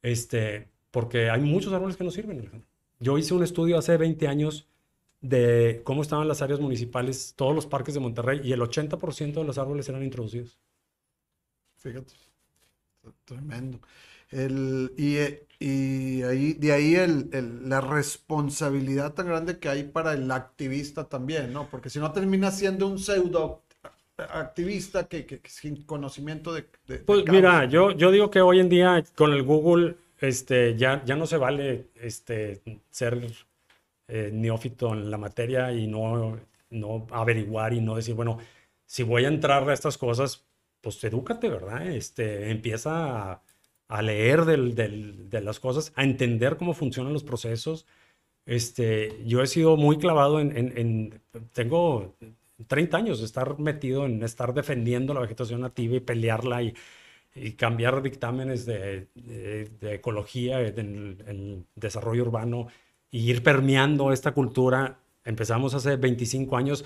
este, 0.02 0.70
porque 0.90 1.30
hay 1.30 1.42
muchos 1.42 1.72
árboles 1.72 1.98
que 1.98 2.04
no 2.04 2.12
sirven. 2.12 2.66
Yo 3.00 3.18
hice 3.18 3.34
un 3.34 3.44
estudio 3.44 3.78
hace 3.78 3.96
20 3.98 4.28
años 4.28 4.68
de 5.22 5.82
cómo 5.86 6.02
estaban 6.02 6.28
las 6.28 6.42
áreas 6.42 6.60
municipales, 6.60 7.34
todos 7.36 7.56
los 7.56 7.66
parques 7.66 7.94
de 7.94 8.00
Monterrey, 8.00 8.42
y 8.44 8.52
el 8.52 8.62
80% 8.62 9.34
de 9.34 9.44
los 9.44 9.58
árboles 9.58 9.88
eran 9.88 10.04
introducidos. 10.04 10.60
Fíjate, 11.78 12.14
tremendo. 13.26 13.80
El, 14.34 14.94
y, 14.98 15.18
y 15.60 16.24
ahí, 16.24 16.54
de 16.54 16.72
ahí 16.72 16.96
el, 16.96 17.30
la 17.70 17.82
responsabilidad 17.82 19.14
tan 19.14 19.28
grande 19.28 19.60
que 19.60 19.70
hay 19.70 19.84
para 19.84 20.14
el 20.14 20.30
activista 20.32 21.06
también, 21.06 21.54
¿no? 21.54 21.70
Porque 21.70 21.90
si 21.90 22.00
no 22.00 22.12
termina 22.12 22.52
siendo 22.52 22.88
un 22.88 23.00
pseudo 23.00 23.62
activista 24.18 25.08
que, 25.08 25.26
que, 25.26 25.42
sin 25.48 25.84
conocimiento 25.84 26.54
de... 26.54 26.64
pues 27.06 27.24
mira, 27.28 27.66
yo, 27.66 27.92
yo 27.92 28.12
digo 28.12 28.30
que 28.30 28.42
hoy 28.42 28.60
en 28.60 28.70
día 28.70 29.04
con 29.16 29.34
el 29.34 29.44
Google 29.44 29.96
este, 30.20 30.76
ya, 30.78 31.04
ya 31.06 31.16
no 31.16 31.26
se 31.26 31.38
vale 31.38 31.88
este, 31.96 32.62
ser 32.90 33.28
eh, 34.08 34.30
neófito 34.34 34.94
en 34.94 35.10
la 35.10 35.18
materia 35.18 35.72
y 35.72 35.88
no, 35.88 36.40
no 36.70 37.08
averiguar 37.12 37.74
y 37.74 37.82
no 37.82 37.96
decir, 37.96 38.16
bueno, 38.16 38.38
si 38.86 39.04
voy 39.04 39.26
a 39.26 39.30
entrar 39.30 39.68
a 39.70 39.74
estas 39.74 39.98
cosas, 39.98 40.46
pues 40.82 41.04
edúcate, 41.04 41.50
¿verdad? 41.50 41.88
Este, 41.88 42.52
empieza 42.52 43.32
a 43.32 43.42
a 43.94 44.02
leer 44.02 44.46
de 44.46 45.42
las 45.42 45.60
cosas, 45.60 45.94
a 45.96 46.04
entender 46.04 46.58
cómo 46.58 46.74
funcionan 46.74 47.14
los 47.14 47.24
procesos. 47.24 47.86
Este, 48.44 49.24
yo 49.24 49.44
he 49.44 49.48
sido 49.48 49.78
muy 49.78 50.00
clavado 50.00 50.40
en, 50.40 51.22
tengo 51.54 52.16
30 52.66 52.98
años 52.98 53.20
de 53.20 53.26
estar 53.26 53.60
metido 53.60 54.08
en 54.08 54.24
estar 54.24 54.56
defendiendo 54.56 55.14
la 55.14 55.20
vegetación 55.20 55.62
nativa 55.62 55.96
y 55.96 56.00
pelearla 56.00 56.64
y, 56.64 56.74
cambiar 57.56 58.02
dictámenes 58.02 58.66
de, 58.66 59.08
ecología, 59.82 60.60
en 60.62 61.18
el 61.28 61.66
desarrollo 61.76 62.24
urbano 62.24 62.68
y 63.12 63.30
ir 63.30 63.44
permeando 63.44 64.12
esta 64.12 64.32
cultura. 64.34 65.00
Empezamos 65.24 65.76
hace 65.76 65.98
25 65.98 66.58
años, 66.58 66.84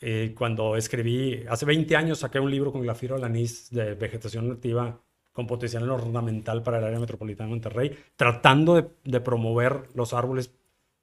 eh, 0.00 0.34
cuando 0.36 0.76
escribí, 0.76 1.44
hace 1.50 1.66
20 1.66 1.96
años 1.96 2.20
saqué 2.20 2.40
un 2.40 2.50
libro 2.50 2.72
con 2.72 2.82
Glafiro 2.82 3.16
Alanís 3.16 3.70
de 3.70 3.94
vegetación 3.94 4.48
nativa 4.48 5.00
con 5.36 5.46
potencial 5.46 5.88
ornamental 5.90 6.62
para 6.62 6.78
el 6.78 6.84
área 6.84 6.98
metropolitana 6.98 7.46
de 7.48 7.50
Monterrey, 7.50 7.98
tratando 8.16 8.90
de, 9.04 9.20
promover 9.20 9.82
los 9.94 10.14
árboles 10.14 10.50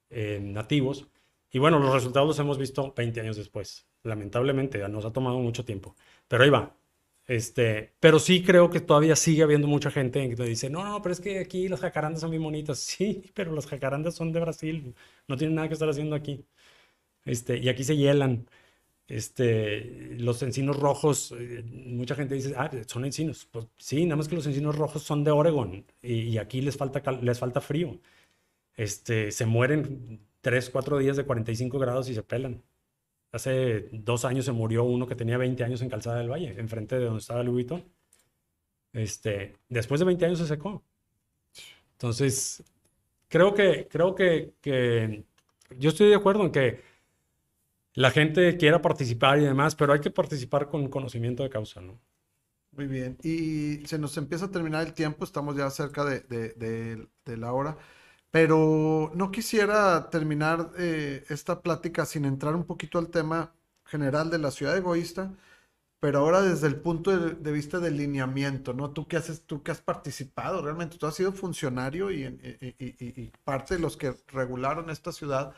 eh, 0.09 0.39
nativos. 0.41 1.07
Y 1.51 1.59
bueno, 1.59 1.77
los 1.77 1.93
resultados 1.93 2.27
los 2.27 2.39
hemos 2.39 2.57
visto 2.57 2.93
20 2.97 3.21
años 3.21 3.37
después. 3.37 3.85
Lamentablemente, 4.01 4.79
nos 4.89 5.05
ha 5.05 5.13
tomado 5.13 5.37
mucho 5.37 5.63
tiempo. 5.65 5.95
Pero 6.27 6.43
ahí 6.43 6.49
va. 6.49 6.75
Este, 7.27 7.93
pero 7.99 8.17
sí 8.19 8.43
creo 8.43 8.71
que 8.71 8.81
todavía 8.81 9.15
sigue 9.15 9.43
habiendo 9.43 9.67
mucha 9.67 9.91
gente 9.91 10.27
que 10.35 10.43
dice, 10.43 10.69
no, 10.71 10.83
no, 10.83 11.01
pero 11.03 11.13
es 11.13 11.21
que 11.21 11.39
aquí 11.39 11.69
las 11.69 11.81
jacarandas 11.81 12.21
son 12.21 12.31
bien 12.31 12.43
bonitas. 12.43 12.79
Sí, 12.97 13.31
pero 13.35 13.53
las 13.53 13.67
jacarandas 13.67 14.15
son 14.15 14.31
de 14.31 14.39
Brasil. 14.39 14.95
No 15.27 15.37
tienen 15.37 15.55
nada 15.55 15.67
que 15.67 15.75
estar 15.75 15.89
haciendo 15.89 16.15
aquí. 16.15 16.43
Este, 17.25 17.57
y 17.59 17.69
aquí 17.69 17.83
se 17.83 17.95
hielan. 17.97 18.47
Este, 19.07 20.15
los 20.17 20.41
encinos 20.43 20.79
rojos, 20.79 21.33
eh, 21.37 21.63
mucha 21.65 22.15
gente 22.15 22.35
dice, 22.35 22.53
ah, 22.57 22.71
son 22.87 23.05
encinos. 23.05 23.45
Pues 23.51 23.67
sí, 23.77 24.05
nada 24.05 24.15
más 24.17 24.27
que 24.27 24.35
los 24.35 24.47
encinos 24.47 24.77
rojos 24.77 25.03
son 25.03 25.23
de 25.23 25.31
Oregon 25.31 25.85
y, 26.01 26.37
aquí 26.37 26.61
les 26.61 26.77
falta, 26.77 27.01
les 27.11 27.39
falta 27.39 27.61
frío. 27.61 27.99
Este, 28.75 29.31
se 29.31 29.45
mueren 29.45 30.21
3, 30.41 30.69
4 30.69 30.97
días 30.99 31.17
de 31.17 31.25
45 31.25 31.79
grados 31.79 32.09
y 32.09 32.15
se 32.15 32.23
pelan. 32.23 32.63
Hace 33.31 33.89
dos 33.91 34.25
años 34.25 34.45
se 34.45 34.51
murió 34.51 34.83
uno 34.83 35.07
que 35.07 35.15
tenía 35.15 35.37
20 35.37 35.63
años 35.63 35.81
en 35.81 35.89
Calzada 35.89 36.19
del 36.19 36.31
Valle, 36.31 36.55
enfrente 36.59 36.97
de 36.99 37.05
donde 37.05 37.19
estaba 37.19 37.43
Vuitton. 37.43 37.83
Este, 38.93 39.55
después 39.69 39.99
de 39.99 40.05
20 40.05 40.25
años 40.25 40.39
se 40.39 40.47
secó. 40.47 40.83
Entonces, 41.93 42.63
creo 43.27 43.53
que, 43.53 43.87
creo 43.89 44.15
que, 44.15 44.53
que 44.61 45.23
yo 45.77 45.89
estoy 45.89 46.09
de 46.09 46.15
acuerdo 46.15 46.43
en 46.45 46.51
que 46.51 46.92
la 47.95 48.11
gente 48.11 48.57
quiera 48.57 48.81
participar 48.81 49.39
y 49.39 49.43
demás, 49.43 49.75
pero 49.75 49.93
hay 49.93 50.01
que 50.01 50.11
participar 50.11 50.67
con 50.67 50.87
conocimiento 50.89 51.43
de 51.43 51.49
causa, 51.49 51.81
¿no? 51.81 51.99
Muy 52.71 52.87
bien. 52.87 53.17
Y 53.21 53.85
se 53.85 53.99
nos 53.99 54.17
empieza 54.17 54.45
a 54.45 54.51
terminar 54.51 54.85
el 54.85 54.93
tiempo, 54.93 55.25
estamos 55.25 55.55
ya 55.55 55.69
cerca 55.69 56.03
de, 56.05 57.07
la 57.25 57.53
hora, 57.53 57.77
pero 58.31 59.11
no 59.15 59.31
quisiera 59.31 60.09
terminar 60.09 60.71
eh, 60.77 61.23
esta 61.29 61.61
plática 61.61 62.05
sin 62.05 62.25
entrar 62.25 62.55
un 62.55 62.65
poquito 62.65 62.97
al 62.97 63.09
tema 63.09 63.53
general 63.85 64.31
de 64.31 64.39
la 64.39 64.49
ciudad 64.49 64.75
egoísta, 64.75 65.33
pero 65.99 66.19
ahora 66.19 66.41
desde 66.41 66.67
el 66.67 66.77
punto 66.77 67.15
de, 67.17 67.51
vista 67.51 67.79
del 67.79 67.97
lineamiento, 67.97 68.73
¿no? 68.73 68.91
Tú 68.91 69.07
que, 69.07 69.17
haces, 69.17 69.45
tú 69.45 69.63
que 69.63 69.71
has 69.71 69.81
participado 69.81 70.61
realmente, 70.63 70.97
tú 70.97 71.05
has 71.05 71.15
sido 71.15 71.31
funcionario 71.31 72.11
y, 72.11 72.23
y 72.79 73.31
parte 73.43 73.75
de 73.75 73.81
los 73.81 73.97
que 73.97 74.15
regularon 74.29 74.89
esta 74.89 75.11
ciudad 75.11 75.53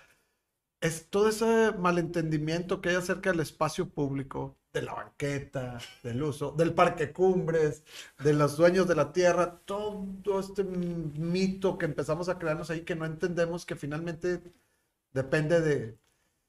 es 0.81 1.07
todo 1.09 1.29
ese 1.29 1.71
malentendimiento 1.77 2.81
que 2.81 2.89
hay 2.89 2.95
acerca 2.95 3.31
del 3.31 3.39
espacio 3.41 3.89
público, 3.89 4.57
de 4.73 4.81
la 4.81 4.93
banqueta, 4.93 5.79
del 6.03 6.21
uso, 6.21 6.51
del 6.51 6.73
parque 6.73 7.11
cumbres, 7.13 7.83
de 8.19 8.33
los 8.33 8.57
dueños 8.57 8.87
de 8.87 8.95
la 8.95 9.13
tierra, 9.13 9.59
todo 9.65 10.39
este 10.39 10.63
mito 10.63 11.77
que 11.77 11.85
empezamos 11.85 12.27
a 12.29 12.37
crearnos 12.37 12.69
ahí 12.69 12.81
que 12.81 12.95
no 12.95 13.05
entendemos 13.05 13.65
que 13.65 13.75
finalmente 13.75 14.41
depende 15.13 15.61
de... 15.61 15.97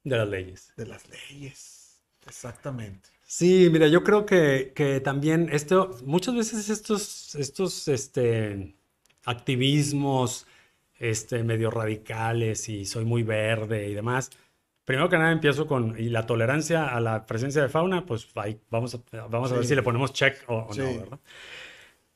De 0.03 0.17
las 0.17 0.27
leyes. 0.27 0.73
De 0.75 0.85
las 0.85 1.09
leyes, 1.09 2.01
exactamente. 2.25 3.09
Sí, 3.23 3.69
mira, 3.71 3.87
yo 3.87 4.03
creo 4.03 4.25
que, 4.25 4.71
que 4.75 5.01
también 5.01 5.49
esto, 5.51 5.97
muchas 6.05 6.35
veces 6.35 6.69
estos, 6.69 7.35
estos 7.35 7.87
este, 7.87 8.77
activismos 9.25 10.47
este, 10.99 11.43
medio 11.43 11.69
radicales 11.71 12.69
y 12.69 12.85
soy 12.85 13.05
muy 13.05 13.23
verde 13.23 13.87
y 13.89 13.93
demás. 13.93 14.31
Primero 14.85 15.09
que 15.09 15.17
nada 15.17 15.31
empiezo 15.31 15.67
con, 15.67 15.99
y 15.99 16.09
la 16.09 16.25
tolerancia 16.25 16.87
a 16.87 17.01
la 17.01 17.25
presencia 17.25 17.61
de 17.61 17.69
fauna, 17.69 18.05
pues 18.05 18.29
ahí 18.35 18.59
vamos 18.69 18.95
a, 18.95 19.27
vamos 19.27 19.51
a 19.51 19.55
ver 19.55 19.65
si 19.65 19.75
le 19.75 19.83
ponemos 19.83 20.13
check 20.13 20.43
o, 20.47 20.69
no, 20.75 20.99
¿verdad? 20.99 21.19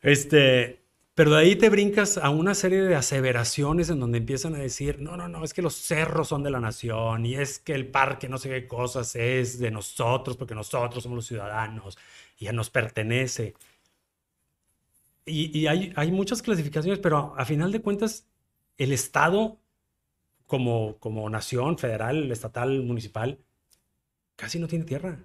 Este, 0.01 0.81
pero 1.13 1.31
de 1.31 1.41
ahí 1.41 1.55
te 1.55 1.69
brincas 1.69 2.17
a 2.17 2.29
una 2.29 2.55
serie 2.55 2.81
de 2.81 2.95
aseveraciones 2.95 3.89
en 3.89 3.99
donde 3.99 4.17
empiezan 4.17 4.55
a 4.55 4.59
decir, 4.59 5.01
no, 5.01 5.17
no, 5.17 5.27
no, 5.27 5.43
es 5.43 5.53
que 5.53 5.61
los 5.61 5.75
cerros 5.75 6.29
son 6.29 6.43
de 6.43 6.49
la 6.49 6.61
nación 6.61 7.25
y 7.25 7.35
es 7.35 7.59
que 7.59 7.73
el 7.73 7.87
parque 7.87 8.29
no 8.29 8.37
sé 8.37 8.49
qué 8.49 8.67
cosas 8.67 9.15
es 9.15 9.59
de 9.59 9.69
nosotros 9.69 10.37
porque 10.37 10.55
nosotros 10.55 11.03
somos 11.03 11.17
los 11.17 11.27
ciudadanos 11.27 11.97
y 12.39 12.45
ya 12.45 12.53
nos 12.53 12.69
pertenece. 12.69 13.53
Y, 15.25 15.57
y 15.59 15.67
hay, 15.67 15.93
hay, 15.95 16.11
muchas 16.11 16.41
clasificaciones, 16.41 16.99
pero 16.99 17.35
a 17.37 17.45
final 17.45 17.71
de 17.71 17.81
cuentas 17.81 18.25
el 18.83 18.91
Estado, 18.91 19.57
como, 20.47 20.97
como 20.97 21.29
nación 21.29 21.77
federal, 21.77 22.31
estatal, 22.31 22.81
municipal, 22.81 23.39
casi 24.35 24.59
no 24.59 24.67
tiene 24.67 24.85
tierra. 24.85 25.23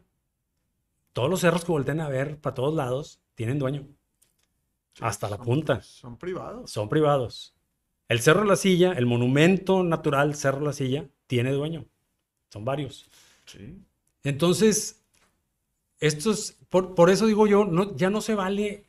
Todos 1.13 1.31
los 1.31 1.41
cerros 1.41 1.65
que 1.65 1.73
voltean 1.73 2.01
a 2.01 2.09
ver 2.09 2.39
para 2.39 2.55
todos 2.55 2.75
lados 2.75 3.21
tienen 3.35 3.59
dueño. 3.59 3.87
hasta 5.01 5.29
la 5.29 5.39
punta. 5.39 5.83
Son 5.83 6.17
privados. 6.17 6.71
Son 6.71 6.89
privados. 6.89 7.55
El 8.09 8.21
Cerro 8.21 8.43
de 8.43 8.49
la 8.49 8.57
Silla, 8.57 8.93
el 8.93 9.07
monumento 9.07 9.83
natural 9.83 10.35
Cerro 10.35 10.61
de 10.61 10.67
la 10.67 10.73
Silla, 10.73 11.09
tiene 11.27 11.53
dueño. 11.53 11.87
Son 12.51 12.65
varios. 12.65 13.07
Sí. 13.47 13.79
Entonces, 14.23 15.03
estos, 15.99 16.57
por, 16.69 16.95
por 16.95 17.11
eso 17.11 17.27
digo 17.27 17.47
yo, 17.47 17.65
no, 17.65 17.97
ya 17.97 18.11
no 18.11 18.21
se 18.21 18.35
vale 18.35 18.87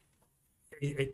eh, 0.82 0.96
eh, 0.98 1.12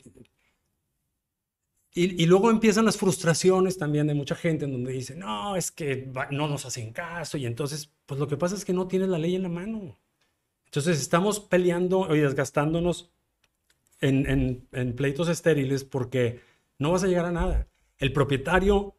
y, 1.96 2.26
luego 2.26 2.50
empiezan 2.50 2.86
las 2.86 2.98
frustraciones 2.98 3.78
también 3.78 4.08
de 4.08 4.16
mucha 4.16 4.34
gente 4.34 4.66
en 4.66 4.72
donde 4.72 4.94
dice, 4.94 5.16
no, 5.16 5.56
es 5.56 5.72
que 5.72 6.12
no 6.32 6.48
nos 6.48 6.66
hacen 6.66 6.92
caso 6.92 7.38
y 7.38 7.46
entonces, 7.46 7.92
pues 8.08 8.20
lo 8.20 8.28
que 8.28 8.36
pasa 8.36 8.56
es 8.56 8.66
que 8.66 8.74
no 8.74 8.88
tienes 8.88 9.10
la 9.10 9.20
ley 9.20 9.36
en 9.36 9.44
la 9.44 9.50
mano. 9.50 10.00
Entonces 10.66 11.00
estamos 11.00 11.40
peleando 11.40 12.16
y 12.16 12.20
desgastándonos 12.20 13.12
en, 14.02 14.66
pleitos 14.96 15.30
estériles 15.30 15.84
porque 15.84 16.40
no 16.80 16.92
vas 16.92 17.04
a 17.04 17.08
llegar 17.08 17.26
a 17.26 17.32
nada. 17.32 17.68
El 18.00 18.12
propietario 18.12 18.96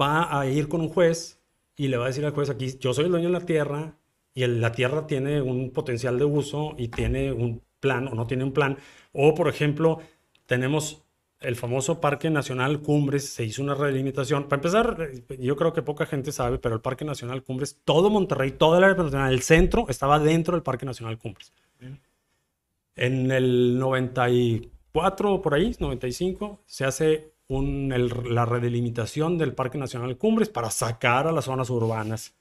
va 0.00 0.38
a 0.38 0.46
ir 0.46 0.68
con 0.68 0.80
un 0.80 0.90
juez 0.90 1.40
y 1.76 1.88
le 1.88 1.96
va 1.96 2.04
a 2.04 2.08
decir 2.08 2.24
al 2.24 2.32
juez 2.34 2.50
aquí, 2.50 2.78
yo 2.78 2.94
soy 2.94 3.06
el 3.06 3.10
dueño 3.10 3.26
de 3.26 3.32
la 3.32 3.46
tierra 3.46 3.98
y 4.32 4.46
la 4.46 4.70
tierra 4.70 5.08
tiene 5.08 5.42
un 5.42 5.72
potencial 5.72 6.20
de 6.20 6.24
uso 6.24 6.76
y 6.78 6.86
tiene 6.86 7.32
un 7.32 7.62
plan 7.80 8.06
o 8.06 8.14
no 8.14 8.28
tiene 8.28 8.44
un 8.44 8.52
plan. 8.52 8.78
O, 9.12 9.34
por 9.34 9.48
ejemplo, 9.48 9.98
tenemos 10.46 11.02
el 11.40 11.56
famoso 11.56 12.00
Parque 12.00 12.30
Nacional 12.30 12.80
Cumbres 12.80 13.28
se 13.28 13.44
hizo 13.44 13.62
una 13.62 13.74
relimitación. 13.74 14.48
Para 14.48 14.58
empezar, 14.58 15.10
yo 15.38 15.56
creo 15.56 15.72
que 15.72 15.82
poca 15.82 16.06
gente 16.06 16.32
sabe, 16.32 16.58
pero 16.58 16.74
el 16.74 16.80
Parque 16.80 17.04
Nacional 17.04 17.42
Cumbres, 17.42 17.78
todo 17.84 18.10
Monterrey, 18.10 18.52
toda 18.52 18.80
la 18.80 18.88
área 18.88 19.02
nacional, 19.02 19.32
el 19.32 19.42
centro 19.42 19.86
estaba 19.88 20.18
dentro 20.18 20.54
del 20.54 20.62
Parque 20.62 20.86
Nacional 20.86 21.18
Cumbres. 21.18 21.52
En 22.96 23.30
el 23.30 23.78
94, 23.78 25.40
por 25.40 25.54
ahí, 25.54 25.76
95, 25.78 26.60
se 26.66 26.84
hace 26.84 27.32
la 27.48 28.44
redelimitación 28.44 29.38
del 29.38 29.54
Parque 29.54 29.78
Nacional 29.78 30.16
Cumbres 30.18 30.48
para 30.48 30.70
sacar 30.70 31.28
a 31.28 31.32
las 31.32 31.44
zonas 31.44 31.70
urbanas 31.70 32.34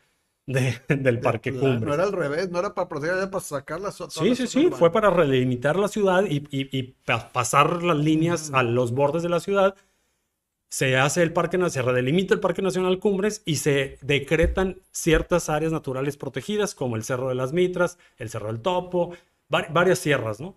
del 0.48 1.20
Parque 1.20 1.52
Cumbres. 1.52 1.82
No 1.82 1.94
era 1.94 2.04
al 2.04 2.14
revés, 2.14 2.50
no 2.50 2.60
era 2.60 2.74
para 2.74 2.88
proteger, 2.88 3.18
era 3.18 3.30
para 3.30 3.44
sacar 3.44 3.82
las 3.82 3.96
Sí, 4.10 4.36
sí, 4.36 4.48
sí, 4.48 4.70
fue 4.72 4.92
para 4.92 5.10
relimitar 5.10 5.78
la 5.78 5.90
ciudad 5.90 6.24
y, 6.28 6.96
pasar 7.34 7.84
las 7.84 7.98
líneas 7.98 8.52
a 8.54 8.64
los 8.64 8.94
bordes 8.94 9.24
de 9.24 9.30
la 9.30 9.40
ciudad. 9.40 9.76
Se 10.70 10.98
hace 10.98 11.22
el 11.22 11.32
parque, 11.32 11.58
se 11.70 11.82
redelimita 11.82 12.34
el 12.34 12.42
Parque 12.42 12.62
Nacional 12.62 13.00
Cumbres 13.00 13.42
y 13.46 13.58
se 13.58 14.00
decretan 14.02 14.82
ciertas 14.92 15.50
áreas 15.50 15.72
naturales 15.72 16.18
protegidas, 16.18 16.76
como 16.76 16.98
el 16.98 17.04
Cerro 17.04 17.30
de 17.30 17.36
las 17.36 17.54
Mitras, 17.54 17.98
el 18.18 18.30
Cerro 18.30 18.48
del 18.48 18.62
Topo, 18.62 19.14
varias 19.50 20.00
sierras, 20.00 20.42
¿no? 20.42 20.56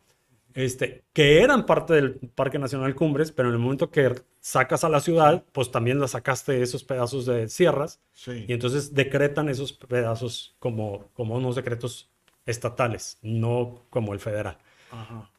Este, 0.54 1.04
que 1.12 1.42
eran 1.42 1.66
parte 1.66 1.94
del 1.94 2.14
Parque 2.34 2.58
Nacional 2.58 2.94
Cumbres, 2.94 3.32
pero 3.32 3.48
en 3.48 3.54
el 3.54 3.60
momento 3.60 3.90
que 3.90 4.14
sacas 4.40 4.84
a 4.84 4.88
la 4.88 5.00
ciudad, 5.00 5.44
pues 5.52 5.70
también 5.70 6.00
la 6.00 6.08
sacaste 6.08 6.62
esos 6.62 6.84
pedazos 6.84 7.26
de 7.26 7.48
sierras 7.48 8.00
y 8.26 8.52
entonces 8.52 8.94
decretan 8.94 9.48
esos 9.48 9.72
pedazos 9.72 10.56
como, 10.58 11.10
como 11.14 11.36
unos 11.36 11.56
decretos 11.56 12.10
estatales, 12.46 13.18
no 13.22 13.86
como 13.90 14.12
el 14.12 14.20
federal. 14.20 14.58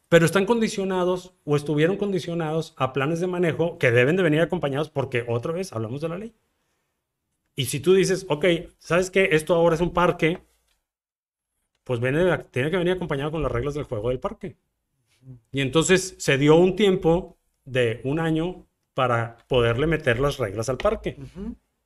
Pero 0.08 0.26
están 0.26 0.46
condicionados 0.46 1.34
o 1.44 1.56
estuvieron 1.56 1.96
condicionados 1.96 2.74
a 2.76 2.92
planes 2.92 3.20
de 3.20 3.26
manejo 3.26 3.78
que 3.78 3.90
deben 3.90 4.16
de 4.16 4.22
venir 4.22 4.40
acompañados 4.40 4.90
porque 4.90 5.24
otra 5.28 5.52
vez 5.52 5.72
hablamos 5.72 6.00
de 6.00 6.08
la 6.08 6.18
ley. 6.18 6.34
Y 7.54 7.66
si 7.66 7.80
tú 7.80 7.94
dices, 7.94 8.26
ok, 8.28 8.46
¿sabes 8.78 9.10
qué? 9.10 9.30
Esto 9.32 9.54
ahora 9.54 9.74
es 9.74 9.80
un 9.80 9.92
parque, 9.92 10.42
pues 11.84 12.00
viene, 12.00 12.38
tiene 12.50 12.70
que 12.70 12.76
venir 12.76 12.94
acompañado 12.94 13.30
con 13.30 13.42
las 13.42 13.52
reglas 13.52 13.74
del 13.74 13.84
juego 13.84 14.08
del 14.08 14.20
parque. 14.20 14.56
Y 15.52 15.60
entonces 15.60 16.14
se 16.18 16.38
dio 16.38 16.56
un 16.56 16.76
tiempo 16.76 17.36
de 17.64 18.00
un 18.04 18.18
año 18.18 18.66
para 18.94 19.38
poderle 19.48 19.86
meter 19.86 20.20
las 20.20 20.38
reglas 20.38 20.68
al 20.68 20.78
parque. 20.78 21.16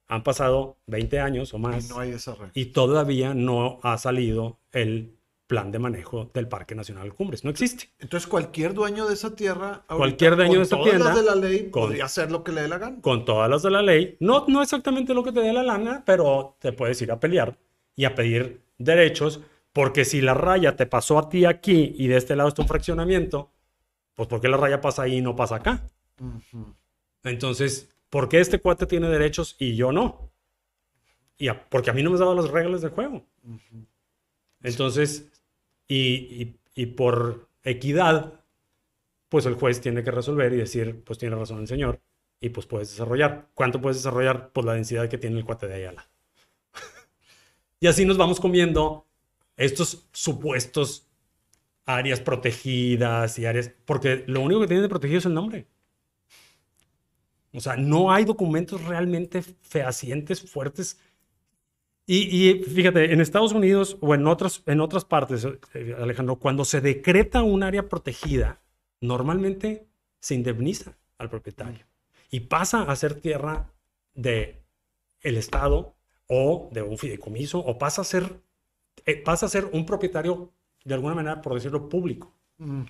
Han 0.08 0.22
pasado 0.22 0.78
20 0.86 1.20
años 1.20 1.52
o 1.54 1.58
más. 1.58 1.86
Y 1.86 1.88
no 1.88 1.98
hay 1.98 2.10
esa. 2.12 2.36
Y 2.54 2.66
todavía 2.66 3.34
no 3.34 3.78
ha 3.82 3.98
salido 3.98 4.60
el 4.72 5.16
plan 5.46 5.70
de 5.70 5.78
manejo 5.78 6.30
del 6.34 6.48
Parque 6.48 6.74
Nacional 6.74 7.14
Cumbres. 7.14 7.44
No 7.44 7.50
existe. 7.50 7.90
Entonces 7.98 8.26
cualquier 8.28 8.74
dueño 8.74 9.06
de 9.06 9.14
esa 9.14 9.34
tierra, 9.34 9.84
cualquier 9.88 10.36
dueño 10.36 10.58
de 10.58 10.62
esa 10.62 10.76
todas 10.76 10.90
tienda, 10.90 11.06
las 11.06 11.16
de 11.16 11.22
la 11.22 11.34
ley, 11.34 11.62
podría 11.64 12.04
hacer 12.06 12.30
lo 12.30 12.42
que 12.42 12.52
le 12.52 12.62
dé 12.62 12.68
la 12.68 12.78
gana. 12.78 13.00
Con 13.00 13.24
todas 13.24 13.48
las 13.48 13.62
de 13.62 13.70
la 13.70 13.82
ley, 13.82 14.16
no, 14.20 14.44
no 14.48 14.62
exactamente 14.62 15.14
lo 15.14 15.22
que 15.22 15.32
te 15.32 15.40
dé 15.40 15.52
la 15.52 15.62
gana, 15.62 16.02
pero 16.04 16.56
te 16.60 16.72
puedes 16.72 17.00
ir 17.02 17.12
a 17.12 17.20
pelear 17.20 17.56
y 17.94 18.04
a 18.04 18.14
pedir 18.14 18.62
derechos 18.78 19.40
porque 19.76 20.06
si 20.06 20.22
la 20.22 20.32
raya 20.32 20.74
te 20.74 20.86
pasó 20.86 21.18
a 21.18 21.28
ti 21.28 21.44
aquí 21.44 21.94
y 21.98 22.06
de 22.06 22.16
este 22.16 22.34
lado 22.34 22.48
está 22.48 22.62
un 22.62 22.68
fraccionamiento, 22.68 23.52
pues 24.14 24.26
¿por 24.26 24.40
qué 24.40 24.48
la 24.48 24.56
raya 24.56 24.80
pasa 24.80 25.02
ahí 25.02 25.18
y 25.18 25.20
no 25.20 25.36
pasa 25.36 25.56
acá? 25.56 25.86
Entonces, 27.22 27.94
¿por 28.08 28.30
qué 28.30 28.40
este 28.40 28.58
cuate 28.58 28.86
tiene 28.86 29.10
derechos 29.10 29.54
y 29.58 29.76
yo 29.76 29.92
no? 29.92 30.32
Y 31.36 31.50
porque 31.68 31.90
a 31.90 31.92
mí 31.92 32.02
no 32.02 32.10
me 32.10 32.18
dado 32.18 32.34
las 32.34 32.48
reglas 32.48 32.80
del 32.80 32.92
juego. 32.92 33.26
Entonces, 34.62 35.30
y, 35.86 36.56
y, 36.74 36.86
por 36.86 37.46
equidad, 37.62 38.40
pues 39.28 39.44
el 39.44 39.56
juez 39.56 39.82
tiene 39.82 40.02
que 40.02 40.10
resolver 40.10 40.54
y 40.54 40.56
decir, 40.56 41.04
pues 41.04 41.18
tiene 41.18 41.36
razón 41.36 41.60
el 41.60 41.68
señor, 41.68 42.00
y 42.40 42.48
pues 42.48 42.64
puedes 42.64 42.88
desarrollar. 42.88 43.50
¿Cuánto 43.52 43.78
puedes 43.82 43.98
desarrollar? 43.98 44.52
Pues 44.54 44.64
la 44.64 44.72
densidad 44.72 45.10
que 45.10 45.18
tiene 45.18 45.36
el 45.36 45.44
cuate 45.44 45.68
de 45.68 45.74
Ayala. 45.74 46.08
y 47.80 47.88
así 47.88 48.06
nos 48.06 48.16
vamos 48.16 48.40
comiendo 48.40 49.05
estos 49.56 50.06
supuestos 50.12 51.06
áreas 51.86 52.20
protegidas 52.20 53.38
y 53.38 53.46
áreas, 53.46 53.70
porque 53.84 54.24
lo 54.26 54.40
único 54.40 54.60
que 54.60 54.66
tiene 54.66 54.82
de 54.82 54.88
protegido 54.88 55.18
es 55.18 55.26
el 55.26 55.34
nombre. 55.34 55.66
O 57.52 57.60
sea, 57.60 57.76
no 57.76 58.12
hay 58.12 58.24
documentos 58.24 58.84
realmente 58.84 59.42
fehacientes, 59.42 60.42
fuertes. 60.50 61.00
Y, 62.08 62.62
fíjate, 62.62 63.12
en 63.12 63.20
Estados 63.20 63.52
Unidos 63.52 63.96
o 64.00 64.14
en 64.14 64.26
otras, 64.26 64.62
en 64.66 64.80
otras 64.80 65.04
partes, 65.04 65.46
eh, 65.74 65.96
Alejandro, 65.98 66.36
cuando 66.36 66.64
se 66.64 66.80
decreta 66.80 67.42
un 67.42 67.62
área 67.62 67.88
protegida, 67.88 68.60
normalmente 69.00 69.88
se 70.20 70.34
indemniza 70.34 70.96
al 71.18 71.30
propietario 71.30 71.86
y 72.30 72.40
pasa 72.40 72.82
a 72.82 72.94
ser 72.94 73.14
tierra 73.20 73.72
de 74.14 74.62
el 75.20 75.36
Estado 75.36 75.96
o 76.28 76.68
de 76.72 76.82
un 76.82 76.98
fideicomiso 76.98 77.58
o 77.58 77.78
pasa 77.78 78.02
a 78.02 78.04
ser 78.04 78.40
pasa 79.24 79.46
a 79.46 79.48
ser 79.48 79.66
un 79.72 79.86
propietario, 79.86 80.52
de 80.84 80.94
alguna 80.94 81.14
manera, 81.14 81.42
por 81.42 81.54
decirlo, 81.54 81.88
público. 81.88 82.32
Mm. 82.58 82.82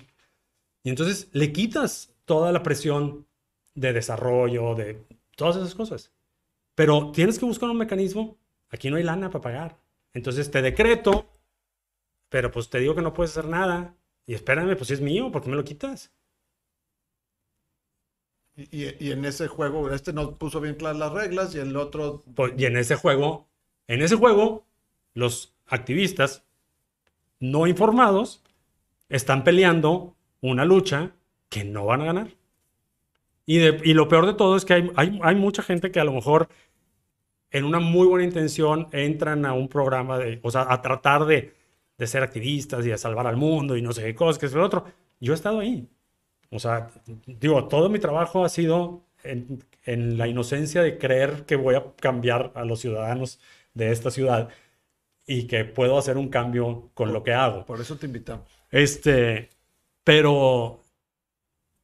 Y 0.83 0.89
entonces 0.89 1.29
le 1.33 1.51
quitas 1.51 2.15
toda 2.25 2.51
la 2.51 2.63
presión 2.63 3.27
de 3.73 3.93
desarrollo, 3.93 4.75
de 4.75 5.05
todas 5.35 5.57
esas 5.57 5.75
cosas. 5.75 6.11
Pero 6.75 7.11
tienes 7.11 7.39
que 7.39 7.45
buscar 7.45 7.69
un 7.69 7.77
mecanismo. 7.77 8.37
Aquí 8.69 8.89
no 8.89 8.97
hay 8.97 9.03
lana 9.03 9.29
para 9.29 9.41
pagar. 9.41 9.79
Entonces 10.13 10.49
te 10.51 10.61
decreto, 10.61 11.25
pero 12.29 12.51
pues 12.51 12.69
te 12.69 12.79
digo 12.79 12.95
que 12.95 13.01
no 13.01 13.13
puedes 13.13 13.31
hacer 13.31 13.49
nada. 13.49 13.95
Y 14.25 14.33
espérame, 14.33 14.75
pues 14.75 14.87
si 14.87 14.93
es 14.93 15.01
mío, 15.01 15.31
¿por 15.31 15.41
qué 15.41 15.49
me 15.49 15.55
lo 15.55 15.63
quitas? 15.63 16.11
Y, 18.55 19.05
y, 19.05 19.11
en 19.11 19.23
ese 19.23 19.47
juego, 19.47 19.91
este 19.91 20.13
no 20.13 20.35
puso 20.37 20.59
bien 20.59 20.75
claras 20.75 20.97
las 20.97 21.13
reglas 21.13 21.53
y 21.53 21.59
el 21.59 21.75
otro... 21.77 22.23
Pues, 22.35 22.53
y 22.57 22.65
en 22.65 22.75
ese 22.75 22.95
juego 22.95 23.47
En 23.85 24.01
ese 24.01 24.15
juego, 24.15 24.65
los 25.17 25.55
activistas 25.65 26.43
no 27.39 27.65
informados 27.65 28.43
están 29.09 29.43
peleando 29.43 30.15
una 30.41 30.63
lucha 30.63 31.11
que 31.49 31.63
no 31.63 31.85
van 31.85 32.01
a 32.01 32.05
ganar. 32.05 32.27
Y, 33.47 33.93
lo 33.93 34.07
peor 34.09 34.27
de 34.27 34.33
todo 34.33 34.57
es 34.57 34.65
que 34.65 34.73
hay, 34.73 34.91
hay, 34.95 35.35
mucha 35.35 35.63
gente 35.63 35.89
que 35.89 35.99
a 35.99 36.03
lo 36.03 36.11
mejor 36.11 36.49
en 37.49 37.63
una 37.63 37.79
muy 37.79 38.05
buena 38.05 38.25
intención 38.25 38.89
entran 38.91 39.45
a 39.45 39.53
un 39.53 39.69
programa 39.69 40.19
de, 40.19 40.39
o 40.43 40.51
sea, 40.51 40.67
a 40.69 40.81
tratar 40.81 41.25
de, 41.25 41.55
de 41.97 42.07
ser 42.07 42.21
activistas 42.21 42.85
y 42.85 42.89
de 42.89 42.97
salvar 42.97 43.25
al 43.25 43.37
mundo 43.37 43.75
y 43.75 43.81
no 43.81 43.93
sé 43.93 44.03
qué 44.03 44.13
cosas, 44.13 44.37
que 44.37 44.45
es 44.45 44.53
lo 44.53 44.63
otro. 44.63 44.85
Yo 45.19 45.31
he 45.31 45.35
estado 45.35 45.61
ahí. 45.61 45.87
O 46.51 46.59
sea, 46.59 46.91
digo, 47.25 47.67
todo 47.67 47.89
mi 47.89 47.99
trabajo 47.99 48.43
ha 48.45 48.49
sido 48.49 49.03
en 49.23 50.17
la 50.17 50.27
inocencia 50.27 50.83
de 50.83 50.97
creer 50.97 51.45
que 51.45 51.55
voy 51.55 51.75
a 51.75 51.85
cambiar 51.95 52.51
a 52.53 52.65
los 52.65 52.81
ciudadanos 52.81 53.39
de 53.73 53.91
esta 53.91 54.11
ciudad 54.11 54.49
y 55.27 55.45
que 55.45 55.65
puedo 55.65 55.97
hacer 55.97 56.17
un 56.17 56.29
cambio 56.29 56.89
con 56.93 57.11
lo 57.11 57.21
que 57.21 57.33
hago. 57.33 57.65
Por 57.65 57.81
eso 57.81 57.97
te 57.97 58.05
invitamos. 58.05 58.47
Este, 58.71 59.49
pero, 60.03 60.81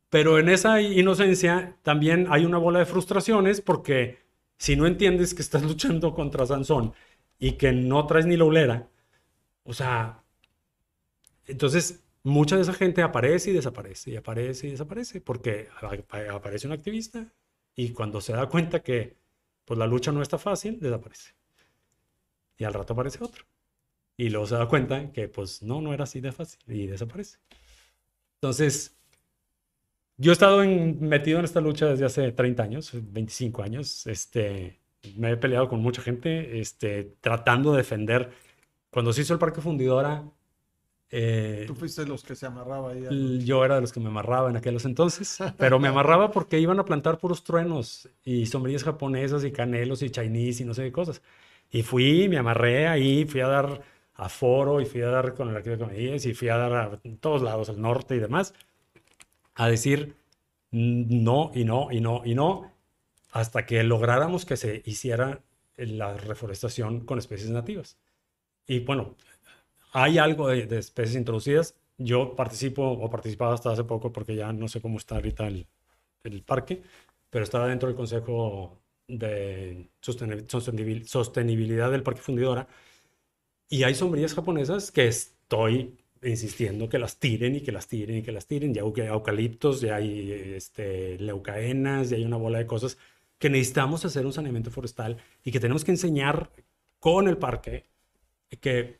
pero 0.09 0.39
en 0.39 0.47
esa 0.47 0.81
inocencia 0.81 1.77
también 1.83 2.27
hay 2.29 2.45
una 2.45 2.57
bola 2.57 2.79
de 2.79 2.85
frustraciones 2.85 3.59
porque 3.59 4.19
si 4.57 4.77
no 4.77 4.87
entiendes 4.87 5.33
que 5.33 5.41
estás 5.41 5.61
luchando 5.69 6.15
contra 6.15 6.45
Sansón 6.45 6.93
y 7.37 7.53
que 7.53 7.73
no 7.73 8.07
traes 8.07 8.25
ni 8.25 8.37
la 8.37 8.45
ulera, 8.45 8.89
o 9.63 9.73
sea, 9.73 10.23
entonces 11.45 12.05
mucha 12.23 12.55
de 12.55 12.61
esa 12.61 12.73
gente 12.73 13.01
aparece 13.01 13.51
y 13.51 13.53
desaparece, 13.53 14.11
y 14.11 14.15
aparece 14.15 14.67
y 14.67 14.71
desaparece, 14.71 15.19
porque 15.19 15.67
aparece 16.31 16.67
un 16.67 16.73
activista 16.73 17.33
y 17.75 17.89
cuando 17.89 18.21
se 18.21 18.31
da 18.31 18.47
cuenta 18.47 18.81
que 18.81 19.17
pues 19.65 19.77
la 19.77 19.87
lucha 19.87 20.13
no 20.13 20.21
está 20.21 20.37
fácil, 20.37 20.79
desaparece 20.79 21.33
y 22.57 22.63
al 22.63 22.73
rato 22.73 22.93
aparece 22.93 23.23
otro. 23.23 23.45
Y 24.17 24.29
luego 24.29 24.45
se 24.45 24.55
da 24.55 24.67
cuenta 24.67 25.11
que 25.11 25.27
pues 25.27 25.63
no, 25.63 25.81
no 25.81 25.93
era 25.93 26.03
así 26.03 26.21
de 26.21 26.31
fácil 26.31 26.59
y 26.67 26.87
desaparece. 26.87 27.39
Entonces, 28.35 28.95
yo 30.17 30.31
he 30.31 30.33
estado 30.33 30.63
metido 30.63 31.39
en 31.39 31.45
esta 31.45 31.61
lucha 31.61 31.87
desde 31.87 32.05
hace 32.05 32.31
30 32.31 32.63
años, 32.63 32.91
25 32.93 33.63
años. 33.63 34.05
Este, 34.05 34.79
me 35.15 35.31
he 35.31 35.37
peleado 35.37 35.67
con 35.67 35.81
mucha 35.81 36.01
gente 36.01 36.59
este, 36.59 37.15
tratando 37.21 37.71
de 37.71 37.77
defender. 37.77 38.31
Cuando 38.89 39.11
se 39.13 39.21
hizo 39.21 39.33
el 39.33 39.39
Parque 39.39 39.61
Fundidora... 39.61 40.23
Eh, 41.15 41.65
Tú 41.67 41.75
fuiste 41.75 42.03
de 42.03 42.07
los 42.07 42.23
que 42.23 42.35
se 42.35 42.45
amarraba 42.45 42.91
ahí. 42.91 43.43
Yo 43.45 43.63
era 43.63 43.75
de 43.75 43.81
los 43.81 43.91
que 43.91 43.99
me 43.99 44.07
amarraba 44.07 44.49
en 44.49 44.57
aquellos 44.57 44.85
entonces, 44.85 45.37
pero 45.57 45.79
me 45.79 45.87
amarraba 45.87 46.31
porque 46.31 46.59
iban 46.59 46.79
a 46.79 46.85
plantar 46.85 47.19
puros 47.19 47.43
truenos 47.43 48.09
y 48.23 48.47
sombrillas 48.47 48.83
japonesas 48.83 49.43
y 49.43 49.51
canelos 49.51 50.01
y 50.01 50.09
chinese 50.09 50.63
y 50.63 50.65
no 50.65 50.73
sé 50.73 50.83
qué 50.83 50.91
cosas. 50.91 51.21
Y 51.73 51.81
fui, 51.81 52.29
me 52.29 52.37
amarré 52.37 52.87
ahí, 52.87 53.25
fui 53.25 53.41
a 53.41 53.47
dar 53.47 53.81
a 54.13 54.29
foro 54.29 54.79
y 54.79 54.85
fui 54.85 55.01
a 55.01 55.07
dar 55.07 55.33
con 55.33 55.49
el 55.49 55.55
arquitecto 55.55 55.87
Medías 55.87 56.25
y 56.27 56.33
fui 56.35 56.47
a 56.49 56.57
dar 56.57 56.73
a 56.73 56.99
todos 57.19 57.41
lados, 57.41 57.67
al 57.69 57.81
norte 57.81 58.15
y 58.15 58.19
demás, 58.19 58.53
a 59.55 59.67
decir 59.67 60.15
no 60.71 61.51
y 61.53 61.65
no 61.65 61.91
y 61.91 61.99
no 61.99 62.21
y 62.25 62.35
no, 62.35 62.71
hasta 63.31 63.65
que 63.65 63.83
lográramos 63.83 64.45
que 64.45 64.55
se 64.55 64.83
hiciera 64.85 65.41
la 65.77 66.15
reforestación 66.15 67.01
con 67.05 67.17
especies 67.17 67.49
nativas. 67.49 67.97
Y 68.67 68.81
bueno, 68.81 69.15
hay 69.93 70.19
algo 70.19 70.49
de, 70.49 70.67
de 70.67 70.79
especies 70.79 71.15
introducidas. 71.15 71.75
Yo 71.97 72.35
participo 72.35 72.83
o 72.83 73.09
participaba 73.09 73.55
hasta 73.55 73.71
hace 73.71 73.83
poco 73.83 74.11
porque 74.13 74.35
ya 74.35 74.53
no 74.53 74.67
sé 74.67 74.81
cómo 74.81 74.99
está 74.99 75.15
ahorita 75.15 75.47
el, 75.47 75.67
el 76.23 76.43
parque, 76.43 76.83
pero 77.31 77.43
estaba 77.43 77.67
dentro 77.67 77.87
del 77.89 77.95
consejo 77.97 78.82
de 79.07 79.87
sostenibilidad 80.01 81.91
del 81.91 82.03
Parque 82.03 82.21
Fundidora. 82.21 82.67
Y 83.69 83.83
hay 83.83 83.95
sombrillas 83.95 84.33
japonesas 84.33 84.91
que 84.91 85.07
estoy 85.07 85.97
insistiendo 86.21 86.89
que 86.89 86.99
las 86.99 87.19
tiren 87.19 87.55
y 87.55 87.61
que 87.61 87.71
las 87.71 87.87
tiren 87.87 88.17
y 88.17 88.21
que 88.23 88.31
las 88.31 88.45
tiren. 88.45 88.73
Ya 88.73 88.83
hay 88.83 89.07
eucaliptos, 89.07 89.81
ya 89.81 89.95
hay 89.95 90.31
este, 90.55 91.17
leucaenas, 91.19 92.09
ya 92.09 92.17
hay 92.17 92.25
una 92.25 92.37
bola 92.37 92.59
de 92.59 92.67
cosas 92.67 92.97
que 93.37 93.49
necesitamos 93.49 94.05
hacer 94.05 94.25
un 94.25 94.33
saneamiento 94.33 94.71
forestal 94.71 95.17
y 95.43 95.51
que 95.51 95.59
tenemos 95.59 95.83
que 95.83 95.91
enseñar 95.91 96.49
con 96.99 97.27
el 97.27 97.37
parque 97.37 97.85
que, 98.61 98.99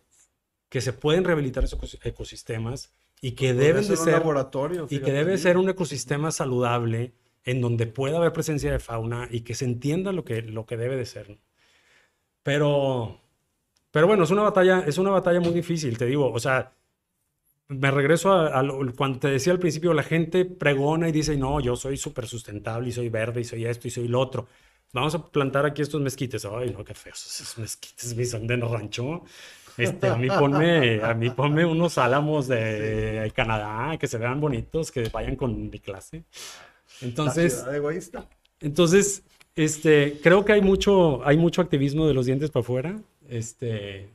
que 0.70 0.82
se 0.82 0.92
pueden 0.92 1.24
rehabilitar 1.24 1.64
esos 1.64 1.98
ecosistemas 2.04 2.92
y 3.22 3.32
que 3.32 3.54
deben 3.54 3.88
de 3.88 3.96
ser 3.96 4.14
laboratorio, 4.14 4.86
y 4.90 5.00
que 5.00 5.14
debe 5.14 5.38
ser 5.38 5.58
un 5.58 5.70
ecosistema 5.70 6.32
saludable 6.32 7.14
en 7.46 7.62
donde 7.62 7.88
pueda 7.88 8.18
haber 8.18 8.34
presencia 8.34 8.72
de 8.72 8.80
fauna 8.80 9.28
y 9.32 9.42
que 9.42 9.56
se 9.56 9.66
entienda 9.66 10.12
lo 10.12 10.24
que, 10.24 10.42
lo 10.42 10.66
que 10.66 10.78
debe 10.78 10.96
de 10.96 11.06
ser. 11.06 11.38
Pero, 12.44 13.22
pero 13.92 14.08
bueno, 14.08 14.24
es 14.24 14.32
una 14.32 14.44
batalla, 14.44 14.84
es 14.86 14.98
una 14.98 15.12
batalla 15.12 15.40
muy 15.40 15.54
difícil, 15.54 15.98
te 15.98 16.06
digo, 16.06 16.32
o 16.32 16.40
sea, 16.40 16.74
me 17.68 17.92
regreso 17.92 18.34
a, 18.34 18.64
cuando 18.96 19.20
te 19.20 19.30
decía 19.30 19.54
al 19.54 19.60
principio, 19.60 19.94
la 19.94 20.04
gente 20.04 20.46
pregona 20.46 21.10
y 21.10 21.12
dice, 21.12 21.38
no, 21.38 21.60
yo 21.60 21.76
soy 21.76 21.98
súper 21.98 22.28
sustentable 22.28 22.90
y 22.90 22.92
soy 22.92 23.10
verde 23.10 23.42
y 23.42 23.44
soy 23.44 23.66
esto 23.66 23.88
y 23.88 23.92
soy 23.92 24.08
lo 24.08 24.20
otro. 24.20 24.48
Vamos 24.92 25.16
a 25.16 25.26
plantar 25.26 25.66
aquí 25.66 25.82
estos 25.82 26.02
mezquites. 26.02 26.46
Ay, 26.46 26.70
no, 26.70 26.84
qué 26.84 26.94
feos 26.94 27.26
esos 27.26 27.58
mezquites, 27.58 28.16
mis 28.16 28.30
son 28.30 28.46
de 28.46 28.58
rancho. 28.58 29.24
Este, 29.76 30.08
a 30.08 30.16
mí 30.16 30.28
ponme, 30.28 31.02
a 31.04 31.16
mí 31.16 31.32
ponme 31.32 31.66
unos 31.66 31.98
álamos 31.98 32.48
de 32.48 33.32
Canadá 33.36 33.98
que 33.98 34.06
se 34.08 34.20
vean 34.20 34.40
bonitos, 34.40 34.92
que 34.92 35.10
vayan 35.10 35.36
con 35.36 35.70
mi 35.70 35.80
clase. 35.80 36.26
Entonces. 37.02 37.66
Entonces, 38.60 39.24
este, 39.56 40.20
creo 40.22 40.46
que 40.46 40.54
hay 40.54 40.62
mucho, 40.62 41.26
hay 41.26 41.38
mucho 41.38 41.62
activismo 41.62 42.08
de 42.08 42.14
los 42.14 42.26
dientes 42.26 42.50
para 42.50 42.62
afuera, 42.62 43.02
este, 43.28 44.10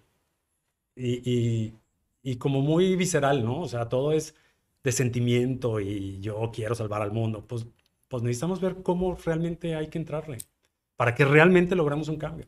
y, 0.97 1.75
y, 2.23 2.37
como 2.37 2.61
muy 2.61 2.97
visceral, 2.97 3.45
¿no? 3.45 3.61
O 3.61 3.69
sea, 3.69 3.89
todo 3.89 4.13
es 4.13 4.35
de 4.83 4.93
sentimiento 4.93 5.81
y 5.81 6.19
yo 6.21 6.51
quiero 6.53 6.75
salvar 6.75 7.03
al 7.03 7.13
mundo. 7.13 7.45
Pues, 7.47 7.67
pues 8.09 8.23
necesitamos 8.23 8.61
ver 8.61 8.77
cómo 8.83 9.17
realmente 9.17 9.75
hay 9.75 9.89
que 9.89 9.99
entrarle 9.99 10.39
para 10.97 11.15
que 11.15 11.25
realmente 11.25 11.77
logremos 11.77 12.09
un 12.09 12.17
cambio. 12.17 12.47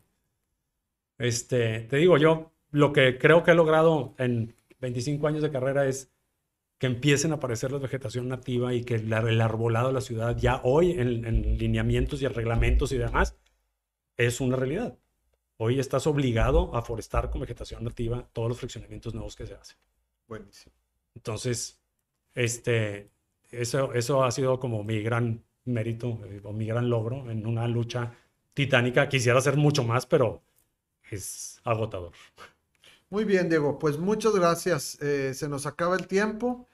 Este, 1.19 1.81
te 1.83 1.97
digo, 1.99 2.17
yo 2.19 2.51
lo 2.73 2.93
que 2.93 3.19
creo 3.19 3.45
que 3.45 3.51
he 3.51 3.55
logrado 3.55 4.15
en 4.19 4.55
25 4.81 5.27
años 5.29 5.43
de 5.43 5.51
carrera 5.51 5.87
es 5.87 6.11
que 6.81 6.87
empiecen 6.87 7.33
a 7.33 7.35
aparecer 7.35 7.71
la 7.73 7.79
vegetación 7.79 8.27
nativa 8.27 8.73
y 8.73 8.85
que 8.85 8.95
el, 8.95 9.13
arbolado 9.13 9.89
de 9.89 9.93
la 9.93 10.01
ciudad 10.01 10.35
ya 10.39 10.63
hoy 10.65 10.93
en, 10.93 11.59
lineamientos 11.59 12.23
y 12.23 12.27
reglamentos 12.27 12.91
y 12.93 12.97
demás 12.97 13.37
es 14.17 14.41
una 14.41 14.57
realidad. 14.57 14.97
Hoy 15.59 15.79
estás 15.79 16.07
obligado 16.07 16.75
a 16.75 16.81
forestar 16.81 17.29
con 17.29 17.43
vegetación 17.43 17.85
nativa 17.85 18.27
todos 18.33 18.49
los 18.49 18.59
fraccionamientos 18.59 19.13
nuevos 19.13 19.37
que 19.37 19.47
se 19.47 19.55
hacen. 19.55 19.77
Buenísimo. 20.27 20.75
Entonces, 21.15 21.79
este, 22.35 23.11
eso, 23.51 23.93
eso 23.93 24.25
ha 24.25 24.31
sido 24.31 24.59
como 24.59 24.83
mi 24.83 25.03
gran 25.03 25.45
mérito 25.67 26.19
eh, 26.25 26.41
o 26.45 26.55
mi 26.55 26.65
gran 26.65 26.89
logro 26.89 27.31
en 27.31 27.47
una 27.47 27.69
lucha 27.69 28.15
titánica. 28.55 29.07
Quisiera 29.07 29.39
hacer 29.39 29.59
mucho 29.59 29.85
más, 29.85 30.07
pero 30.07 30.43
es 31.11 31.61
agotador. 31.63 32.13
Muy 33.11 33.27
bien, 33.27 33.51
Diego. 33.51 33.79
Pues 33.79 33.99
muchas 33.99 34.35
gracias. 34.35 34.97
Eh, 35.03 35.35
se 35.35 35.47
nos 35.47 35.67
acaba 35.67 35.95
el 35.95 36.07
tiempo 36.07 36.67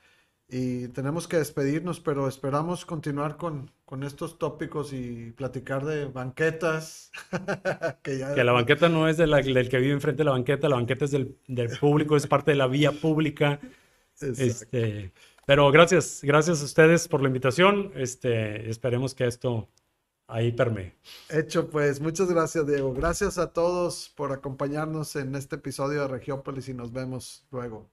y 0.48 0.88
tenemos 0.88 1.26
que 1.26 1.38
despedirnos, 1.38 1.98
pero 1.98 2.28
esperamos 2.28 2.86
continuar 2.86 3.36
con, 3.36 3.70
con 3.84 4.04
estos 4.04 4.38
tópicos 4.38 4.92
y 4.92 5.32
platicar 5.32 5.84
de 5.84 6.04
banquetas. 6.06 7.10
que, 8.02 8.44
la 8.44 8.52
banqueta 8.52 8.88
no 8.88 9.08
es 9.08 9.16
del 9.16 9.68
que 9.68 9.78
vive 9.78 9.92
enfrente 9.92 10.18
de 10.18 10.24
la 10.24 10.30
banqueta, 10.32 10.68
la 10.68 10.76
banqueta 10.76 11.04
es 11.04 11.10
del, 11.10 11.36
del 11.48 11.76
público, 11.78 12.16
es 12.16 12.28
parte 12.28 12.52
de 12.52 12.56
la 12.58 12.68
vía 12.68 12.92
pública. 12.92 13.58
Este, 14.20 15.12
pero 15.46 15.70
gracias, 15.72 16.20
gracias 16.22 16.62
a 16.62 16.64
ustedes 16.64 17.08
por 17.08 17.22
la 17.22 17.28
invitación. 17.28 17.90
Este, 17.96 18.70
esperemos 18.70 19.16
que 19.16 19.26
esto 19.26 19.68
ahí 20.28 20.52
permee. 20.52 20.94
Hecho, 21.28 21.68
pues 21.68 22.00
muchas 22.00 22.30
gracias, 22.30 22.66
Diego. 22.68 22.94
Gracias 22.94 23.36
a 23.38 23.52
todos 23.52 24.12
por 24.16 24.32
acompañarnos 24.32 25.16
en 25.16 25.34
este 25.34 25.56
episodio 25.56 26.02
de 26.02 26.08
Regiópolis 26.08 26.68
y 26.68 26.74
nos 26.74 26.92
vemos 26.92 27.44
luego. 27.50 27.90